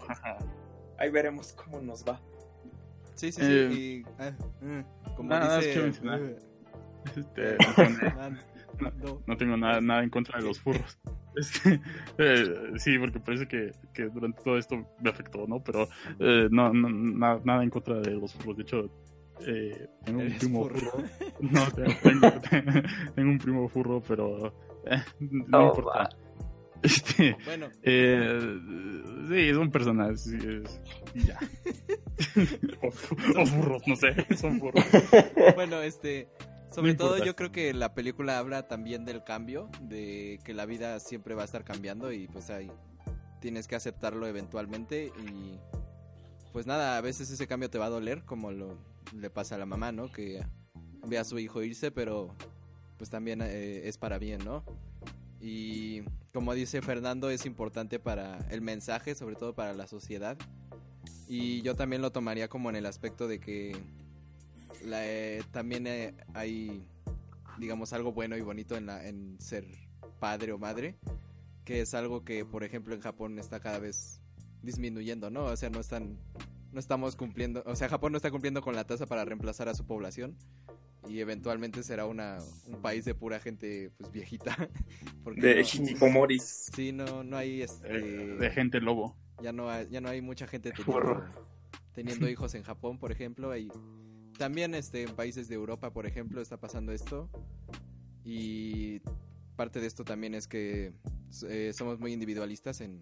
[0.97, 2.19] ahí veremos cómo nos va.
[3.15, 3.41] Sí, sí, sí.
[3.41, 4.83] eh, y, ah, ah,
[5.15, 5.71] como nada dice.
[5.71, 6.19] quiero mencionar.
[6.21, 6.37] eh,
[7.15, 8.29] Este, no tengo- ah,
[9.01, 9.21] no.
[9.25, 10.97] no tengo nada, nada en contra de los furros.
[11.37, 11.81] Este,
[12.17, 12.45] eh,
[12.77, 15.61] sí, porque parece que, que durante todo esto me afectó, ¿no?
[15.61, 15.89] Pero
[16.19, 18.55] eh, no, no, na- nada en contra de los furros.
[18.55, 18.89] De hecho,
[19.45, 20.91] eh, tengo un primo furro.
[20.91, 21.03] furro.
[21.41, 22.31] No, tengo, tengo,
[23.15, 24.53] tengo un primo furro, pero
[24.85, 26.09] eh, no Oh, importa.
[26.85, 28.59] Este, Bueno, eh,
[30.17, 30.81] sí, es-
[31.13, 31.39] y ya.
[32.81, 34.83] o, furros, no sé, son furros.
[35.55, 36.29] bueno, este.
[36.71, 40.65] Sobre No todo yo creo que la película habla también del cambio, de que la
[40.65, 42.69] vida siempre va a estar cambiando y pues ahí
[43.39, 45.57] tienes que aceptarlo eventualmente y
[46.51, 48.77] pues nada, a veces ese cambio te va a doler como lo
[49.17, 50.11] le pasa a la mamá, ¿no?
[50.11, 50.41] Que
[51.07, 52.35] ve a su hijo irse, pero
[52.97, 54.65] pues también eh, es para bien, ¿no?
[55.47, 56.01] Y
[56.33, 60.39] como dice Fernando, es importante para el mensaje, sobre todo para la sociedad.
[61.27, 63.77] Y yo también lo tomaría como en el aspecto de que
[64.83, 66.83] la, eh, también eh, hay,
[67.59, 69.67] digamos, algo bueno y bonito en, la, en ser
[70.19, 70.95] padre o madre,
[71.63, 74.21] que es algo que, por ejemplo, en Japón está cada vez
[74.63, 75.45] disminuyendo, ¿no?
[75.45, 76.17] O sea, no están,
[76.71, 79.75] no estamos cumpliendo, o sea, Japón no está cumpliendo con la tasa para reemplazar a
[79.75, 80.35] su población
[81.07, 82.37] y eventualmente será una,
[82.67, 84.55] un país de pura gente, pues, viejita.
[85.23, 86.69] Porque De no- Hikikomoris.
[86.75, 89.15] Sí, no, no hay, este, Eh, de gente lobo.
[89.41, 91.25] ya no hay, ya no hay mucha gente teniendo,
[91.93, 93.71] teniendo hijos en Japón, por ejemplo, y
[94.37, 97.29] también este en países de Europa, por ejemplo, está pasando esto.
[98.23, 99.01] Y
[99.55, 100.93] parte de esto también es que
[101.47, 103.01] eh, somos muy individualistas en,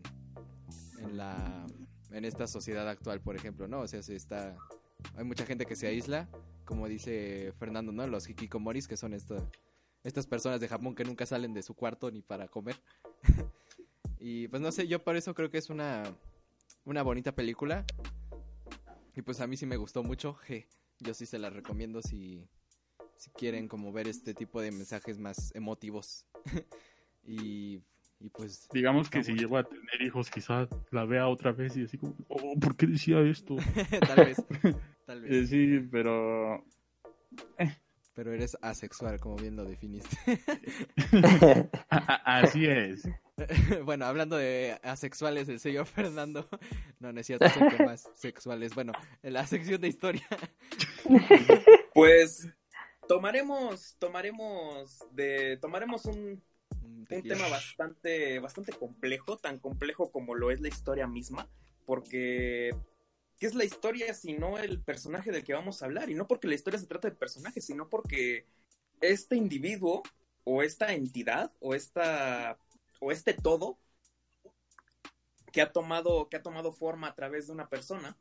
[1.00, 1.66] en la
[2.12, 3.80] en esta sociedad actual, por ejemplo, ¿no?
[3.80, 4.56] O sea, se está
[5.16, 6.30] hay mucha gente que se aísla,
[6.66, 8.06] como dice Fernando, ¿no?
[8.08, 12.22] Los hikikomoris, que son estas personas de Japón que nunca salen de su cuarto ni
[12.22, 12.82] para comer.
[14.20, 16.04] y pues no sé, yo por eso creo que es una
[16.86, 17.86] una bonita película.
[19.16, 20.34] Y pues a mí sí me gustó mucho.
[20.48, 20.68] Je,
[21.00, 22.48] yo sí se la recomiendo si,
[23.16, 26.26] si quieren como ver este tipo de mensajes más emotivos.
[27.24, 27.82] y,
[28.24, 31.84] y pues Digamos que si llego a tener hijos, quizás la vea otra vez y
[31.84, 33.58] así como, oh, ¿por qué decía esto?
[34.08, 34.38] tal vez,
[35.06, 35.50] tal Eh, vez.
[35.50, 36.64] sí, pero
[38.14, 40.16] Pero eres asexual, como bien lo definiste.
[41.90, 43.10] así es.
[43.84, 46.48] bueno, hablando de asexuales, el señor Fernando.
[47.00, 48.74] No, no es cierto, son temas sexuales.
[48.74, 50.26] Bueno, en la sección de historia.
[51.94, 52.48] Pues
[53.08, 56.42] tomaremos, tomaremos de, tomaremos un,
[56.84, 61.50] un tema bastante, bastante complejo, tan complejo como lo es la historia misma,
[61.86, 62.76] porque
[63.38, 66.10] ¿qué es la historia si no el personaje del que vamos a hablar?
[66.10, 68.46] Y no porque la historia se trata del personaje, sino porque
[69.02, 70.04] este individuo
[70.44, 72.58] o esta entidad o esta
[73.00, 73.78] o este todo
[75.52, 78.18] que ha tomado que ha tomado forma a través de una persona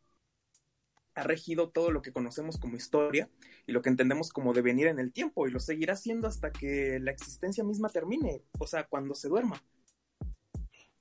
[1.14, 3.28] ha regido todo lo que conocemos como historia
[3.66, 6.98] y lo que entendemos como devenir en el tiempo y lo seguirá haciendo hasta que
[7.00, 9.62] la existencia misma termine, o sea, cuando se duerma.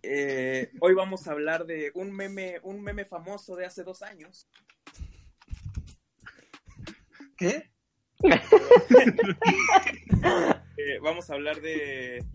[0.03, 4.49] Eh, hoy vamos a hablar de un meme, un meme famoso de hace dos años.
[7.37, 7.71] ¿Qué?
[10.77, 12.25] Eh, vamos a hablar de,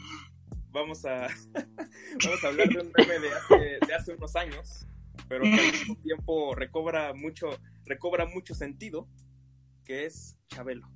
[0.71, 1.27] vamos a,
[2.25, 4.87] vamos a hablar de un meme de hace, de hace unos años,
[5.29, 7.49] pero que al mismo tiempo recobra mucho,
[7.85, 9.09] recobra mucho sentido,
[9.85, 10.89] que es Chabelo.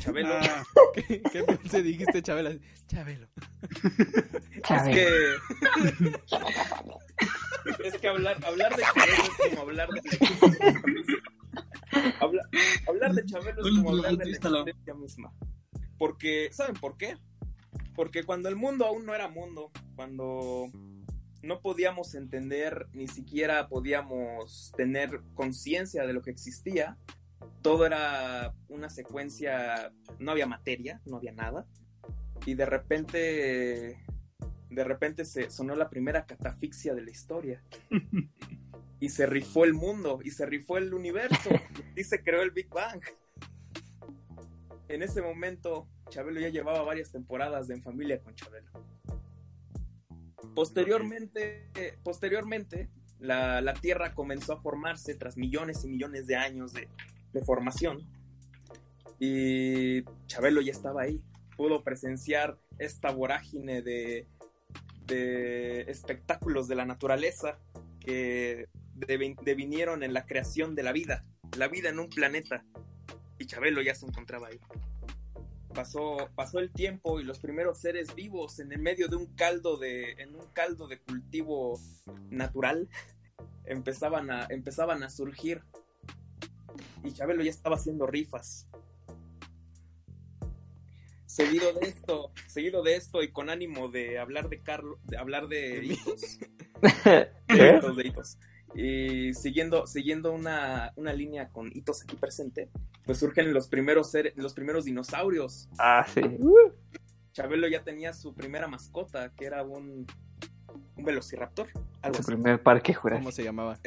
[0.00, 0.28] Chabelo.
[0.34, 0.64] Ah,
[0.94, 1.82] ¿Qué, qué pensé?
[1.82, 2.22] Dijiste.
[2.22, 2.58] Chabelo.
[2.86, 3.18] Chale.
[4.62, 5.08] Es que.
[7.84, 10.00] es que hablar, hablar de Chabelo es como hablar de.
[12.20, 12.48] Habla-
[12.88, 15.32] hablar de Chabelo es como hablar de la existencia misma.
[15.98, 17.16] Porque, ¿saben por qué?
[17.94, 20.70] Porque cuando el mundo aún no era mundo, cuando
[21.42, 26.98] no podíamos entender, ni siquiera podíamos tener conciencia de lo que existía,
[27.62, 31.66] todo era una secuencia, no había materia, no había nada,
[32.44, 34.04] y de repente,
[34.70, 37.62] de repente se sonó la primera catafixia de la historia.
[38.98, 41.50] Y se rifó el mundo, y se rifó el universo,
[41.96, 43.02] y se creó el Big Bang.
[44.88, 48.70] En ese momento, Chabelo ya llevaba varias temporadas de En Familia con Chabelo.
[50.56, 51.70] Posteriormente,
[52.02, 52.88] posteriormente
[53.20, 56.88] la, la Tierra comenzó a formarse tras millones y millones de años de,
[57.32, 58.10] de formación.
[59.20, 61.22] Y Chabelo ya estaba ahí.
[61.58, 64.26] Pudo presenciar esta vorágine de,
[65.06, 67.58] de espectáculos de la naturaleza
[68.00, 71.24] que devi- devinieron en la creación de la vida,
[71.58, 72.64] la vida en un planeta.
[73.38, 74.58] Y Chabelo ya se encontraba ahí.
[75.76, 79.76] Pasó, pasó el tiempo y los primeros seres vivos en el medio de un caldo
[79.76, 81.78] de, en un caldo de cultivo
[82.30, 82.88] natural
[83.66, 85.62] empezaban a, empezaban a surgir.
[87.04, 88.70] Y Chabelo ya estaba haciendo rifas.
[91.26, 95.48] Seguido de esto, seguido de esto y con ánimo de hablar de Carlos, de hablar
[95.48, 96.38] de hitos,
[97.04, 97.76] de ¿Qué?
[97.76, 98.38] hitos, de hitos.
[98.76, 102.68] Y siguiendo, siguiendo una, una línea con hitos aquí presente,
[103.04, 105.68] pues surgen los primeros seres, los primeros dinosaurios.
[105.78, 106.20] Ah, sí.
[107.32, 110.06] Chabelo ya tenía su primera mascota, que era un,
[110.96, 111.68] un velociraptor.
[112.02, 112.32] Algo Su así.
[112.32, 113.32] primer parque ¿Cómo jurásico.
[113.32, 113.78] se llamaba?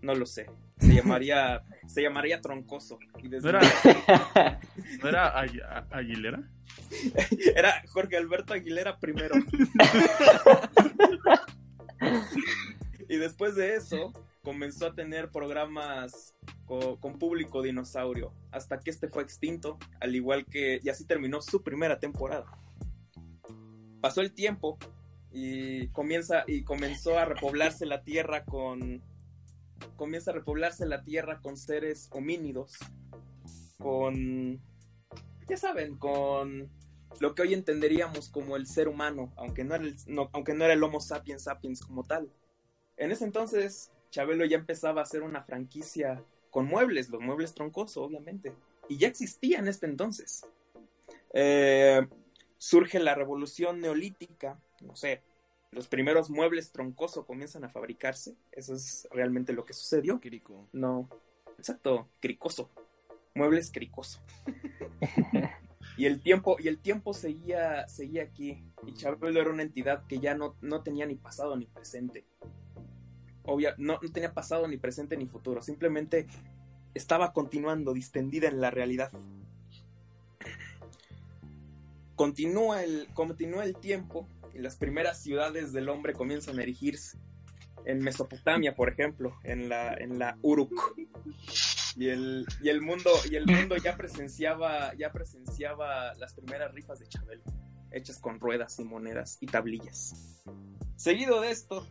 [0.00, 0.46] No lo sé.
[0.78, 2.98] Se llamaría, se llamaría Troncoso.
[3.22, 3.60] Y desde ¿No era,
[5.02, 6.42] ¿no era Agu- Aguilera?
[7.56, 9.34] Era Jorge Alberto Aguilera primero.
[13.12, 14.10] y después de eso,
[14.42, 16.34] comenzó a tener programas
[16.64, 21.42] co- con, público dinosaurio, hasta que este fue extinto, al igual que, y así terminó
[21.42, 22.46] su primera temporada.
[24.00, 24.78] Pasó el tiempo
[25.30, 29.02] y comienza y comenzó a repoblarse la tierra con
[29.96, 32.78] comienza a repoblarse la tierra con seres homínidos
[33.78, 34.58] con
[35.46, 36.70] ya saben con
[37.20, 39.96] lo que hoy entenderíamos como el ser humano, aunque no era el,
[40.32, 42.32] aunque no era el Homo sapiens sapiens como tal.
[43.02, 46.22] En ese entonces, Chabelo ya empezaba a hacer una franquicia
[46.52, 48.52] con muebles, los muebles troncoso, obviamente,
[48.88, 50.46] y ya existía en este entonces.
[51.34, 52.06] Eh,
[52.58, 55.20] surge la revolución neolítica, no sé,
[55.72, 60.20] los primeros muebles troncoso comienzan a fabricarse, eso es realmente lo que sucedió.
[60.72, 61.08] No,
[61.58, 62.70] exacto, cricoso.
[63.34, 64.20] Muebles cricoso.
[65.96, 68.62] y el tiempo, y el tiempo seguía, seguía aquí.
[68.86, 72.24] Y Chabelo era una entidad que ya no, no tenía ni pasado ni presente.
[73.44, 75.62] Obvia, no, no tenía pasado ni presente ni futuro.
[75.62, 76.26] Simplemente
[76.94, 79.10] estaba continuando, distendida en la realidad.
[82.14, 87.18] Continúa el, continúa el tiempo y las primeras ciudades del hombre comienzan a erigirse.
[87.84, 90.94] En Mesopotamia, por ejemplo, en la, en la Uruk.
[91.96, 97.00] Y el, y el mundo, y el mundo ya presenciaba, ya presenciaba las primeras rifas
[97.00, 97.42] de Chabelo,
[97.90, 100.14] hechas con ruedas y monedas y tablillas.
[100.96, 101.86] Seguido de esto,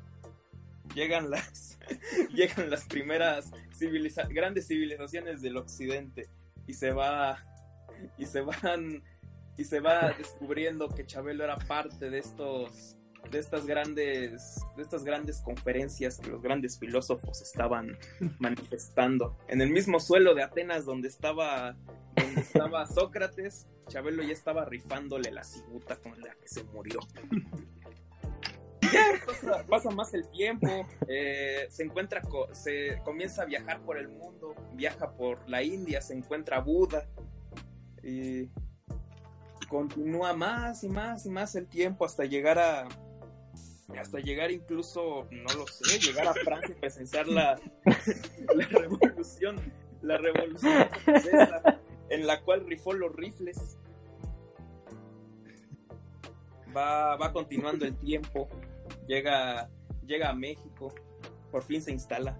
[0.94, 1.80] llegan las,
[2.34, 6.30] llegan las primeras civiliza- grandes civilizaciones del occidente
[6.68, 7.44] y se va,
[8.18, 9.04] y se van,
[9.58, 12.98] y se va descubriendo que Chabelo era parte de estos
[13.30, 17.96] de estas grandes de estas grandes conferencias que los grandes filósofos estaban
[18.40, 19.38] manifestando.
[19.48, 21.78] En el mismo suelo de Atenas donde estaba
[22.16, 27.00] donde estaba Sócrates Chabelo ya estaba rifándole la cibuta con la que se murió
[29.70, 30.68] pasa, más el tiempo
[31.08, 32.22] eh, se encuentra
[32.54, 37.08] se comienza a viajar por el mundo viaja por la India se encuentra Buda
[38.04, 38.50] y
[39.70, 42.88] continúa más y más y más el tiempo hasta llegar a
[43.98, 47.60] hasta llegar incluso, no lo sé, llegar a Francia y presenciar la,
[48.56, 49.58] la revolución,
[50.02, 53.78] la revolución francesa, en la cual rifó los rifles.
[56.76, 58.48] Va, va continuando el tiempo,
[59.08, 59.70] llega,
[60.06, 60.94] llega a México,
[61.52, 62.40] por fin se instala.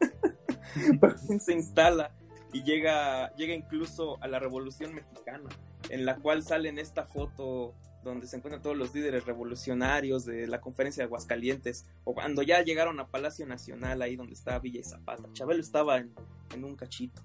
[1.00, 2.14] por fin se instala
[2.52, 5.48] y llega, llega incluso a la revolución mexicana,
[5.90, 10.46] en la cual sale en esta foto donde se encuentran todos los líderes revolucionarios de
[10.46, 14.80] la conferencia de Aguascalientes, o cuando ya llegaron a Palacio Nacional, ahí donde estaba Villa
[14.80, 15.24] y Zapata.
[15.32, 16.14] Chabelo estaba en,
[16.54, 17.22] en un cachito.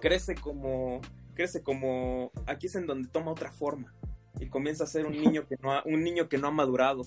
[0.00, 1.00] Crece como,
[1.34, 3.94] crece como, aquí es en donde toma otra forma,
[4.40, 7.02] y comienza a ser un niño que no ha, un niño que no ha madurado.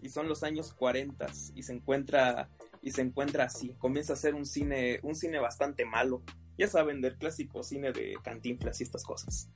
[0.00, 2.48] Y son los años 40 y se encuentra
[2.84, 6.22] y se encuentra así, comienza a hacer un cine, un cine bastante malo.
[6.58, 9.48] Ya saben del clásico cine de Cantinflas y estas cosas.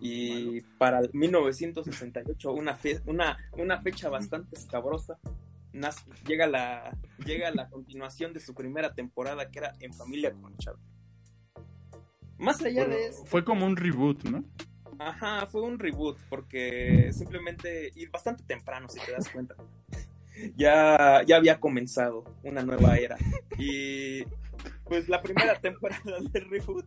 [0.00, 5.18] Y para 1968, una, fe- una, una fecha bastante escabrosa,
[5.74, 10.56] nace- llega, la, llega la continuación de su primera temporada, que era En Familia con
[10.56, 10.78] Chavo.
[12.38, 14.42] Más allá de eso, Fue como un reboot, ¿no?
[15.00, 19.54] Ajá, fue un reboot porque simplemente, y bastante temprano si te das cuenta,
[20.56, 23.16] ya, ya había comenzado una nueva era.
[23.56, 24.24] Y
[24.84, 26.84] pues la primera temporada de reboot,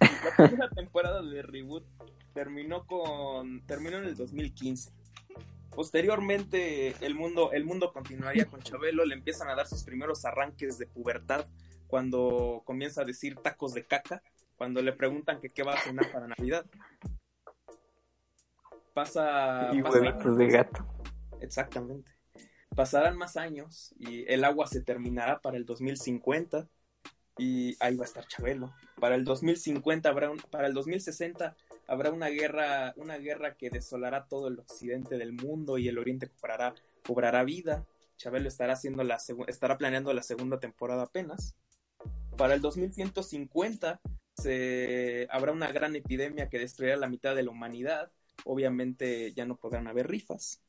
[0.00, 1.84] la primera temporada de reboot
[2.34, 4.90] terminó con, terminó en el 2015.
[5.70, 10.78] Posteriormente, el mundo, el mundo continuaría con Chabelo, le empiezan a dar sus primeros arranques
[10.78, 11.46] de pubertad
[11.86, 14.20] cuando comienza a decir tacos de caca,
[14.56, 16.66] cuando le preguntan que qué va a cenar para Navidad.
[18.96, 19.68] Pasa...
[19.74, 20.86] Y pasa- huevitos de gato.
[21.42, 22.10] Exactamente.
[22.74, 26.66] Pasarán más años y el agua se terminará para el 2050
[27.36, 28.72] y ahí va a estar Chabelo.
[28.98, 31.54] Para el 2050 habrá un, para el 2060
[31.86, 36.30] habrá una guerra, una guerra que desolará todo el occidente del mundo y el oriente
[36.30, 36.74] cobrará,
[37.06, 37.84] cobrará vida.
[38.16, 41.54] Chabelo estará haciendo la estará planeando la segunda temporada apenas.
[42.38, 44.00] Para el 2150
[44.38, 48.10] se habrá una gran epidemia que destruirá la mitad de la humanidad.
[48.48, 50.62] Obviamente ya no podrán haber rifas.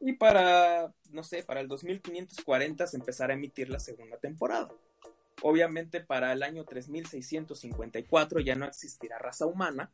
[0.00, 4.68] Y para, no sé, para el 2540 se empezará a emitir la segunda temporada.
[5.42, 9.92] Obviamente para el año 3654 ya no existirá raza humana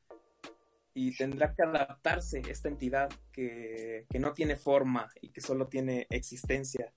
[0.94, 6.06] y tendrá que adaptarse esta entidad que, que no tiene forma y que solo tiene
[6.10, 6.92] existencia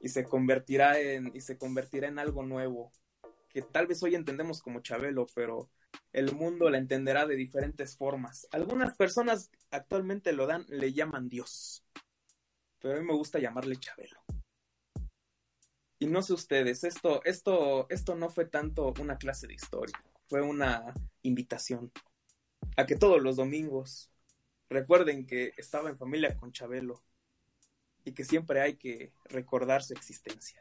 [0.00, 2.92] y se convertirá en y se convertirá en algo nuevo
[3.48, 5.70] que tal vez hoy entendemos como Chabelo, pero
[6.12, 8.48] el mundo la entenderá de diferentes formas.
[8.50, 11.84] Algunas personas actualmente lo dan, le llaman Dios,
[12.80, 14.20] pero a mí me gusta llamarle Chabelo.
[16.00, 20.42] Y no sé ustedes, esto, esto, esto no fue tanto una clase de historia, fue
[20.42, 21.90] una invitación
[22.76, 24.10] a que todos los domingos
[24.70, 27.02] recuerden que estaba en familia con Chabelo
[28.04, 30.60] y que siempre hay que recordar su existencia.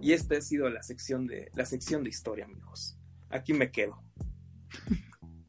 [0.00, 2.96] Y esta ha sido la sección de la sección de historia, amigos.
[3.28, 4.02] Aquí me quedo.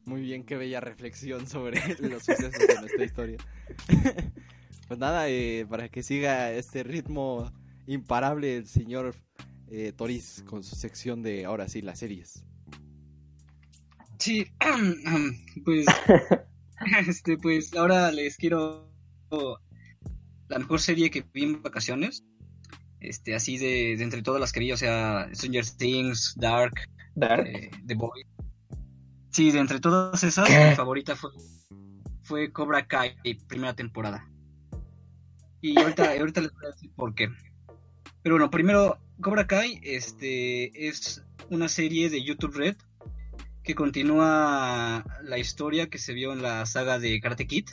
[0.04, 3.38] Muy bien, qué bella reflexión sobre los sucesos de nuestra historia.
[4.88, 7.52] pues nada, eh, para que siga este ritmo
[7.86, 9.14] imparable el señor
[9.70, 12.42] eh, Toriz con su sección de ahora sí las series.
[14.18, 14.46] Sí,
[15.64, 15.86] pues,
[17.06, 18.90] este, pues ahora les quiero
[20.48, 22.24] la mejor serie que vi en vacaciones.
[23.00, 26.74] Este, así de, de entre todas las que vi, o sea, Stranger Things, Dark,
[27.14, 27.46] Dark.
[27.46, 28.24] eh, The Boy.
[29.38, 30.70] Sí, de entre todas esas, ¿Qué?
[30.70, 31.30] mi favorita fue,
[32.24, 33.14] fue Cobra Kai,
[33.46, 34.28] primera temporada.
[35.60, 37.28] Y ahorita, ahorita les voy a decir por qué.
[38.24, 42.78] Pero bueno, primero, Cobra Kai este, es una serie de YouTube Red
[43.62, 47.68] que continúa la historia que se vio en la saga de Karate Kid.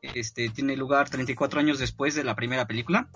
[0.00, 3.10] Este, tiene lugar 34 años después de la primera película.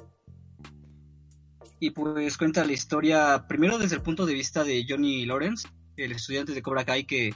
[1.79, 5.69] Y pues cuenta la historia primero desde el punto de vista de Johnny Lawrence,
[6.05, 7.35] el estudiante de Cobra Kai que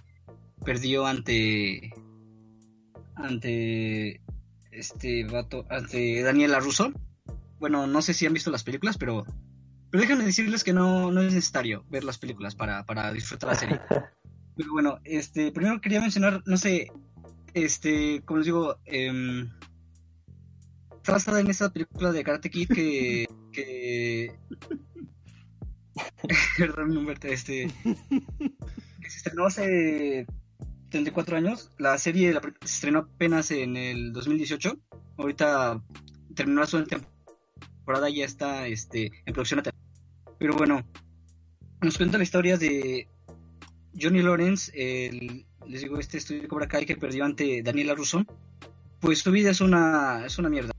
[0.64, 1.92] perdió ante
[3.16, 4.20] ante
[4.70, 6.92] este vato, ante Daniela Russo.
[7.58, 9.24] Bueno, no sé si han visto las películas, pero
[9.90, 13.54] pero déjenme decirles que no, no es necesario ver las películas para, para disfrutar la
[13.54, 13.80] serie.
[14.56, 16.90] Pero bueno, este, primero quería mencionar, no sé,
[17.54, 19.44] este, como les digo, eh,
[20.96, 24.36] está basada en esa película de Karate Kid que, que...
[26.58, 27.70] Perdón, Humberto, este,
[29.02, 30.26] se estrenó hace
[30.90, 31.70] 34 años.
[31.78, 34.78] La serie se estrenó apenas en el 2018.
[35.18, 35.82] Ahorita
[36.34, 36.98] terminó segunda
[37.76, 39.62] temporada y ya está este, en producción.
[40.38, 40.86] Pero bueno,
[41.80, 43.08] nos cuenta la historia de
[44.00, 48.24] Johnny Lawrence, el, les digo, este estudio de Cobra Kai que perdió ante Daniela Russo.
[49.00, 50.72] Pues su vida es una, es una mierda.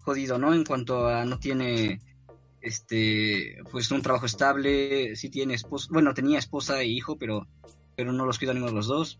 [0.00, 0.54] Jodido, ¿no?
[0.54, 2.00] En cuanto a no tiene
[2.66, 7.46] este pues un trabajo estable, sí tiene esposa, bueno, tenía esposa e hijo, pero
[7.96, 9.18] pero no los cuida ninguno de los dos.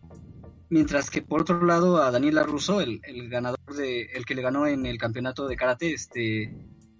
[0.69, 4.41] Mientras que por otro lado a Daniela Russo, el, el ganador de el que le
[4.41, 6.53] ganó en el campeonato de karate, este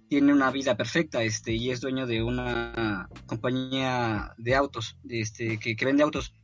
[0.08, 5.76] tiene una vida perfecta, este y es dueño de una compañía de autos, este que,
[5.84, 6.34] vende autos.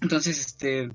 [0.00, 0.90] Entonces, este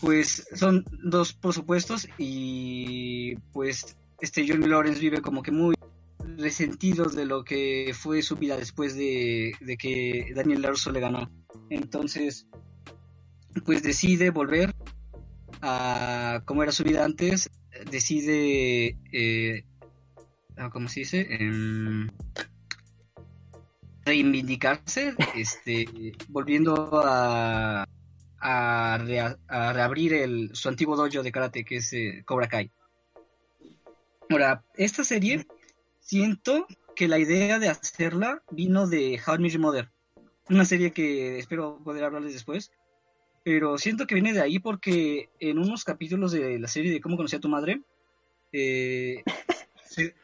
[0.00, 5.76] pues son dos presupuestos y pues este Johnny Lawrence vive como que muy
[6.38, 11.30] resentido de lo que fue su vida después de, de que Daniel Larusso le ganó.
[11.70, 12.46] Entonces,
[13.64, 14.74] pues decide volver
[15.60, 17.50] a como era su vida antes,
[17.90, 19.64] decide, eh,
[20.72, 21.26] ¿cómo se dice?
[21.30, 22.08] Em,
[24.04, 25.86] reivindicarse, este,
[26.28, 27.86] volviendo a,
[28.40, 28.98] a
[29.72, 32.70] reabrir el, su antiguo dojo de karate que es eh, Cobra Kai.
[34.28, 35.46] Ahora, esta serie
[36.02, 39.90] siento que la idea de hacerla vino de How I Met Your Mother,
[40.50, 42.70] una serie que espero poder hablarles después,
[43.44, 47.16] pero siento que viene de ahí porque en unos capítulos de la serie de Cómo
[47.16, 47.82] conocí a tu madre,
[48.52, 49.22] eh,
[49.88, 50.14] se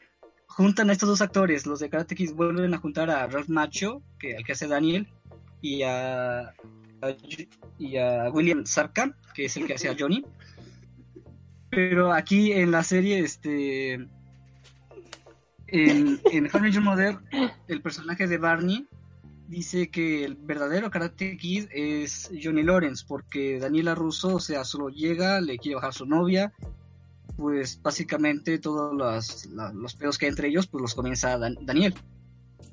[0.47, 4.03] juntan a estos dos actores, los de Karate Kid vuelven a juntar a Ralph Macho,
[4.19, 5.09] que, al que hace Daniel,
[5.63, 6.55] y a, a-
[7.79, 10.25] y a William Sarka, que es el que hace a Johnny.
[11.71, 14.07] Pero aquí en la serie, este.
[15.69, 17.19] En, en How Your Mother,
[17.69, 18.87] el personaje de Barney
[19.49, 24.89] dice que el verdadero Karate Kid es Johnny Lawrence, porque Daniela Russo, o sea, solo
[24.89, 26.53] llega, le quiere bajar su novia,
[27.37, 29.47] pues básicamente todos los,
[29.95, 31.95] los que hay entre ellos, pues los comienza Dan- Daniel.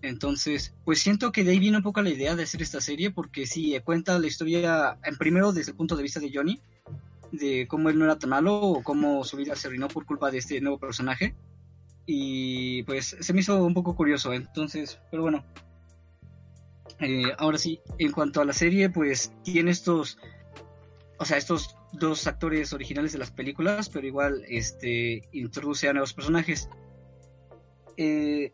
[0.01, 3.11] Entonces, pues siento que de ahí viene un poco la idea de hacer esta serie,
[3.11, 6.59] porque sí, eh, cuenta la historia, en primero desde el punto de vista de Johnny,
[7.31, 10.29] de cómo él no era tan malo o cómo su vida se arruinó por culpa
[10.31, 11.35] de este nuevo personaje.
[12.05, 15.43] Y pues se me hizo un poco curioso, entonces, pero bueno.
[16.99, 20.17] Eh, ahora sí, en cuanto a la serie, pues tiene estos,
[21.17, 26.13] o sea, estos dos actores originales de las películas, pero igual este introduce a nuevos
[26.13, 26.69] personajes.
[27.97, 28.53] Eh,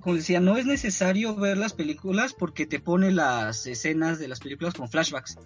[0.00, 4.40] como decía, no es necesario ver las películas porque te pone las escenas de las
[4.40, 5.38] películas con flashbacks.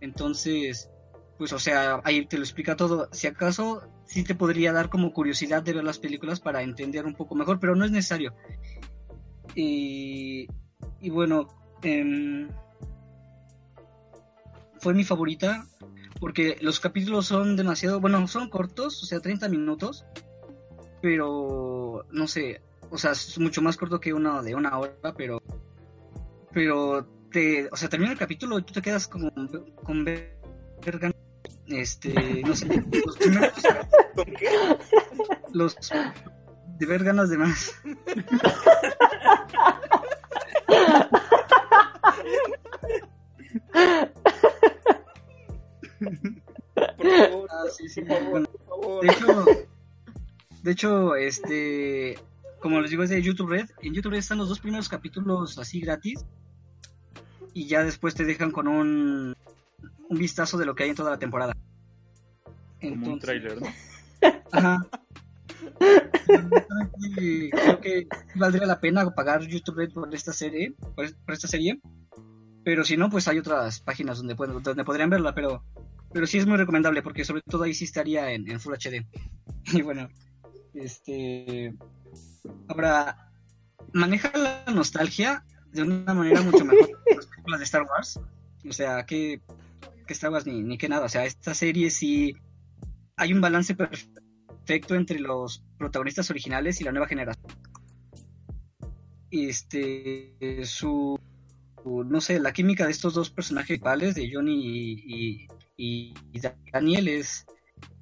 [0.00, 0.90] Entonces,
[1.38, 3.08] pues, o sea, ahí te lo explica todo.
[3.12, 7.14] Si acaso, sí te podría dar como curiosidad de ver las películas para entender un
[7.14, 8.34] poco mejor, pero no es necesario.
[9.54, 10.48] Y,
[11.00, 11.48] y bueno,
[11.82, 12.48] em,
[14.80, 15.66] fue mi favorita
[16.20, 20.04] porque los capítulos son demasiado, bueno, son cortos, o sea, 30 minutos,
[21.00, 22.60] pero no sé,
[22.90, 25.40] o sea, es mucho más corto que uno de una hora, pero
[26.52, 29.30] pero te, o sea, termina el capítulo y tú te quedas como
[29.84, 30.36] con ver
[30.84, 31.12] verga-
[31.70, 32.66] este, no sé,
[33.04, 33.52] los primeros
[34.14, 34.48] ¿Con qué?
[35.52, 35.76] los
[36.78, 37.72] de ver ganas de más.
[46.74, 48.48] Por favor, Ah, sí, sí, por favor, bueno.
[48.48, 49.02] por favor.
[49.02, 49.54] De hecho,
[50.62, 52.18] de hecho, este,
[52.60, 53.70] como les digo, es de YouTube Red.
[53.82, 56.24] En YouTube Red están los dos primeros capítulos así gratis.
[57.54, 59.36] Y ya después te dejan con un,
[60.08, 61.54] un vistazo de lo que hay en toda la temporada.
[62.80, 63.68] Como un Entonces, tráiler, ¿no?
[64.52, 64.86] Ajá.
[67.06, 71.80] Creo que valdría la pena pagar YouTube Red por esta serie, por, por esta serie.
[72.64, 75.64] Pero si no, pues hay otras páginas donde pueden, donde podrían verla, pero
[76.12, 79.06] pero sí es muy recomendable porque sobre todo ahí sí estaría en, en Full HD.
[79.72, 80.08] Y bueno,
[80.74, 81.74] este
[82.68, 83.30] ahora
[83.92, 88.20] maneja la nostalgia de una manera mucho mejor que las películas de Star Wars.
[88.68, 89.40] O sea, que,
[90.08, 91.06] que Star Wars ni, ni que nada.
[91.06, 92.34] O sea, esta serie sí
[93.16, 97.52] hay un balance perfecto entre los protagonistas originales y la nueva generación.
[99.30, 101.18] Este, su,
[101.84, 106.14] no sé, la química de estos dos personajes principales, de Johnny y,
[106.72, 107.44] Daniel, es,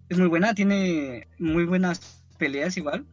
[0.09, 3.07] es muy buena, tiene muy buenas peleas igual.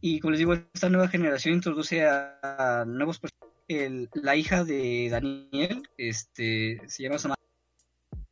[0.00, 4.08] Y como les digo, esta nueva generación introduce a, nuevos personajes.
[4.14, 7.47] La hija de Daniel, este, se llama Samantha.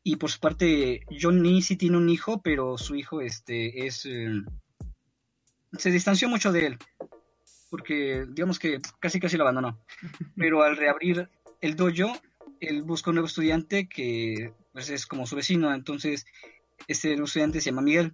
[0.09, 4.41] Y por su parte, Johnny sí tiene un hijo, pero su hijo este, es, eh,
[5.77, 6.79] se distanció mucho de él,
[7.71, 9.85] porque digamos que casi casi lo abandonó.
[10.37, 11.29] Pero al reabrir
[11.61, 12.13] el dojo,
[12.61, 16.25] él busca un nuevo estudiante que pues, es como su vecino, entonces
[16.87, 18.13] este nuevo estudiante se llama Miguel.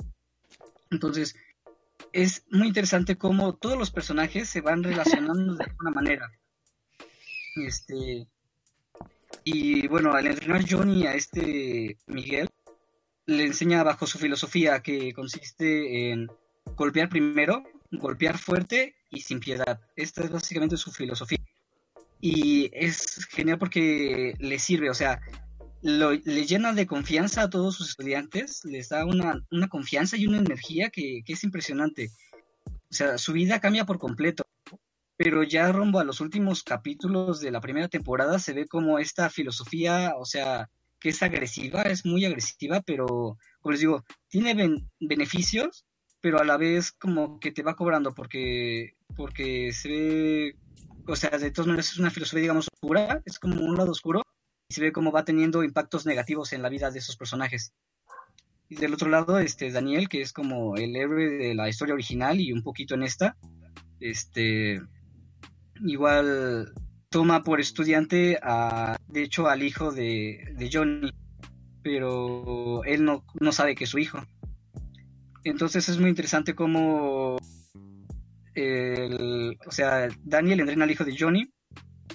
[0.90, 1.36] Entonces
[2.14, 6.32] es muy interesante cómo todos los personajes se van relacionando de alguna manera.
[7.56, 8.28] Este
[9.44, 12.48] y bueno, al entrenar Johnny a este Miguel,
[13.26, 16.28] le enseña bajo su filosofía que consiste en
[16.76, 19.80] golpear primero, golpear fuerte y sin piedad.
[19.96, 21.38] Esta es básicamente su filosofía.
[22.20, 25.20] Y es genial porque le sirve, o sea,
[25.82, 30.38] le llena de confianza a todos sus estudiantes, les da una, una confianza y una
[30.38, 32.10] energía que, que es impresionante.
[32.66, 34.44] O sea, su vida cambia por completo.
[35.24, 39.30] Pero ya rumbo a los últimos capítulos de la primera temporada se ve como esta
[39.30, 40.68] filosofía, o sea,
[40.98, 43.06] que es agresiva, es muy agresiva, pero,
[43.60, 45.84] como les digo, tiene ben- beneficios,
[46.20, 50.56] pero a la vez como que te va cobrando porque, porque se ve,
[51.06, 54.22] o sea, de todas maneras es una filosofía, digamos, oscura, es como un lado oscuro,
[54.68, 57.72] y se ve cómo va teniendo impactos negativos en la vida de esos personajes.
[58.68, 62.40] Y del otro lado, este Daniel, que es como el héroe de la historia original
[62.40, 63.36] y un poquito en esta,
[64.00, 64.82] este
[65.84, 66.72] igual
[67.08, 71.12] toma por estudiante a, de hecho, al hijo de, de Johnny,
[71.82, 74.18] pero él no, no sabe que es su hijo.
[75.44, 77.36] Entonces es muy interesante cómo,
[78.54, 81.52] el, o sea, Daniel entrena al hijo de Johnny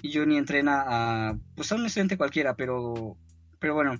[0.02, 3.16] y Johnny entrena a, pues a un estudiante cualquiera, pero,
[3.58, 3.98] pero bueno,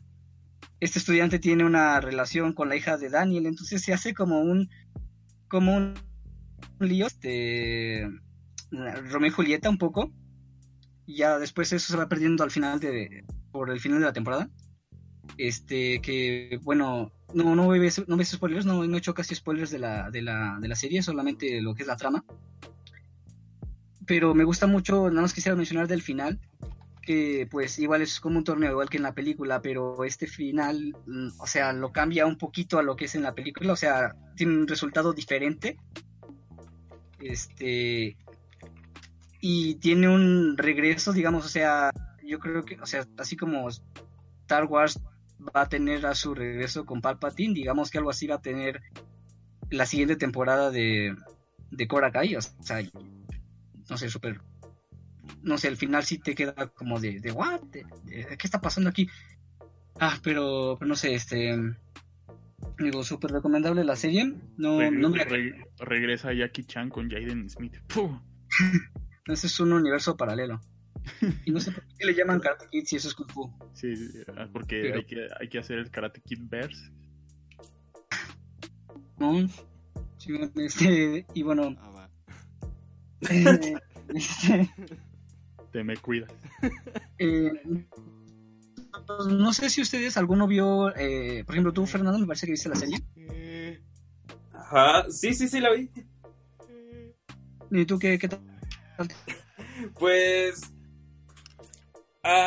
[0.80, 4.70] este estudiante tiene una relación con la hija de Daniel, entonces se hace como un,
[5.48, 5.94] como un
[6.80, 8.08] lío, este,
[8.70, 10.12] Romeo y Julieta un poco,
[11.06, 14.50] ya después eso se va perdiendo al final de, por el final de la temporada,
[15.36, 19.70] este, que bueno, no, no voy no hacer spoilers, no, no he hecho casi spoilers
[19.70, 22.24] de la, de, la, de la serie, solamente lo que es la trama.
[24.06, 26.40] Pero me gusta mucho, nada más quisiera mencionar del final,
[27.02, 30.94] que pues igual es como un torneo, igual que en la película, pero este final,
[31.06, 33.76] mm, o sea, lo cambia un poquito a lo que es en la película, o
[33.76, 35.78] sea, tiene un resultado diferente.
[37.18, 38.16] Este.
[39.40, 41.90] Y tiene un regreso, digamos, o sea,
[42.24, 45.00] yo creo que, o sea, así como Star Wars
[45.40, 48.82] va a tener a su regreso con Palpatine, digamos que algo así va a tener
[49.70, 51.14] la siguiente temporada de,
[51.70, 52.82] de Cobra Kai, o sea,
[53.88, 54.40] no sé, súper,
[55.42, 58.60] no sé, al final sí te queda como de, de what, ¿De- de- ¿qué está
[58.60, 59.08] pasando aquí?
[60.00, 61.56] Ah, pero, pero no sé, este,
[62.78, 67.48] digo, súper recomendable la serie, no, Reg- no me reg- regresa Jackie Chan con Jaden
[67.48, 67.76] Smith.
[67.86, 68.18] ¡Puh!
[69.32, 70.60] ese es un universo paralelo.
[71.46, 73.50] Y no sé por qué le llaman Karate Kid si eso es Kung Fu.
[73.72, 73.94] Sí,
[74.36, 76.90] ah, porque Pero- hay, que, hay que hacer el Karate Kid Verse.
[79.18, 79.48] ¿no?
[80.18, 82.10] Sí, este, y bueno, Ah, va.
[83.30, 83.74] eh,
[84.14, 84.70] este,
[85.72, 86.30] Te me cuidas.
[87.18, 87.52] eh,
[89.30, 92.68] no sé si ustedes, alguno vio, eh, por ejemplo, tú, Fernando, me parece que viste
[92.68, 92.98] la serie.
[94.52, 95.90] Ajá, sí, sí, sí, la vi.
[97.70, 98.40] ¿Y tú qué, qué tal?
[99.98, 100.60] Pues.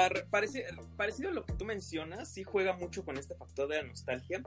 [0.09, 0.65] re- parece-
[0.97, 4.41] parecido a lo que tú mencionas, sí juega mucho con este factor de la nostalgia,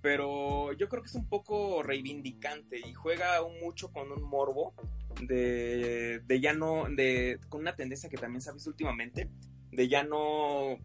[0.00, 4.74] pero yo creo que es un poco reivindicante y juega un- mucho con un morbo
[5.20, 9.28] de, de ya no, de, con una tendencia que también visto últimamente,
[9.70, 10.76] de ya no,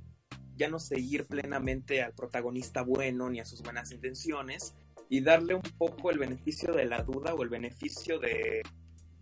[0.56, 4.76] ya no seguir plenamente al protagonista bueno ni a sus buenas intenciones
[5.10, 8.62] y darle un poco el beneficio de la duda o el beneficio de,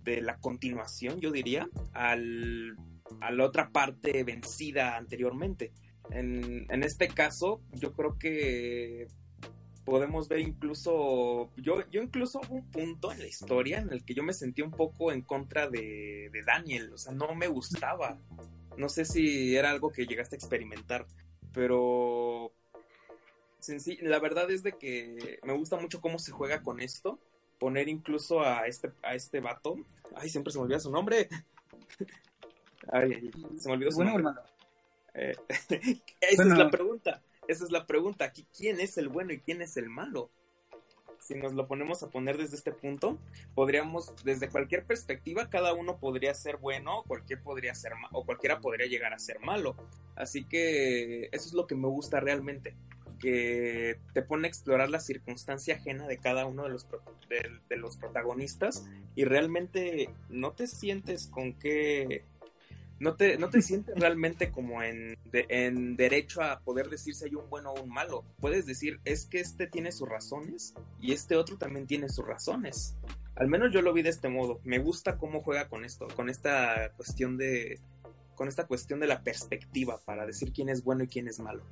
[0.06, 2.78] de la continuación, yo diría, al,
[3.20, 5.74] a la otra parte vencida anteriormente.
[6.12, 9.08] En, en este caso, yo creo que
[9.84, 14.14] podemos ver incluso, yo, yo incluso hubo un punto en la historia en el que
[14.14, 18.18] yo me sentí un poco en contra de, de Daniel, o sea, no me gustaba.
[18.78, 21.06] No sé si era algo que llegaste a experimentar,
[21.54, 22.52] pero
[24.02, 27.20] la verdad es de que me gusta mucho cómo se juega con esto.
[27.60, 29.78] Poner incluso a este, a este vato.
[30.16, 31.30] Ay, siempre se me olvida su nombre.
[32.92, 34.44] Ay, ay, se me olvidó su Bueno, nombre.
[35.14, 35.36] Eh,
[36.22, 36.54] esa Bueno.
[36.54, 37.22] es la pregunta.
[37.48, 38.26] Esa es la pregunta.
[38.26, 40.30] Aquí, ¿Quién es el bueno y quién es el malo?
[41.20, 43.18] Si nos lo ponemos a poner desde este punto,
[43.56, 48.86] podríamos, desde cualquier perspectiva, cada uno podría ser bueno, cualquier podría ser o cualquiera podría
[48.86, 49.76] llegar a ser malo.
[50.16, 52.76] Así que eso es lo que me gusta realmente,
[53.18, 56.88] que te pone a explorar la circunstancia ajena de cada uno de los
[57.30, 58.86] de, los protagonistas
[59.16, 62.24] y realmente no te sientes con qué
[63.00, 67.36] no te, no te sientes realmente como en, en derecho a poder decir si hay
[67.36, 68.24] un bueno o un malo.
[68.40, 72.96] Puedes decir, es que este tiene sus razones y este otro también tiene sus razones.
[73.36, 74.62] Al menos yo lo vi de este modo.
[74.64, 77.82] Me gusta cómo juega con esto, con esta cuestión de
[78.36, 81.64] con esta cuestión de la perspectiva para decir quién es bueno y quién es malo.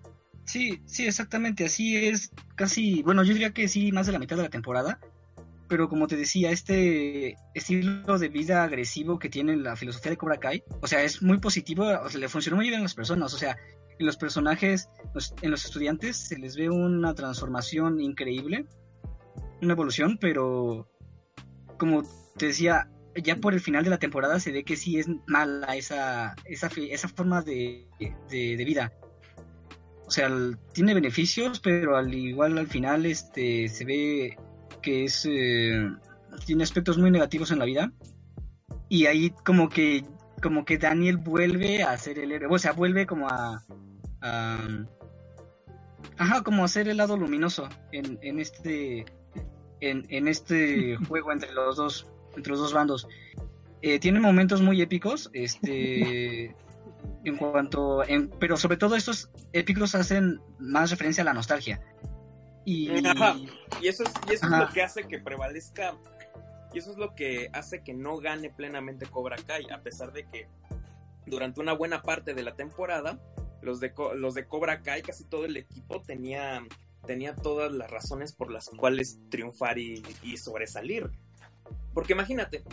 [0.46, 1.66] Sí, sí, exactamente.
[1.66, 5.00] Así es casi, bueno, yo diría que sí, más de la mitad de la temporada.
[5.70, 10.38] Pero como te decía, este estilo de vida agresivo que tiene la filosofía de Cobra
[10.38, 13.34] Kai, o sea, es muy positivo, o sea, le funcionó muy bien a las personas.
[13.34, 13.58] O sea,
[13.98, 14.90] en los personajes,
[15.42, 18.66] en los estudiantes, se les ve una transformación increíble,
[19.62, 20.90] una evolución, pero
[21.80, 22.04] como
[22.38, 25.76] te decía, ya por el final de la temporada se ve que sí es mala
[25.76, 27.88] esa, esa, esa forma de-
[28.30, 28.92] de vida.
[30.14, 30.30] O sea,
[30.74, 34.38] tiene beneficios, pero al igual al final este se ve
[34.84, 35.90] que es eh,
[36.46, 37.92] tiene aspectos muy negativos en la vida.
[38.90, 40.06] Y ahí como que
[40.40, 43.64] como que Daniel vuelve a ser el héroe, o sea, vuelve como a,
[44.22, 44.86] a-
[46.20, 49.06] ajá, como a ser el lado luminoso en, en este
[49.82, 52.06] en, en este juego entre los dos
[52.38, 53.08] entre los dos bandos.
[53.82, 56.56] Eh, tiene momentos muy épicos, este
[57.24, 61.82] en cuanto en, pero sobre todo estos épicos hacen más referencia a la nostalgia.
[62.66, 63.36] Y Ajá.
[63.82, 65.96] Y eso es, y eso es lo que hace que prevalezca.
[66.74, 70.26] Y eso es lo que hace que no gane plenamente Cobra Kai, a pesar de
[70.26, 70.48] que
[71.26, 73.20] durante una buena parte de la temporada,
[73.62, 76.66] los de, los de Cobra Kai, casi todo el equipo tenía,
[77.06, 81.12] tenía todas las razones por las cuales triunfar y, y sobresalir.
[81.94, 82.64] Porque imagínate,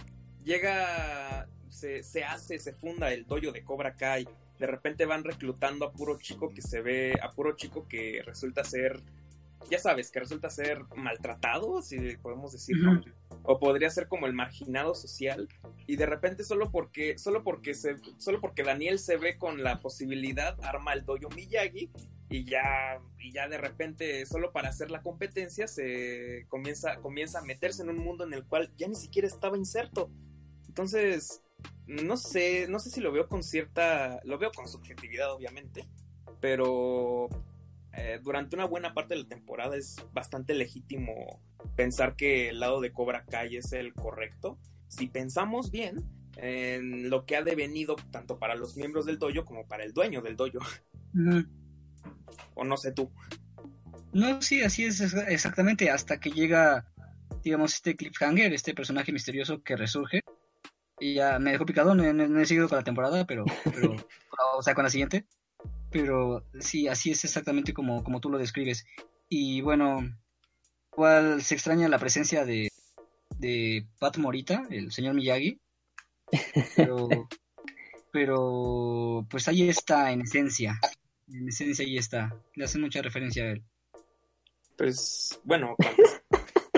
[0.44, 4.28] llega, se, se hace, se funda el dojo de Cobra Kai,
[4.58, 8.62] de repente van reclutando a puro chico que se ve, a puro chico que resulta
[8.64, 9.02] ser
[9.68, 13.00] ya sabes, que resulta ser maltratado, si podemos decirlo.
[13.42, 15.48] O podría ser como el marginado social.
[15.86, 19.80] Y de repente solo porque, solo porque se, solo porque Daniel se ve con la
[19.80, 21.90] posibilidad, arma el doyo Miyagi
[22.28, 27.42] y ya, y ya de repente, solo para hacer la competencia, se comienza, comienza a
[27.42, 30.10] meterse en un mundo en el cual ya ni siquiera estaba inserto.
[30.68, 31.42] Entonces,
[31.86, 35.88] no sé, no sé si lo veo con cierta, lo veo con subjetividad, obviamente,
[36.40, 37.28] pero
[37.92, 41.42] eh, durante una buena parte de la temporada es bastante legítimo
[41.76, 44.58] pensar que el lado de Cobra Kai es el correcto.
[44.88, 46.04] Si pensamos bien
[46.36, 50.22] en lo que ha devenido tanto para los miembros del dojo como para el dueño
[50.22, 50.58] del dojo,
[52.54, 53.10] o no sé tú.
[54.12, 56.86] No, sí, así es ex- exactamente, hasta que llega,
[57.42, 60.20] digamos, este cliffhanger, este personaje misterioso que resurge.
[61.00, 63.94] Y ya me dejó picado, no, no- no he seguido con la temporada, pero, pero
[64.56, 65.24] o sea, con la siguiente.
[65.90, 68.84] Pero sí, así es exactamente como, como tú lo describes.
[69.28, 70.00] Y bueno,
[70.92, 72.68] igual se extraña la presencia de,
[73.38, 75.58] de Pat Morita, el señor Miyagi.
[76.76, 77.08] Pero,
[78.12, 80.78] pero pues ahí está en esencia.
[81.28, 82.34] En esencia ahí está.
[82.54, 83.62] Le hacen mucha referencia a él.
[84.76, 86.19] Pues bueno, pues,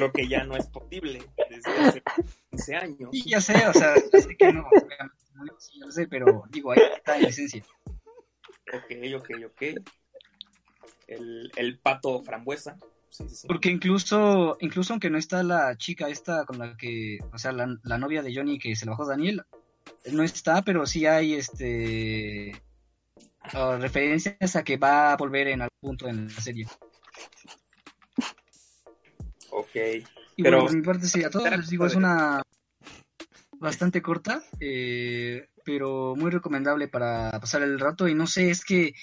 [0.02, 2.02] creo que ya no es posible desde hace
[2.50, 3.10] 15 años.
[3.12, 4.68] Sí, ya sé, o sea, ya sé que no,
[5.58, 7.64] sí, ya lo sé, pero digo, ahí está en esencia.
[8.72, 9.62] Ok, ok, ok.
[11.06, 12.76] El, el pato frambuesa.
[13.10, 13.46] Sí, sí, sí.
[13.46, 17.76] Porque incluso, incluso aunque no está la chica esta con la que, o sea, la,
[17.82, 19.42] la novia de Johnny que se la bajó Daniel,
[20.10, 22.60] no está, pero sí hay este
[23.40, 26.66] ah, referencias a que va a volver en algún punto en la serie.
[29.52, 29.74] Ok.
[30.36, 32.42] Y Pero- bueno, por mi parte sí, a todos les digo, es una
[33.58, 38.08] bastante corta, eh, pero muy recomendable para pasar el rato.
[38.08, 38.94] Y no sé, es que,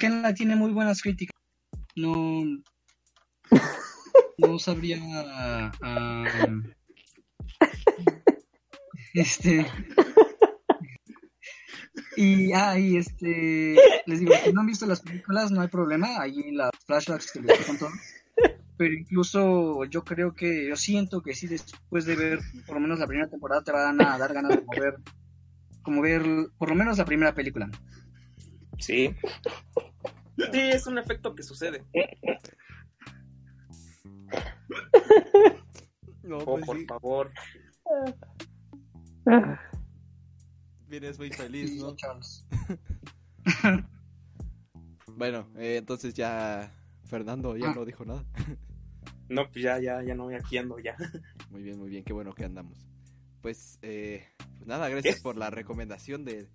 [0.00, 1.34] la tiene muy buenas críticas.
[1.96, 2.44] No,
[4.38, 5.00] no sabría.
[5.82, 6.46] ah,
[9.14, 9.66] este.
[12.16, 16.20] Y, ah, y este, les digo, si no han visto las películas, no hay problema,
[16.20, 17.90] ahí las flashbacks que les con todo
[18.82, 22.98] pero incluso yo creo que yo siento que sí después de ver por lo menos
[22.98, 24.96] la primera temporada te van a dar ganas de ver
[25.82, 26.22] como ver
[26.58, 27.70] por lo menos la primera película
[28.78, 29.14] Sí.
[30.36, 31.84] Sí, es un efecto que sucede.
[36.24, 37.32] No, Oh, pues por sí, favor.
[40.88, 41.94] vienes muy feliz, ¿no?
[41.96, 42.44] Charles.
[45.14, 46.72] Bueno, eh, entonces ya
[47.04, 47.74] Fernando ya Ah.
[47.76, 48.24] no dijo nada.
[49.32, 50.94] No, pues ya, ya, ya no, aquí ando ya.
[51.50, 52.78] Muy bien, muy bien, qué bueno que andamos.
[53.40, 54.24] Pues, eh,
[54.56, 55.22] pues nada, gracias ¿Qué?
[55.22, 56.48] por la recomendación de,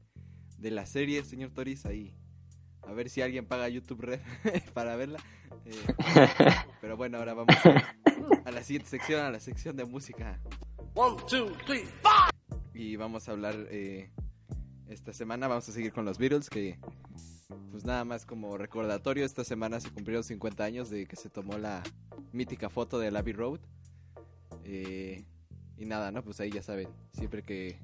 [0.58, 1.86] de la serie, señor Toris.
[1.86, 2.16] Ahí,
[2.84, 4.22] a ver si alguien paga YouTube Red
[4.74, 5.20] para verla.
[5.66, 5.76] Eh,
[6.82, 7.96] pero bueno, ahora vamos a,
[8.46, 10.40] a la siguiente sección, a la sección de música.
[12.74, 14.12] Y vamos a hablar eh,
[14.88, 16.80] esta semana, vamos a seguir con los Beatles, que
[17.72, 21.58] pues nada más como recordatorio, esta semana se cumplieron 50 años de que se tomó
[21.58, 21.84] la
[22.32, 23.60] mítica foto del Abbey Road.
[24.64, 25.26] Eh,
[25.78, 26.24] y nada, ¿no?
[26.24, 27.80] Pues ahí ya saben, siempre que,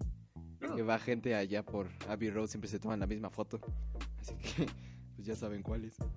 [0.76, 3.60] que va gente allá por Abbey Road siempre se toman la misma foto.
[4.20, 4.66] Así que
[5.16, 5.98] pues ya saben cuál es.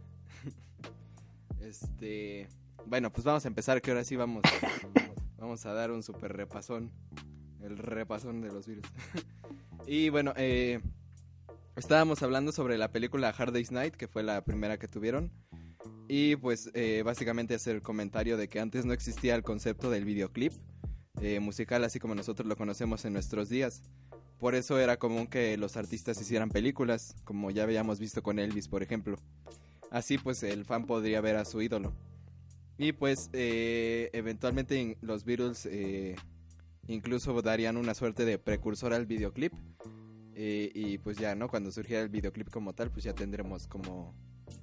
[1.60, 2.46] Este,
[2.86, 4.42] bueno, pues vamos a empezar, que ahora sí vamos
[5.38, 6.92] vamos a dar un super repasón,
[7.60, 8.86] el repasón de los virus.
[9.86, 10.80] y bueno, eh,
[11.76, 15.30] estábamos hablando sobre la película Hard Day's Night, que fue la primera que tuvieron.
[16.08, 20.04] Y pues eh, básicamente hacer el comentario de que antes no existía el concepto del
[20.04, 20.52] videoclip
[21.20, 23.82] eh, musical así como nosotros lo conocemos en nuestros días.
[24.38, 28.68] Por eso era común que los artistas hicieran películas, como ya habíamos visto con Elvis,
[28.68, 29.16] por ejemplo.
[29.90, 31.92] Así pues el fan podría ver a su ídolo.
[32.78, 35.68] Y pues eh, eventualmente los Beatles
[36.86, 39.52] incluso darían una suerte de precursor al videoclip.
[40.38, 41.48] Eh, y pues ya, ¿no?
[41.48, 44.14] Cuando surgiera el videoclip como tal, pues ya tendremos como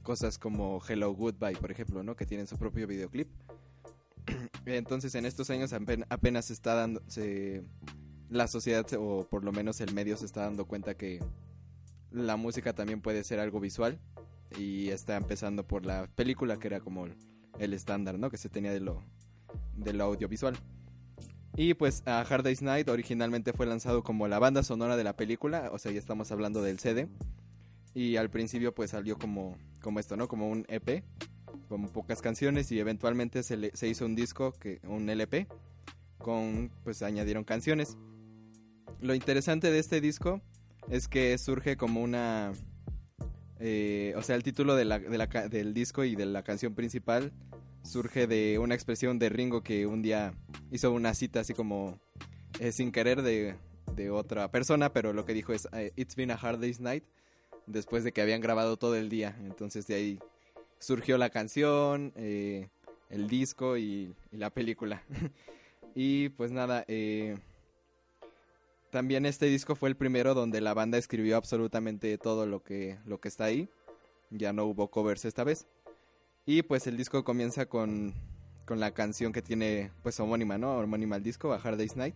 [0.03, 2.15] cosas como Hello Goodbye, por ejemplo, ¿no?
[2.15, 3.27] Que tienen su propio videoclip.
[4.67, 7.63] Entonces en estos años apen- apenas se está dando, se,
[8.29, 11.19] la sociedad o por lo menos el medio se está dando cuenta que
[12.11, 13.99] la música también puede ser algo visual
[14.59, 17.07] y está empezando por la película que era como
[17.57, 18.29] el estándar, ¿no?
[18.29, 19.03] Que se tenía de lo,
[19.75, 20.55] de lo audiovisual.
[21.55, 25.15] Y pues a Hard Day's Night originalmente fue lanzado como la banda sonora de la
[25.15, 27.07] película, o sea, ya estamos hablando del CD.
[27.93, 30.27] Y al principio pues salió como, como esto, ¿no?
[30.27, 31.03] Como un EP,
[31.69, 35.47] con pocas canciones y eventualmente se, le- se hizo un disco, que, un LP,
[36.17, 37.97] con pues añadieron canciones.
[38.99, 40.41] Lo interesante de este disco
[40.89, 42.51] es que surge como una
[43.59, 44.85] eh, o sea, el título de
[45.49, 47.31] del disco y de la canción principal
[47.83, 50.33] surge de una expresión de Ringo que un día
[50.71, 51.99] hizo una cita así como
[52.59, 53.55] eh, sin querer de,
[53.95, 57.03] de otra persona, pero lo que dijo es eh, It's been a hard day's night
[57.67, 59.37] después de que habían grabado todo el día.
[59.41, 60.19] Entonces de ahí
[60.79, 62.69] surgió la canción, eh,
[63.09, 65.03] el disco y, la película.
[65.95, 66.85] y pues nada,
[68.89, 73.19] también este disco fue el primero donde la banda escribió absolutamente todo lo que, lo
[73.19, 73.67] que está ahí.
[74.29, 75.67] Ya no hubo covers esta vez.
[76.45, 78.13] Y pues el disco comienza con,
[78.65, 80.77] con la canción que tiene pues homónima, ¿no?
[80.77, 82.15] Homónima al disco, A Hard Day's Night.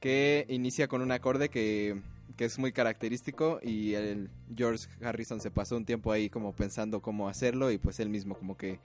[0.00, 2.00] Que inicia con un acorde que,
[2.36, 7.02] que es muy característico y el George Harrison se pasó un tiempo ahí como pensando
[7.02, 8.78] cómo hacerlo y pues él mismo como que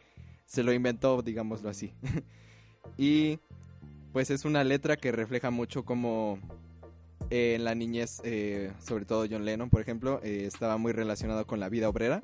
[0.46, 1.94] se lo inventó, digámoslo así.
[2.98, 3.40] y
[4.12, 6.40] pues es una letra que refleja mucho como
[7.30, 11.48] eh, en la niñez, eh, sobre todo John Lennon, por ejemplo, eh, estaba muy relacionado
[11.48, 12.22] con la vida obrera.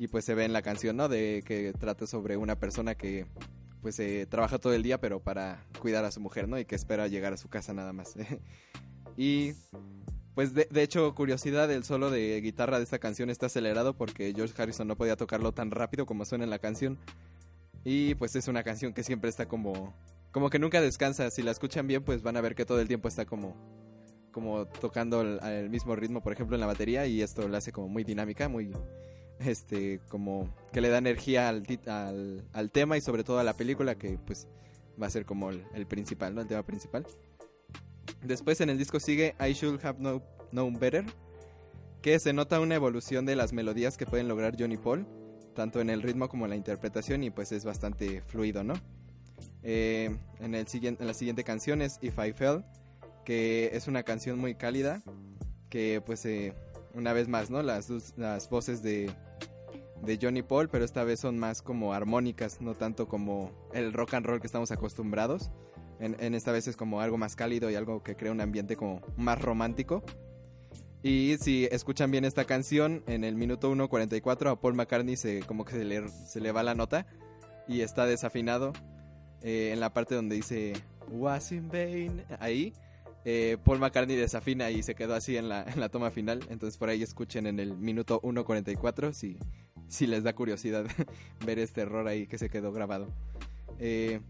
[0.00, 1.10] Y pues se ve en la canción, ¿no?
[1.10, 3.26] De que trata sobre una persona que
[3.82, 6.58] pues eh, trabaja todo el día, pero para cuidar a su mujer, ¿no?
[6.58, 8.14] Y que espera llegar a su casa nada más.
[9.18, 9.52] y
[10.34, 14.32] pues de, de hecho, curiosidad, el solo de guitarra de esta canción está acelerado porque
[14.34, 16.98] George Harrison no podía tocarlo tan rápido como suena en la canción.
[17.84, 19.94] Y pues es una canción que siempre está como...
[20.32, 21.30] Como que nunca descansa.
[21.30, 23.54] Si la escuchan bien, pues van a ver que todo el tiempo está como
[24.32, 27.88] como tocando al mismo ritmo, por ejemplo, en la batería y esto la hace como
[27.88, 28.72] muy dinámica, muy
[29.40, 33.54] este como que le da energía al, al, al tema y sobre todo a la
[33.54, 34.46] película que pues
[35.00, 36.42] va a ser como el, principal, ¿no?
[36.42, 37.06] El tema principal.
[38.22, 41.04] Después en el disco sigue I Should Have Know- Known Better,
[42.02, 45.06] que se nota una evolución de las melodías que pueden lograr Johnny Paul,
[45.54, 48.74] tanto en el ritmo como en la interpretación y pues es bastante fluido, ¿no?
[49.62, 52.64] Eh, en, el siguiente, en la siguiente canción es If I Fell,
[53.24, 55.02] que es una canción muy cálida,
[55.68, 56.54] que pues eh,
[56.94, 57.62] una vez más, ¿no?
[57.62, 59.10] Las, las voces de,
[60.02, 64.14] de Johnny Paul, pero esta vez son más como armónicas, no tanto como el rock
[64.14, 65.50] and roll que estamos acostumbrados.
[65.98, 69.02] En, esta vez es como algo más cálido y algo que crea un ambiente como
[69.18, 70.02] más romántico.
[71.02, 75.66] Y si escuchan bien esta canción, en el minuto 1.44 a Paul McCartney se, como
[75.66, 77.06] que se le, se le va la nota
[77.68, 78.72] y está desafinado
[79.42, 80.72] eh, en la parte donde dice
[81.10, 82.24] Was in vain.
[82.38, 82.72] Ahí
[83.24, 86.40] eh, Paul McCartney desafina y se quedó así en la, en la toma final.
[86.48, 89.38] Entonces por ahí escuchen en el minuto 1.44 si,
[89.90, 90.86] si les da curiosidad
[91.44, 93.08] ver este error ahí que se quedó grabado.
[93.78, 94.20] Eh,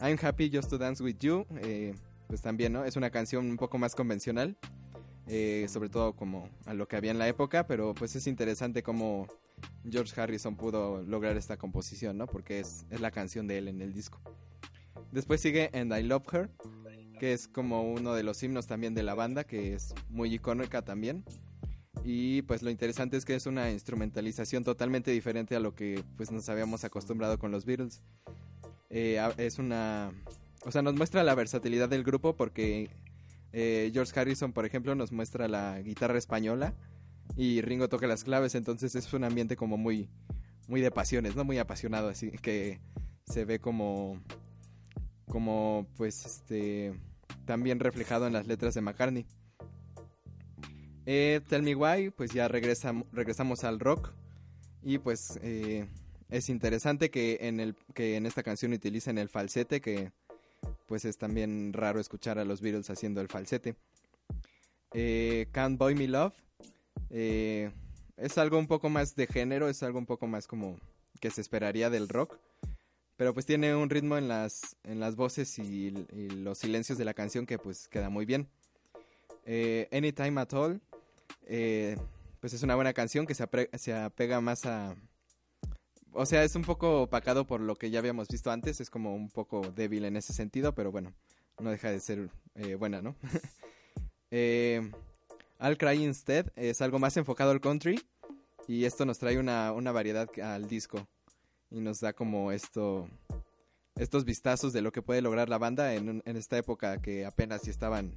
[0.00, 1.46] I'm Happy Just to Dance With You.
[1.62, 1.94] eh,
[2.26, 2.84] pues también, ¿no?
[2.84, 4.56] Es una canción un poco más convencional.
[5.28, 7.66] eh, sobre todo como a lo que había en la época.
[7.66, 9.26] Pero pues es interesante cómo
[9.88, 12.26] George Harrison pudo lograr esta composición, ¿no?
[12.26, 14.20] Porque es, es la canción de él en el disco.
[15.12, 16.50] Después sigue And I Love Her,
[17.20, 20.82] que es como uno de los himnos también de la banda, que es muy icónica
[20.82, 21.22] también.
[22.04, 26.30] Y pues lo interesante es que es una instrumentalización totalmente diferente a lo que pues
[26.32, 28.02] nos habíamos acostumbrado con los Beatles.
[28.90, 30.12] Eh, es una...
[30.64, 32.90] O sea, nos muestra la versatilidad del grupo porque
[33.52, 36.74] eh, George Harrison, por ejemplo, nos muestra la guitarra española
[37.36, 40.08] y Ringo toca las claves, entonces es un ambiente como muy,
[40.68, 41.44] muy de pasiones, ¿no?
[41.44, 42.80] Muy apasionado, así que
[43.26, 44.22] se ve como,
[45.26, 46.94] como, pues, este,
[47.44, 49.26] también reflejado en las letras de McCartney.
[51.06, 54.12] Eh, Tell Me Why, pues ya regresa, regresamos al rock
[54.82, 55.86] y pues eh,
[56.28, 60.12] es interesante que en, el, que en esta canción utilicen el falsete, que
[60.86, 63.76] pues es también raro escuchar a los Beatles haciendo el falsete.
[64.92, 66.34] Eh, Can't Boy Me Love,
[67.10, 67.70] eh,
[68.16, 70.78] es algo un poco más de género, es algo un poco más como
[71.20, 72.36] que se esperaría del rock.
[73.16, 77.14] Pero pues tiene un ritmo en las, en las voces y, los silencios de la
[77.14, 78.48] canción que pues queda muy bien.
[79.92, 80.80] Anytime at All,
[81.46, 81.96] eh,
[82.40, 84.96] pues es una buena canción que se, se apega más a...
[86.12, 89.14] O sea, es un poco opacado por lo que ya habíamos visto antes, es como
[89.14, 91.14] un poco débil en ese sentido, pero bueno,
[91.60, 93.16] no deja de ser eh, buena, ¿no?
[94.30, 94.90] eh,
[95.60, 98.02] I'll Cry Instead es algo más enfocado al country
[98.66, 101.06] y esto nos trae una, una variedad al disco
[101.70, 103.08] y nos da como esto
[103.96, 107.62] estos vistazos de lo que puede lograr la banda en, en esta época que apenas
[107.62, 108.16] si estaban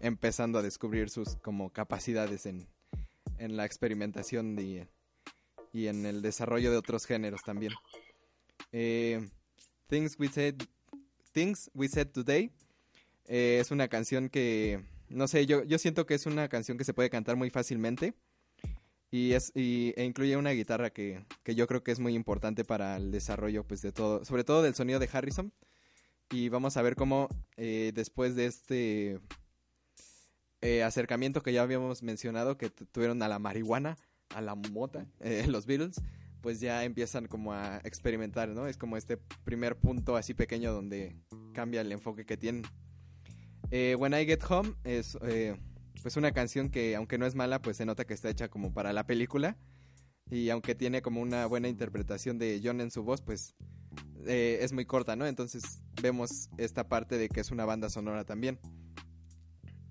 [0.00, 2.66] empezando a descubrir sus como capacidades en,
[3.38, 4.82] en la experimentación y,
[5.72, 7.72] y en el desarrollo de otros géneros también.
[8.72, 9.28] Eh,
[9.88, 10.56] Things We Said
[11.32, 12.50] Things We Said Today
[13.26, 14.82] eh, es una canción que
[15.12, 18.14] no sé, yo, yo siento que es una canción que se puede cantar muy fácilmente.
[19.10, 22.64] Y, es, y, e incluye una guitarra que, que yo creo que es muy importante
[22.64, 25.52] para el desarrollo pues de todo, sobre todo del sonido de Harrison.
[26.30, 27.28] Y vamos a ver cómo
[27.58, 29.20] eh, después de este
[30.62, 33.98] eh, acercamiento que ya habíamos mencionado, que tu- tuvieron a la marihuana,
[34.34, 36.00] a la mota, eh, los Beatles,
[36.40, 38.66] pues ya empiezan como a experimentar, ¿no?
[38.66, 41.14] Es como este primer punto así pequeño donde
[41.52, 42.64] cambia el enfoque que tienen.
[43.70, 45.54] Eh, When I Get Home es eh,
[46.02, 48.72] pues una canción que aunque no es mala, pues se nota que está hecha como
[48.72, 49.56] para la película.
[50.30, 53.54] Y aunque tiene como una buena interpretación de John en su voz, pues
[54.26, 55.26] eh, es muy corta, ¿no?
[55.26, 58.58] Entonces vemos esta parte de que es una banda sonora también.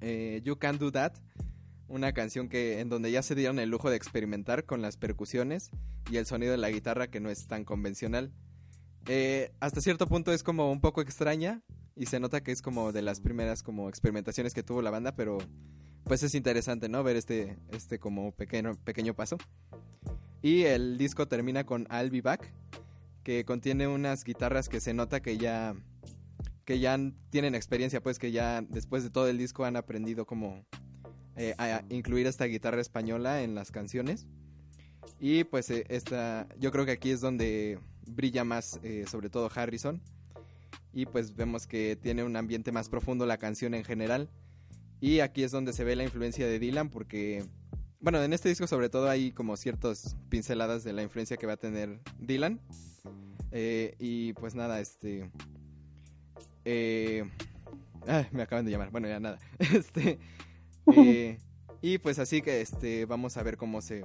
[0.01, 1.13] Eh, you Can Do That,
[1.87, 5.71] una canción que en donde ya se dieron el lujo de experimentar con las percusiones
[6.11, 8.31] y el sonido de la guitarra que no es tan convencional.
[9.07, 11.61] Eh, hasta cierto punto es como un poco extraña
[11.95, 15.15] y se nota que es como de las primeras como experimentaciones que tuvo la banda,
[15.15, 15.37] pero
[16.03, 17.03] pues es interesante, ¿no?
[17.03, 19.37] Ver este, este como pequeño, pequeño paso.
[20.41, 22.53] Y el disco termina con I'll Be Back,
[23.23, 25.75] que contiene unas guitarras que se nota que ya
[26.72, 26.98] que ya
[27.31, 30.65] tienen experiencia, pues que ya después de todo el disco han aprendido como
[31.35, 31.53] eh,
[31.89, 34.26] incluir esta guitarra española en las canciones.
[35.19, 37.77] Y pues eh, esta, yo creo que aquí es donde
[38.07, 40.02] brilla más, eh, sobre todo Harrison.
[40.93, 44.30] Y pues vemos que tiene un ambiente más profundo la canción en general.
[45.02, 47.43] Y aquí es donde se ve la influencia de Dylan porque,
[47.99, 51.53] bueno, en este disco sobre todo hay como ciertas pinceladas de la influencia que va
[51.53, 52.61] a tener Dylan.
[53.99, 55.30] Y pues nada, este...
[56.65, 57.25] Eh,
[58.31, 59.39] me acaban de llamar, bueno, ya nada.
[59.59, 60.19] Este...
[60.95, 61.38] eh,
[61.81, 64.03] y pues así que este vamos a ver cómo se,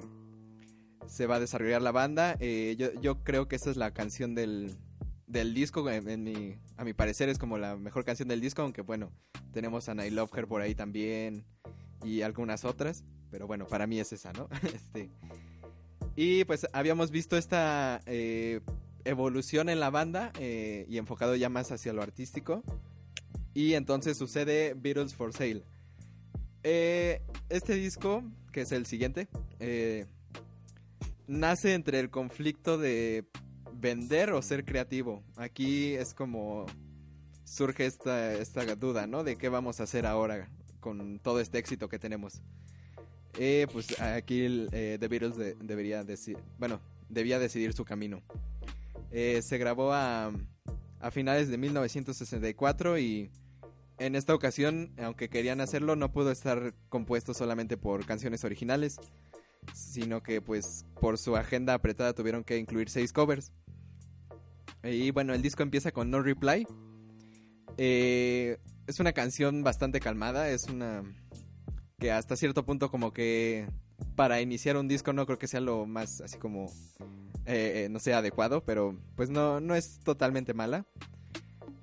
[1.07, 2.37] se va a desarrollar la banda.
[2.41, 4.77] Eh, yo, yo creo que esta es la canción del,
[5.27, 5.89] del disco.
[5.91, 9.12] En, en mi, a mi parecer es como la mejor canción del disco, aunque bueno,
[9.53, 11.45] tenemos a I Love Her por ahí también
[12.05, 13.05] y algunas otras.
[13.31, 14.49] Pero bueno, para mí es esa, ¿no?
[14.74, 15.11] este,
[16.15, 18.61] y pues habíamos visto esta eh,
[19.09, 22.62] evolución en la banda eh, y enfocado ya más hacia lo artístico.
[23.55, 25.65] Y entonces sucede Beatles for Sale.
[26.62, 28.23] Eh, este disco,
[28.53, 29.28] que es el siguiente,
[29.61, 30.07] eh,
[31.27, 33.24] nace entre el conflicto de
[33.73, 35.23] vender o ser creativo.
[35.37, 36.66] Aquí es como
[37.45, 39.23] surge esta, esta duda, ¿no?
[39.24, 40.49] De qué vamos a hacer ahora
[40.81, 42.43] con todo este éxito que tenemos.
[43.39, 48.23] Eh, pues aquí eh, The Beatles de- debería decidir, bueno, debía decidir su camino.
[49.11, 50.33] Eh, se grabó a,
[51.01, 53.31] a finales de 1964 y
[53.99, 58.99] en esta ocasión, aunque querían hacerlo, no pudo estar compuesto solamente por canciones originales,
[59.74, 63.53] sino que pues por su agenda apretada tuvieron que incluir seis covers.
[64.83, 66.66] Y bueno, el disco empieza con No Reply.
[67.78, 71.03] Eh, es una canción bastante calmada, es una
[71.99, 73.66] que hasta cierto punto como que
[74.14, 76.66] para iniciar un disco no creo que sea lo más así como
[77.47, 80.86] eh, eh, no sé adecuado, pero pues no no es totalmente mala.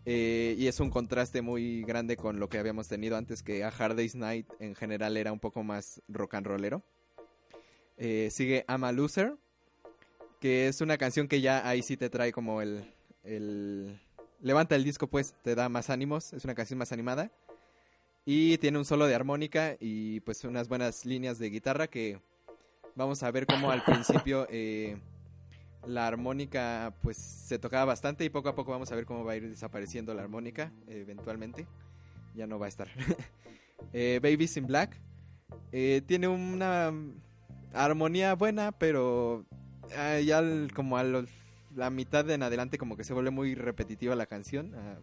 [0.06, 3.70] Eh, y es un contraste muy grande con lo que habíamos tenido antes, que a
[3.70, 6.84] Hard Day's Night en general era un poco más rock and rollero.
[7.98, 9.38] Eh, sigue I'm a Loser,
[10.42, 14.00] que es una canción que ya ahí sí te trae como el, el...
[14.42, 17.32] Levanta el disco pues, te da más ánimos, es una canción más animada.
[18.26, 22.22] Y tiene un solo de armónica y pues unas buenas líneas de guitarra que
[22.96, 24.98] vamos a ver cómo al principio eh,
[25.86, 29.34] la armónica pues se tocaba bastante y poco a poco vamos a ver cómo va
[29.34, 31.68] a ir desapareciendo la armónica eh, eventualmente.
[32.34, 32.88] Ya no va a estar.
[33.94, 34.98] eh, Babies in Black
[35.74, 36.94] eh, tiene una
[37.74, 39.46] armonía buena, pero
[39.98, 43.54] ah, ya al- como a la mitad de en adelante como que se vuelve muy
[43.56, 45.00] repetitiva la canción, ah,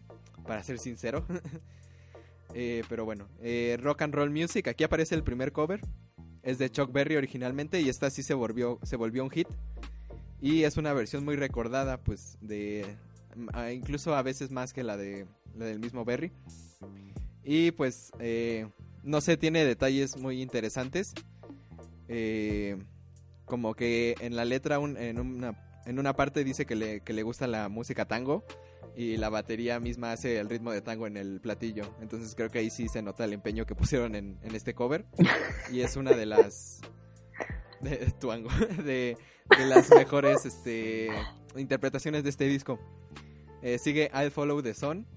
[0.47, 1.23] para ser sincero.
[2.53, 5.81] Eh, pero bueno, eh, Rock and Roll Music, aquí aparece el primer cover.
[6.43, 9.47] Es de Chuck Berry originalmente y esta sí se volvió, se volvió un hit.
[10.41, 12.97] Y es una versión muy recordada, pues, de...
[13.53, 16.31] ah, incluso a veces más que la, de, la del mismo Berry.
[17.43, 18.67] Y pues, eh,
[19.03, 21.13] no sé, tiene detalles muy interesantes.
[22.07, 22.77] Eh,
[23.45, 27.23] como que en la letra, en, una, en una parte dice que le, que le
[27.23, 28.43] gusta la música tango.
[28.95, 31.95] Y la batería misma hace el ritmo de tango en el platillo.
[32.01, 35.05] Entonces creo que ahí sí se nota el empeño que pusieron en, en este cover.
[35.71, 36.81] Y es una de las...
[37.79, 38.49] De, tuango,
[38.85, 39.17] de,
[39.57, 41.09] las mejores este,
[41.55, 42.79] interpretaciones de este disco.
[43.63, 45.07] Eh, sigue I'll Follow the Sun,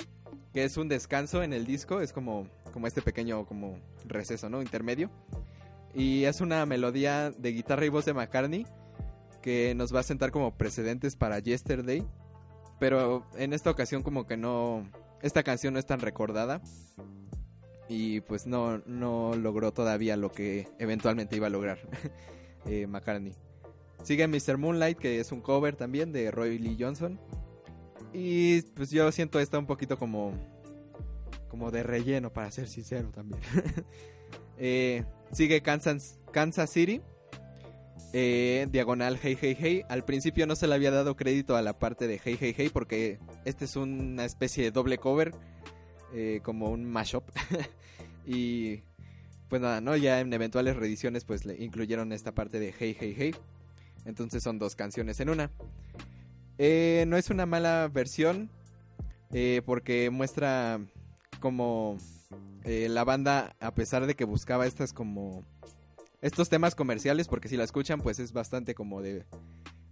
[0.55, 4.63] que es un descanso en el disco, es como, como este pequeño como receso, ¿no?
[4.63, 5.11] Intermedio.
[5.95, 8.67] Y es una melodía de guitarra y voz de McCartney
[9.45, 12.03] que nos va a sentar como precedentes para Yesterday.
[12.85, 14.87] Pero en esta ocasión como que no...
[15.23, 16.61] Esta canción no es tan recordada.
[17.89, 21.79] Y pues no, no logró todavía lo que eventualmente iba a lograr
[22.67, 23.33] eh, McCartney.
[24.03, 24.59] Sigue Mr.
[24.59, 27.19] Moonlight, que es un cover también de Roy Lee Johnson.
[28.13, 30.33] Y pues yo siento esta un poquito como.
[31.49, 33.41] como de relleno, para ser sincero también.
[34.57, 37.03] Eh, sigue Kansas, Kansas City,
[38.17, 39.83] eh, diagonal Hey Hey Hey.
[39.89, 42.71] Al principio no se le había dado crédito a la parte de Hey Hey Hey
[42.73, 45.35] porque este es una especie de doble cover,
[46.15, 47.25] eh, como un mashup.
[48.25, 48.83] y
[49.49, 49.97] pues nada, ¿no?
[49.97, 53.35] Ya en eventuales reediciones pues le incluyeron esta parte de Hey Hey Hey.
[54.05, 55.51] Entonces son dos canciones en una.
[56.59, 58.49] Eh, no es una mala versión
[59.67, 60.79] porque muestra
[61.41, 61.99] como
[62.65, 65.45] la banda, a pesar de que buscaba estas como
[66.25, 69.27] estos temas comerciales, porque si la escuchan pues es bastante como de,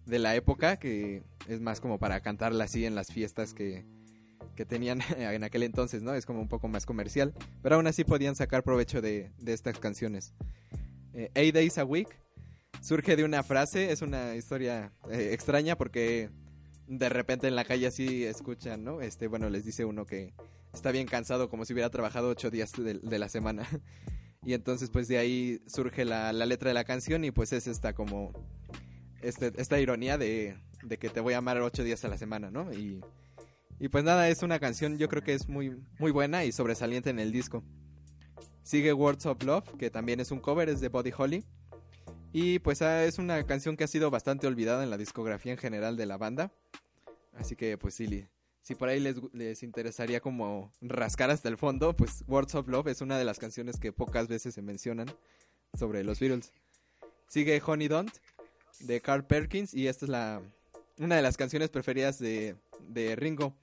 [0.06, 3.84] de la época, que es más como para cantarla así en las fiestas que,
[4.56, 6.14] que tenían en aquel entonces, ¿no?
[6.14, 9.78] Es como un poco más comercial, pero aún así podían sacar provecho de, de estas
[9.78, 10.32] canciones.
[11.12, 12.08] Eh, Eight Days a Week
[12.80, 16.30] surge de una frase, es una historia eh, extraña porque
[16.86, 19.02] de repente en la calle así escuchan, ¿no?
[19.02, 20.32] Este, bueno, les dice uno que
[20.72, 23.68] está bien cansado como si hubiera trabajado ocho días de, de la semana.
[24.44, 27.66] y entonces pues de ahí surge la, la, letra de la canción y pues es
[27.66, 28.32] esta como
[29.20, 32.50] este, esta ironía de, de, que te voy a amar ocho días a la semana,
[32.50, 32.72] ¿no?
[32.72, 33.00] Y,
[33.78, 37.10] y pues nada, es una canción yo creo que es muy, muy buena y sobresaliente
[37.10, 37.62] en el disco.
[38.64, 41.44] Sigue Words of Love, que también es un cover, es de Body Holly.
[42.32, 45.58] Y pues ah, es una canción que ha sido bastante olvidada en la discografía en
[45.58, 46.52] general de la banda.
[47.32, 48.26] Así que pues sí,
[48.62, 52.88] si por ahí les, les, interesaría como rascar hasta el fondo, pues Words of Love
[52.88, 55.08] es una de las canciones que pocas veces se mencionan
[55.74, 56.52] sobre los Beatles.
[57.26, 58.14] Sigue Honey Don't
[58.80, 60.42] de Carl Perkins y esta es la
[60.98, 62.56] una de las canciones preferidas de,
[62.88, 63.56] de Ringo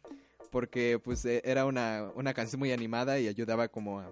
[0.52, 4.12] porque pues era una, una, canción muy animada y ayudaba como a,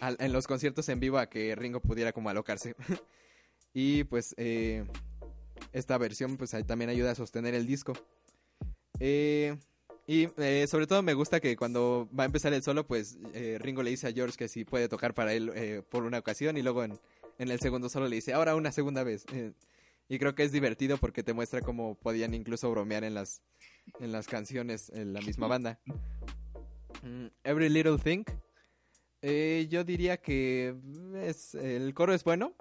[0.00, 2.76] a, en los conciertos en vivo a que Ringo pudiera como alocarse.
[3.74, 4.84] y pues eh,
[5.72, 7.94] esta versión pues también ayuda a sostener el disco.
[9.00, 9.56] Eh,
[10.06, 13.58] y eh, sobre todo me gusta que cuando va a empezar el solo, pues eh,
[13.60, 16.56] Ringo le dice a George que si puede tocar para él eh, por una ocasión
[16.56, 16.98] y luego en,
[17.38, 19.24] el segundo solo le dice, ahora una segunda vez.
[19.32, 19.52] Eh,
[20.08, 23.42] y creo que es divertido porque te muestra cómo podían incluso bromear en las,
[23.98, 25.80] en las canciones en la misma banda.
[27.02, 28.24] Mm, Every Little Thing.
[29.22, 30.76] Eh, yo diría que
[31.16, 32.54] es, el coro es bueno,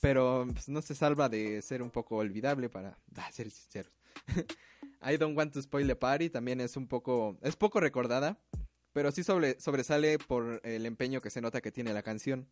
[0.00, 2.96] pero pues, no se salva de ser un poco olvidable para
[3.32, 3.92] ser sinceros.
[5.04, 8.38] I Don't Want to Spoil the Party también es un poco, es poco recordada,
[8.92, 12.48] pero sí sobre, sobresale por el empeño que se nota que tiene la canción.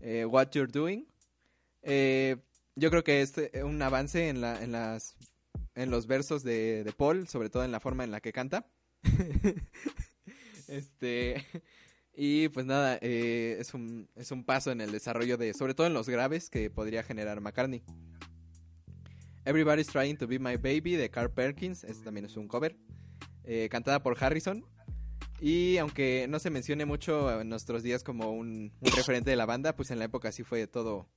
[0.00, 1.06] Eh, What You're Doing,
[1.82, 2.36] eh,
[2.74, 5.16] yo creo que es un avance en, la, en, las,
[5.74, 8.66] en los versos de, de Paul, sobre todo en la forma en la que canta.
[10.68, 11.44] este,
[12.14, 15.86] y pues nada, eh, es, un, es un paso en el desarrollo de, sobre todo
[15.86, 17.82] en los graves que podría generar McCartney.
[19.44, 22.76] Everybody's Trying to Be My Baby de Carl Perkins, este también es un cover,
[23.44, 24.64] eh, cantada por Harrison.
[25.40, 29.74] Y aunque no se mencione mucho en nuestros días como un, referente de la banda,
[29.74, 31.08] pues en la época sí fue todo,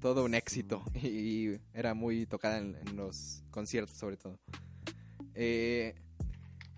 [0.00, 4.38] todo un éxito y, era muy tocada en, en, los conciertos sobre todo.
[5.34, 5.96] Eh,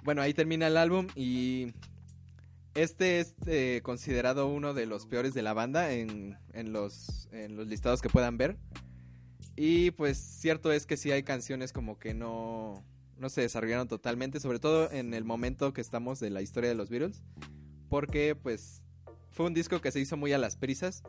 [0.02, 1.74] bueno, ahí termina el álbum y
[2.76, 7.56] este es eh, considerado uno de los peores de la banda en, en, los, en
[7.56, 8.56] los listados que puedan ver.
[9.56, 12.84] Y pues cierto es que sí hay canciones como que no,
[13.16, 16.76] no se desarrollaron totalmente, sobre todo en el momento que estamos de la historia de
[16.76, 17.22] los Beatles,
[17.88, 18.82] porque pues
[19.30, 21.02] fue un disco que se hizo muy a las prisas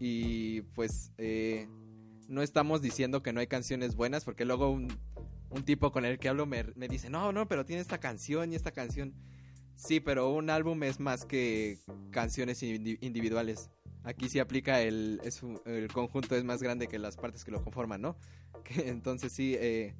[0.00, 1.68] y pues eh,
[2.28, 4.88] no estamos diciendo que no hay canciones buenas, porque luego un,
[5.50, 8.52] un tipo con el que hablo me, me, dice, no, no, pero tiene esta canción
[8.52, 9.14] y esta canción.
[9.76, 11.78] Sí, pero un álbum es más que
[12.10, 13.70] canciones individuales
[14.04, 17.50] aquí sí aplica el, es un, el conjunto es más grande que las partes que
[17.50, 18.16] lo conforman, ¿no?
[18.64, 19.94] Que, entonces sí, eh,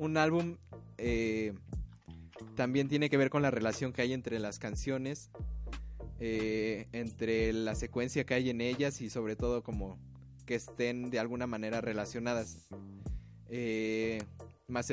[0.00, 0.56] un álbum
[0.96, 1.52] eh,
[2.56, 5.30] también tiene que ver con la relación que hay entre las canciones,
[6.18, 9.98] eh, entre la secuencia que hay en ellas y sobre todo como
[10.46, 12.68] que estén de alguna manera relacionadas.
[13.50, 14.22] Eh,
[14.68, 14.90] más,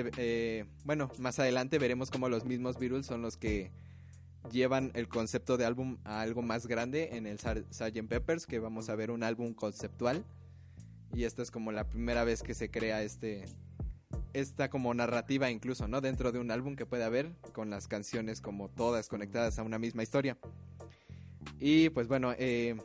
[0.83, 3.71] bueno, más adelante veremos cómo los mismos Beatles son los que
[4.51, 8.07] llevan el concepto de álbum a algo más grande en el Sgt.
[8.07, 10.23] Peppers, que vamos a ver un álbum conceptual.
[11.13, 13.45] Y esta es como la primera vez que se crea este
[14.33, 16.01] esta como narrativa incluso, ¿no?
[16.01, 19.79] Dentro de un álbum que puede haber con las canciones como todas conectadas a una
[19.79, 20.37] misma historia.
[21.59, 22.75] Y pues bueno, eh,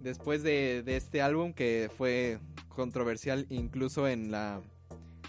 [0.00, 2.38] después de, este álbum que fue
[2.68, 4.62] controversial incluso en la...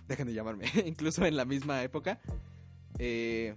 [0.07, 2.19] Dejen de llamarme, incluso en la misma época.
[2.97, 3.55] Eh,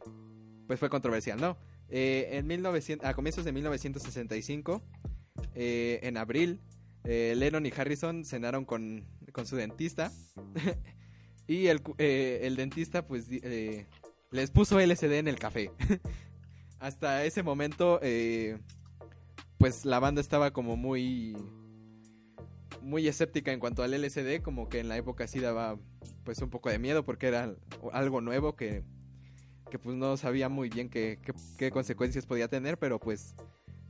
[0.67, 1.57] pues fue controversial, ¿no?
[1.89, 4.83] Eh, en 1900, a comienzos de 1965,
[5.55, 6.61] eh, en abril,
[7.05, 10.13] eh, Lennon y Harrison cenaron con, con su dentista
[11.47, 13.29] y el, el, dentista pues
[14.31, 15.71] les puso LSD en el café.
[16.79, 18.01] Hasta ese momento,
[19.59, 21.37] pues la banda estaba como muy
[22.81, 25.79] muy escéptica en cuanto al LCD, como que en la época sí daba
[26.25, 27.55] pues un poco de miedo porque era
[27.93, 28.83] algo nuevo que,
[29.73, 31.19] que pues no sabía muy bien qué,
[31.57, 33.35] qué, consecuencias podía tener, pero pues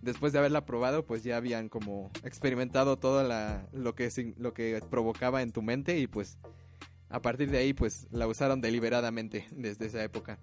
[0.01, 4.81] después de haberla probado, pues ya habían como experimentado todo la, lo, que, lo que
[4.89, 6.39] provocaba en tu mente y pues
[7.09, 10.39] a partir de ahí pues la usaron deliberadamente desde esa época.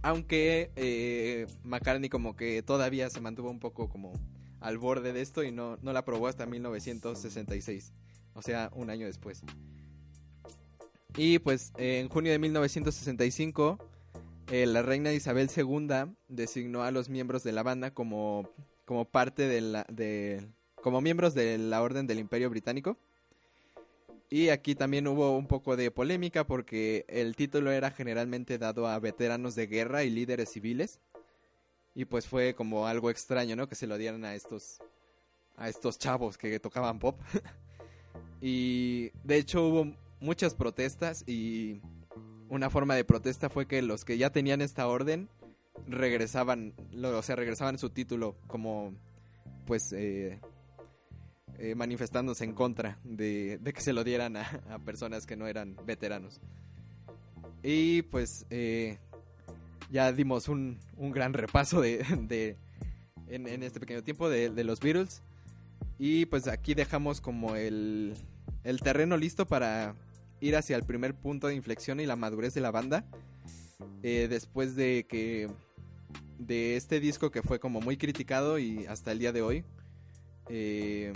[0.00, 4.12] Aunque eh, McCartney como que todavía se mantuvo un poco como
[4.60, 7.92] al borde de esto y no, no la probó hasta 1966,
[8.34, 9.42] o sea, un año después.
[11.16, 13.78] Y pues en junio de 1965
[14.50, 18.50] eh, la reina Isabel II designó a los miembros de la banda como,
[18.84, 22.96] como parte de la, de, como miembros de la Orden del Imperio Británico.
[24.28, 28.98] Y aquí también hubo un poco de polémica porque el título era generalmente dado a
[28.98, 31.00] veteranos de guerra y líderes civiles.
[31.94, 33.68] Y pues fue como algo extraño, ¿no?
[33.68, 34.80] Que se lo dieran a estos
[35.56, 37.20] a estos chavos que tocaban pop.
[38.40, 41.82] y de hecho hubo muchas protestas y
[42.48, 45.28] una forma de protesta fue que los que ya tenían esta orden
[45.86, 48.94] regresaban, lo- o sea, regresaban su título como
[49.66, 50.40] pues eh,
[51.58, 56.40] eh, manifestándose en contra de, que se lo dieran a, personas que no eran veteranos.
[57.62, 58.98] Y pues eh,
[59.90, 62.56] ya dimos un, un gran repaso de, de-
[63.28, 65.22] en, este pequeño tiempo de, de los Beatles.
[65.98, 68.14] Y pues aquí dejamos como el,
[68.64, 69.94] el terreno listo para
[70.42, 73.04] ir hacia el primer punto de inflexión y la madurez de la banda.
[74.02, 75.48] Eh, después de que
[76.38, 79.64] de este disco que fue como muy criticado y hasta el día de hoy,
[80.48, 81.12] eh,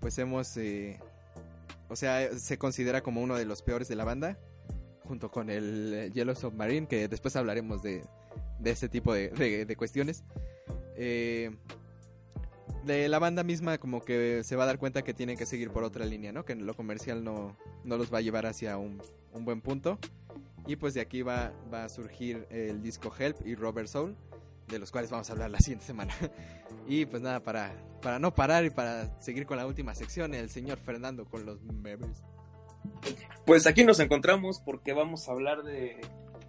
[0.00, 0.98] pues hemos, eh,
[1.88, 4.38] o sea, se considera como uno de los peores de la banda,
[5.04, 8.04] junto con el Yellow Submarine, que después hablaremos de,
[8.60, 10.22] de este tipo de, de- de cuestiones.
[10.96, 11.50] Eh,
[12.84, 15.70] de la banda misma como que se va a dar cuenta que tienen que seguir
[15.70, 16.44] por otra línea, ¿no?
[16.44, 19.02] Que lo comercial no, no los va a llevar hacia un,
[19.32, 19.98] un buen punto.
[20.66, 24.16] Y pues de aquí va, va a surgir el disco Help y Robert Soul,
[24.68, 26.14] de los cuales vamos a hablar la siguiente semana.
[26.88, 30.50] y pues nada, para, para no parar y para seguir con la última sección, el
[30.50, 32.22] señor Fernando con los memes.
[33.46, 36.00] Pues aquí nos encontramos porque vamos a hablar de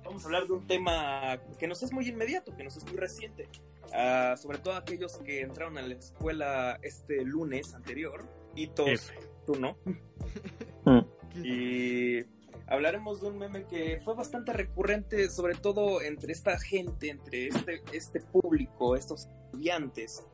[0.04, 2.98] vamos a hablar de un tema que nos es muy inmediato, que nos es muy
[2.98, 3.50] reciente.
[4.38, 9.14] Sobre todo aquellos que entraron a la escuela este lunes anterior, y todos, F.
[9.46, 9.78] tú no.
[10.84, 11.46] Mm.
[11.46, 12.26] Y
[12.66, 17.84] hablaremos de un meme que fue bastante recurrente, sobre todo entre esta gente, entre este,
[17.94, 20.26] este público, estos estudiantes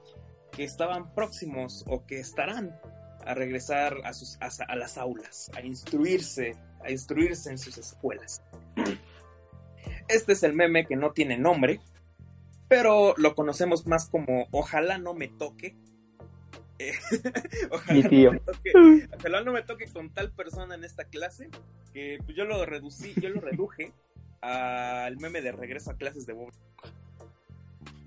[0.53, 2.79] que estaban próximos o que estarán
[3.25, 8.41] a regresar a, sus, a, a las aulas, a instruirse, a instruirse en sus escuelas.
[10.07, 11.81] Este es el meme que no tiene nombre,
[12.68, 15.76] pero lo conocemos más como Ojalá no me toque.
[16.80, 16.94] Eh,
[17.72, 18.34] ojalá, Mi tío.
[18.34, 18.72] No me toque,
[19.18, 21.49] ojalá no me toque con tal persona en esta clase,
[21.94, 23.94] que pues, yo lo reducí, yo lo reduje
[24.41, 26.52] al meme de regreso a clases de Bob.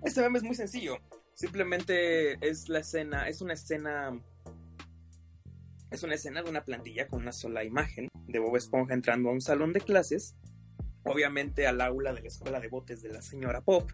[0.02, 0.98] Este meme es muy sencillo.
[1.34, 4.18] Simplemente es la escena, es una escena.
[5.90, 9.32] Es una escena de una plantilla con una sola imagen de Bob Esponja entrando a
[9.32, 10.36] un salón de clases,
[11.02, 13.90] obviamente al aula de la escuela de botes de la señora Pop,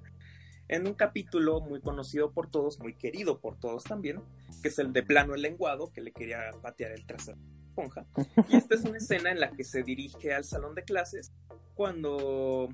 [0.68, 4.20] en un capítulo muy conocido por todos, muy querido por todos también,
[4.62, 7.38] que es el de plano el lenguado, que le quería patear el trasero
[7.68, 8.06] Esponja.
[8.48, 11.32] Y esta es una escena en la que se dirige al salón de clases
[11.74, 12.68] cuando,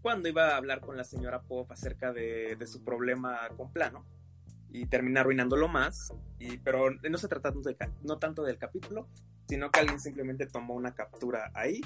[0.00, 4.06] cuando iba a hablar con la señora Pop acerca de, de su problema con plano
[4.70, 6.12] y termina arruinándolo más.
[6.38, 9.08] Y, pero no se trata tanto, de no tanto del capítulo,
[9.46, 11.80] sino que alguien simplemente tomó una captura ahí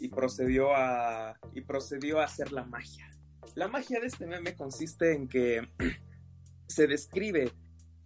[0.00, 3.08] y procedió a, y procedió a hacer la magia.
[3.54, 5.68] La magia de este meme consiste en que
[6.68, 7.52] se describe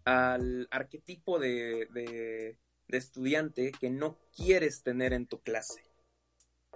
[0.05, 5.83] al arquetipo de, de- de estudiante que no quieres tener en tu clase.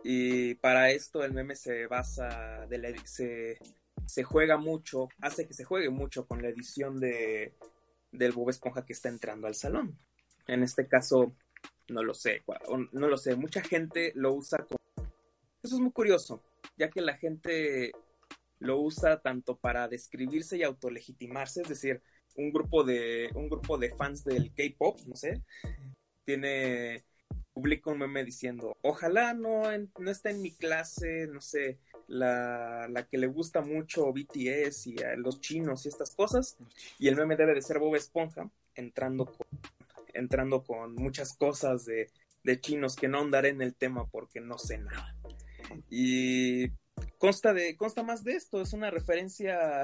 [0.02, 3.58] Y para esto el meme se basa, de la, se,
[4.06, 7.54] se juega mucho, hace que se juegue mucho con la edición de,
[8.12, 9.98] del Bob Esponja que está entrando al salón.
[10.46, 11.34] En este caso,
[11.88, 12.42] no lo sé,
[12.92, 14.78] no lo sé, mucha gente lo usa como...
[15.62, 16.42] Eso es muy curioso,
[16.78, 17.92] ya que la gente
[18.60, 22.02] lo usa tanto para describirse y autolegitimarse, es decir,
[22.36, 25.42] un grupo de, un grupo de fans del K-pop, no sé,
[26.24, 27.04] tiene
[27.52, 32.86] publica un meme diciendo, ojalá no, en- no esté en mi clase, no sé, la,
[32.88, 36.56] la que le gusta mucho BTS y a los chinos y estas cosas,
[37.00, 39.46] y el meme debe de ser Bob Esponja, entrando con,
[40.14, 42.10] entrando con muchas cosas de,
[42.44, 45.16] de chinos que no andaré en el tema porque no sé nada.
[45.90, 46.68] Y
[47.18, 49.82] consta de, consta más de esto, es una referencia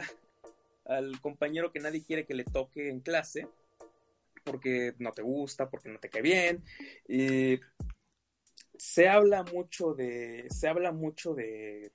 [0.85, 3.49] al compañero que nadie quiere que le toque en clase,
[4.45, 6.63] porque no te gusta, porque no te cae bien.
[7.09, 7.61] Y
[8.77, 11.93] se habla mucho de, se habla mucho de,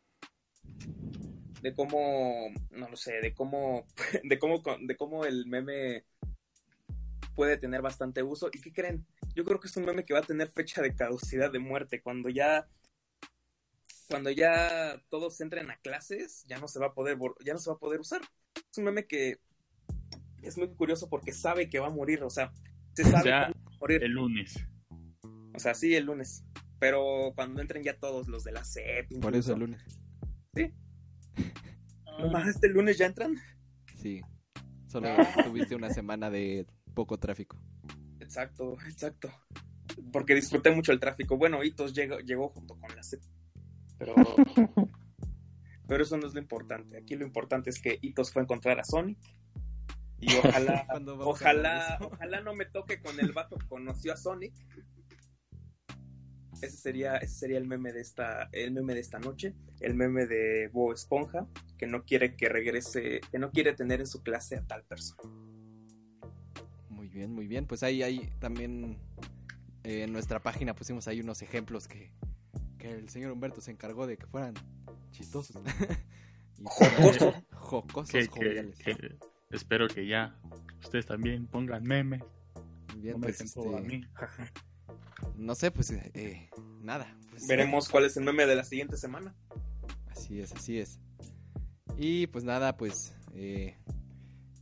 [1.62, 3.86] de cómo, no lo sé, de cómo,
[4.24, 6.06] de cómo, de cómo el meme
[7.36, 8.50] puede tener bastante uso.
[8.52, 9.06] ¿Y qué creen?
[9.36, 12.02] Yo creo que es un meme que va a tener fecha de caducidad de muerte.
[12.02, 12.68] Cuando ya,
[14.10, 17.70] cuando ya todos entren a clases, ya no se va a poder, ya no se
[17.70, 18.22] va a poder usar.
[18.56, 19.40] Es un meme que
[20.42, 22.52] es muy curioso porque sabe que va a morir, o sea,
[22.94, 24.04] se sabe que va a morir.
[24.04, 24.56] El lunes.
[25.54, 26.44] O sea, sí, el lunes.
[26.80, 29.20] Pero cuando entren ya todos los de la CEP.
[29.22, 29.84] Por eso el lunes.
[30.56, 30.74] Sí.
[32.32, 33.36] ¿Más este lunes ya entran?
[33.96, 34.22] Sí.
[34.88, 35.10] Solo
[35.44, 36.66] tuviste una semana de
[36.96, 37.62] poco tráfico.
[38.20, 39.30] Exacto, exacto.
[40.12, 41.38] Porque disfruté mucho el tráfico.
[41.38, 43.22] Bueno, Hitos llegó, llegó junto con la CEP.
[44.00, 44.16] Pero,
[45.88, 46.98] pero eso no es lo importante.
[46.98, 49.20] Aquí lo importante es que Hitos fue a encontrar a Sonic.
[50.20, 50.88] Y ojalá,
[51.20, 54.54] ojalá, ojalá no me toque con el vato que conoció a Sonic.
[56.62, 60.26] Ese sería, ese sería el meme de esta, el meme de esta noche, el meme
[60.26, 61.48] de Bo Esponja,
[61.78, 65.32] que no quiere que regrese, que no quiere tener en su clase a tal persona.
[66.90, 67.66] Muy bien, muy bien.
[67.66, 69.00] Pues ahí, ahí también
[69.84, 72.12] eh, en nuestra página pusimos ahí unos ejemplos que,
[72.80, 74.56] que el señor Humberto se encargó de que fueran
[75.12, 75.58] chistosos.
[76.58, 77.36] y jocosos.
[77.52, 78.80] jocosos, Que- que- joviales.
[78.80, 79.18] que
[79.52, 80.36] espero que ya
[80.82, 82.24] ustedes también pongan memes.
[82.98, 83.62] Bien, pues, este,
[85.38, 86.50] no sé, pues eh,
[86.82, 87.16] nada.
[87.30, 89.36] pues, Veremos cuál es el meme de la siguiente semana.
[90.10, 91.00] Así es, así es.
[91.98, 93.78] Y pues nada, pues eh,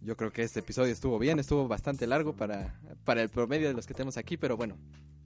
[0.02, 3.74] yo creo que este episodio estuvo bien, estuvo bastante largo para, para el promedio de
[3.74, 4.78] los que tenemos aquí, pero bueno,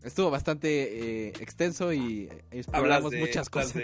[0.04, 3.84] estuvo bastante eh, extenso y exploramos de, muchas hablas cosas.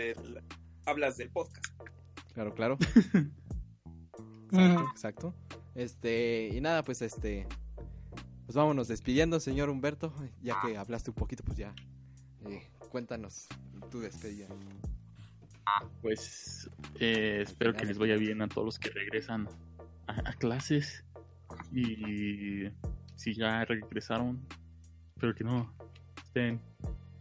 [0.85, 1.65] hablas del podcast.
[2.33, 2.77] Claro, claro.
[4.49, 5.33] Exacto, exacto.
[5.75, 7.45] Este, y nada, pues este,
[8.45, 11.75] pues vámonos despidiendo, señor Humberto, ya que hablaste un poquito, pues ya,
[12.45, 13.47] eh, cuéntanos
[13.91, 14.47] tu despedida.
[16.01, 16.69] Pues
[17.01, 19.49] eh, espero que les vaya bien a todos los que regresan
[20.07, 21.03] a, a clases.
[21.73, 22.69] Y
[23.15, 24.47] si ya regresaron,
[25.15, 25.76] espero que no
[26.37, 26.61] estén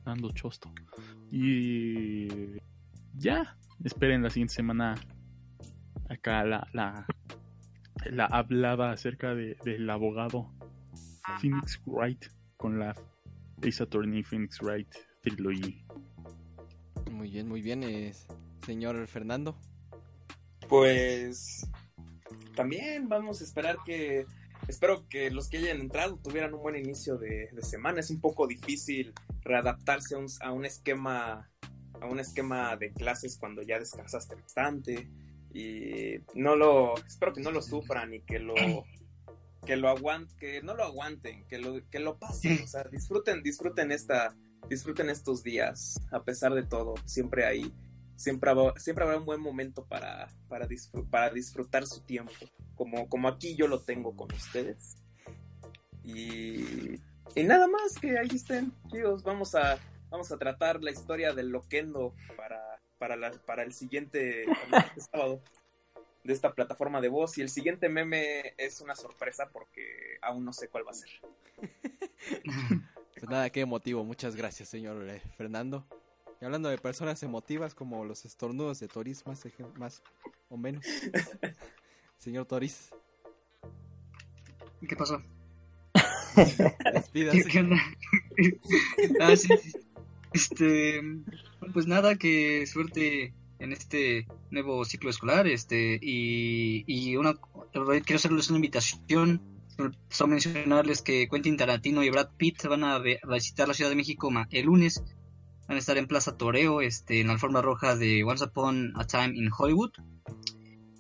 [0.04, 0.72] dando chosto.
[1.30, 2.28] Y
[3.14, 4.94] ya, esperen la siguiente semana
[6.08, 7.06] acá la, la,
[8.10, 10.52] la hablada acerca de, del abogado
[11.40, 12.26] Phoenix Wright
[12.56, 12.94] con la
[13.66, 15.84] Ace Attorney Phoenix Wright Trilogy.
[17.10, 18.12] Muy bien, muy bien, eh,
[18.64, 19.58] señor Fernando.
[20.68, 21.68] Pues
[22.54, 24.26] también vamos a esperar que
[24.68, 28.00] espero que los que hayan entrado tuvieran un buen inicio de, semana.
[28.00, 29.12] Es un poco difícil
[29.42, 31.50] readaptarse a un, a un esquema
[32.00, 35.08] a un esquema de clases cuando ya descansaste bastante
[35.52, 38.54] y no lo espero que no lo sufran y que lo
[39.64, 43.42] que lo aguanten, que no lo aguanten, que lo que lo pasen, o sea, disfruten
[43.42, 44.36] disfruten esta
[44.68, 46.94] disfruten estos días a pesar de todo.
[47.04, 47.72] Siempre hay
[48.16, 52.32] siempre habrá, siempre habrá un buen momento para, para, disfr- para disfrutar su tiempo,
[52.74, 54.96] como, como aquí yo lo tengo con ustedes.
[56.04, 56.94] Y,
[57.34, 59.78] y nada más que ahí estén, chicos, vamos a,
[60.10, 64.46] vamos a tratar la historia del Loquendo para, para, la, para el siguiente,
[65.10, 65.42] sábado
[66.22, 70.52] de esta plataforma de voz y el siguiente meme es una sorpresa porque aún no
[70.52, 71.10] sé cuál va a ser.
[73.18, 74.04] Pues nada, qué emotivo.
[74.04, 75.86] Muchas gracias, señor eh, Fernando.
[76.40, 79.46] Y hablando de personas emotivas como los estornudos de Toris, más,
[79.78, 80.02] más
[80.48, 80.84] o menos.
[82.18, 82.90] señor Toris,
[84.86, 85.22] ¿Qué pasó?
[86.92, 87.44] despídase.
[87.44, 87.76] ¿Qué, onda?
[89.20, 89.72] ah, sí, sí.
[90.32, 91.00] Este,
[91.72, 97.34] pues nada, que suerte en este nuevo ciclo escolar, este, y, y una,
[97.72, 99.40] quiero hacerles una invitación,
[100.10, 104.30] solo mencionarles que Quentin Tarantino y Brad Pitt van a, visitar la Ciudad de México
[104.50, 105.02] el lunes,
[105.66, 109.06] van a estar en Plaza Toreo, este, en la alfombra roja de Once Upon a
[109.06, 109.92] Time in Hollywood,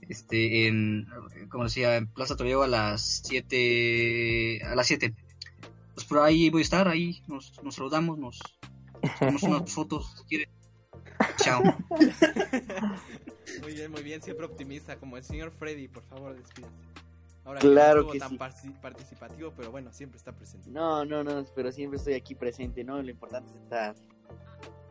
[0.08, 1.06] este, en,
[1.50, 5.14] como decía, en Plaza Toreo a las 7, a las 7
[5.96, 8.38] pues por ahí voy a estar, ahí nos, nos saludamos, nos
[9.18, 10.50] tomamos unas fotos, si quieren.
[11.38, 11.62] Chao.
[13.62, 16.74] Muy bien, muy bien, siempre optimista, como el señor Freddy, por favor, despídase.
[17.46, 18.28] Ahora Claro no que sí.
[18.28, 18.36] tan
[18.82, 20.68] participativo, pero bueno, siempre está presente.
[20.68, 23.00] No, no, no, pero siempre estoy aquí presente, ¿no?
[23.00, 23.94] Lo importante es estar.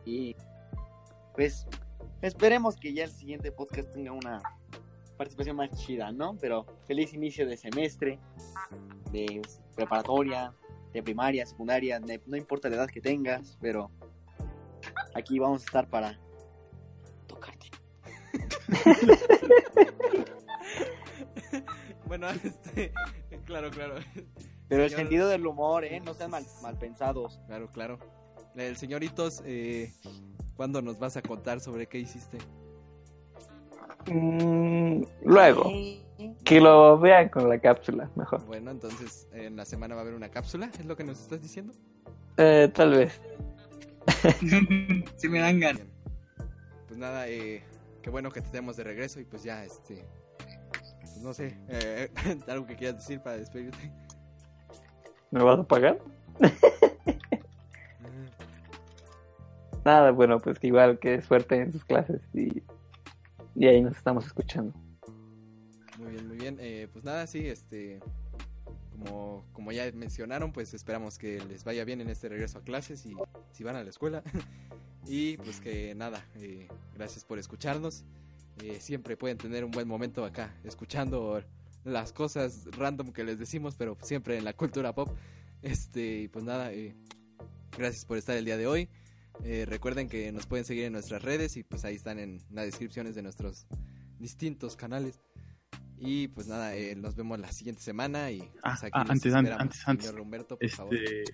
[0.04, 0.36] Y
[1.34, 1.66] pues
[2.22, 4.42] esperemos que ya el siguiente podcast tenga una
[5.16, 6.36] participación más chida, ¿no?
[6.40, 8.18] Pero feliz inicio de semestre,
[9.10, 9.42] de
[9.74, 10.54] preparatoria,
[10.92, 13.90] de primaria, secundaria, no importa la edad que tengas, pero
[15.14, 16.18] aquí vamos a estar para
[17.26, 17.70] tocarte.
[22.06, 22.92] Bueno, este,
[23.44, 23.96] claro, claro.
[24.68, 26.00] Pero el sentido del humor, ¿eh?
[26.00, 27.40] No sean mal, mal pensados.
[27.46, 27.98] Claro, claro.
[28.56, 29.92] El señoritos, eh,
[30.56, 32.38] ¿cuándo nos vas a contar sobre qué hiciste?
[34.10, 35.70] Mm, luego,
[36.44, 38.44] que lo vean con la cápsula, mejor.
[38.46, 41.42] Bueno, entonces en la semana va a haber una cápsula, ¿es lo que nos estás
[41.42, 41.74] diciendo?
[42.38, 43.20] Eh, tal vez.
[45.16, 45.86] si me dan ganas.
[46.86, 47.62] Pues nada, eh,
[48.00, 50.06] qué bueno que te tenemos de regreso y pues ya, este,
[51.00, 52.10] pues no sé, eh,
[52.46, 53.92] algo que quieras decir para despedirte.
[55.30, 55.98] ¿Me vas a pagar?
[59.86, 62.64] Nada, bueno, pues igual que suerte en sus clases y,
[63.54, 64.74] y ahí nos estamos escuchando.
[65.96, 66.56] Muy bien, muy bien.
[66.58, 68.00] Eh, pues nada, sí, este,
[68.90, 73.06] como, como ya mencionaron, pues esperamos que les vaya bien en este regreso a clases
[73.06, 73.14] y
[73.52, 74.24] si van a la escuela.
[75.06, 78.04] y pues que nada, eh, gracias por escucharnos.
[78.64, 81.40] Eh, siempre pueden tener un buen momento acá, escuchando
[81.84, 85.16] las cosas random que les decimos, pero siempre en la cultura pop.
[85.62, 86.96] Este, pues nada, eh,
[87.78, 88.88] gracias por estar el día de hoy.
[89.44, 92.64] Eh, recuerden que nos pueden seguir en nuestras redes y pues ahí están en las
[92.66, 93.66] descripciones de nuestros
[94.18, 95.20] distintos canales.
[95.98, 99.10] Y pues nada, eh, nos vemos la siguiente semana y pues, Ah, aquí ah, los
[99.10, 99.62] antes, an- esperamos.
[99.62, 100.06] antes, antes.
[100.06, 100.94] Señor Humberto, por favor.
[100.94, 101.24] Este,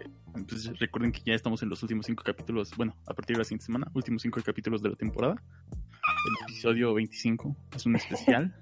[0.48, 3.44] pues recuerden que ya estamos en los últimos cinco capítulos, bueno, a partir de la
[3.44, 5.34] siguiente semana, últimos cinco capítulos de la temporada.
[5.64, 8.54] El episodio 25 es un especial.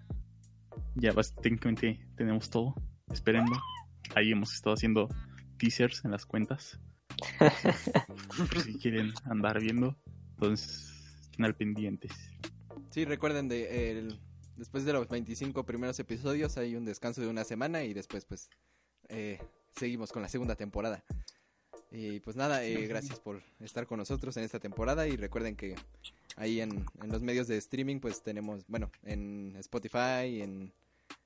[0.95, 1.13] ya
[1.43, 2.75] técnicamente tenemos todo.
[3.13, 3.57] Espérenlo.
[4.15, 5.09] Ahí hemos estado haciendo
[5.59, 6.81] teasers en las cuentas.
[8.65, 9.97] Si quieren andar viendo.
[10.35, 10.93] Entonces,
[11.23, 12.13] estén al pendientes.
[12.91, 14.21] Sí, recuerden de el,
[14.57, 18.51] después de los 25 primeros episodios hay un descanso de una semana y después pues
[19.09, 19.39] eh,
[19.77, 21.05] seguimos con la segunda temporada.
[21.91, 25.75] Y pues nada, eh, gracias por estar con nosotros en esta temporada y recuerden que
[26.37, 30.73] ahí en, en los medios de streaming pues tenemos, bueno, en Spotify, en,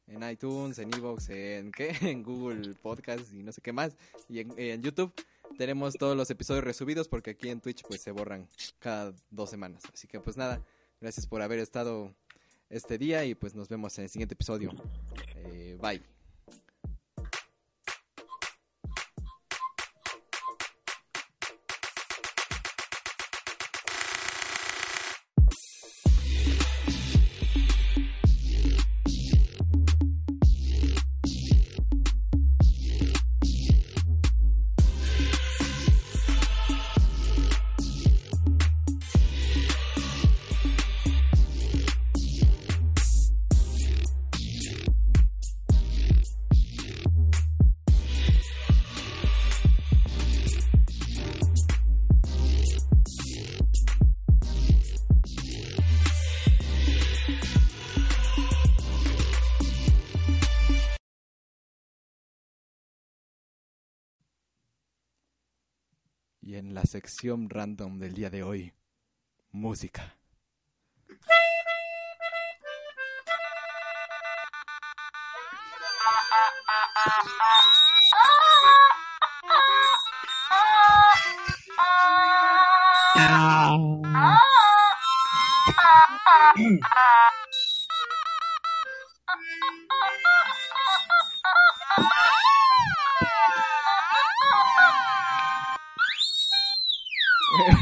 [0.07, 3.97] en iTunes, en Evox, en qué, en Google Podcast y no sé qué más,
[4.29, 5.13] y en, en YouTube
[5.57, 8.49] tenemos todos los episodios resubidos porque aquí en Twitch pues se borran
[8.79, 9.83] cada dos semanas.
[9.93, 10.65] Así que pues nada,
[11.01, 12.15] gracias por haber estado
[12.71, 14.71] este día y pues nos vemos en el siguiente episodio.
[15.37, 16.14] Eh, bye.
[66.87, 68.73] Sección random del día de hoy,
[69.51, 70.17] música.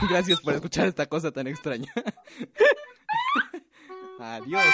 [0.08, 1.92] Gracias por escuchar esta cosa tan extraña.
[4.20, 4.64] Adiós.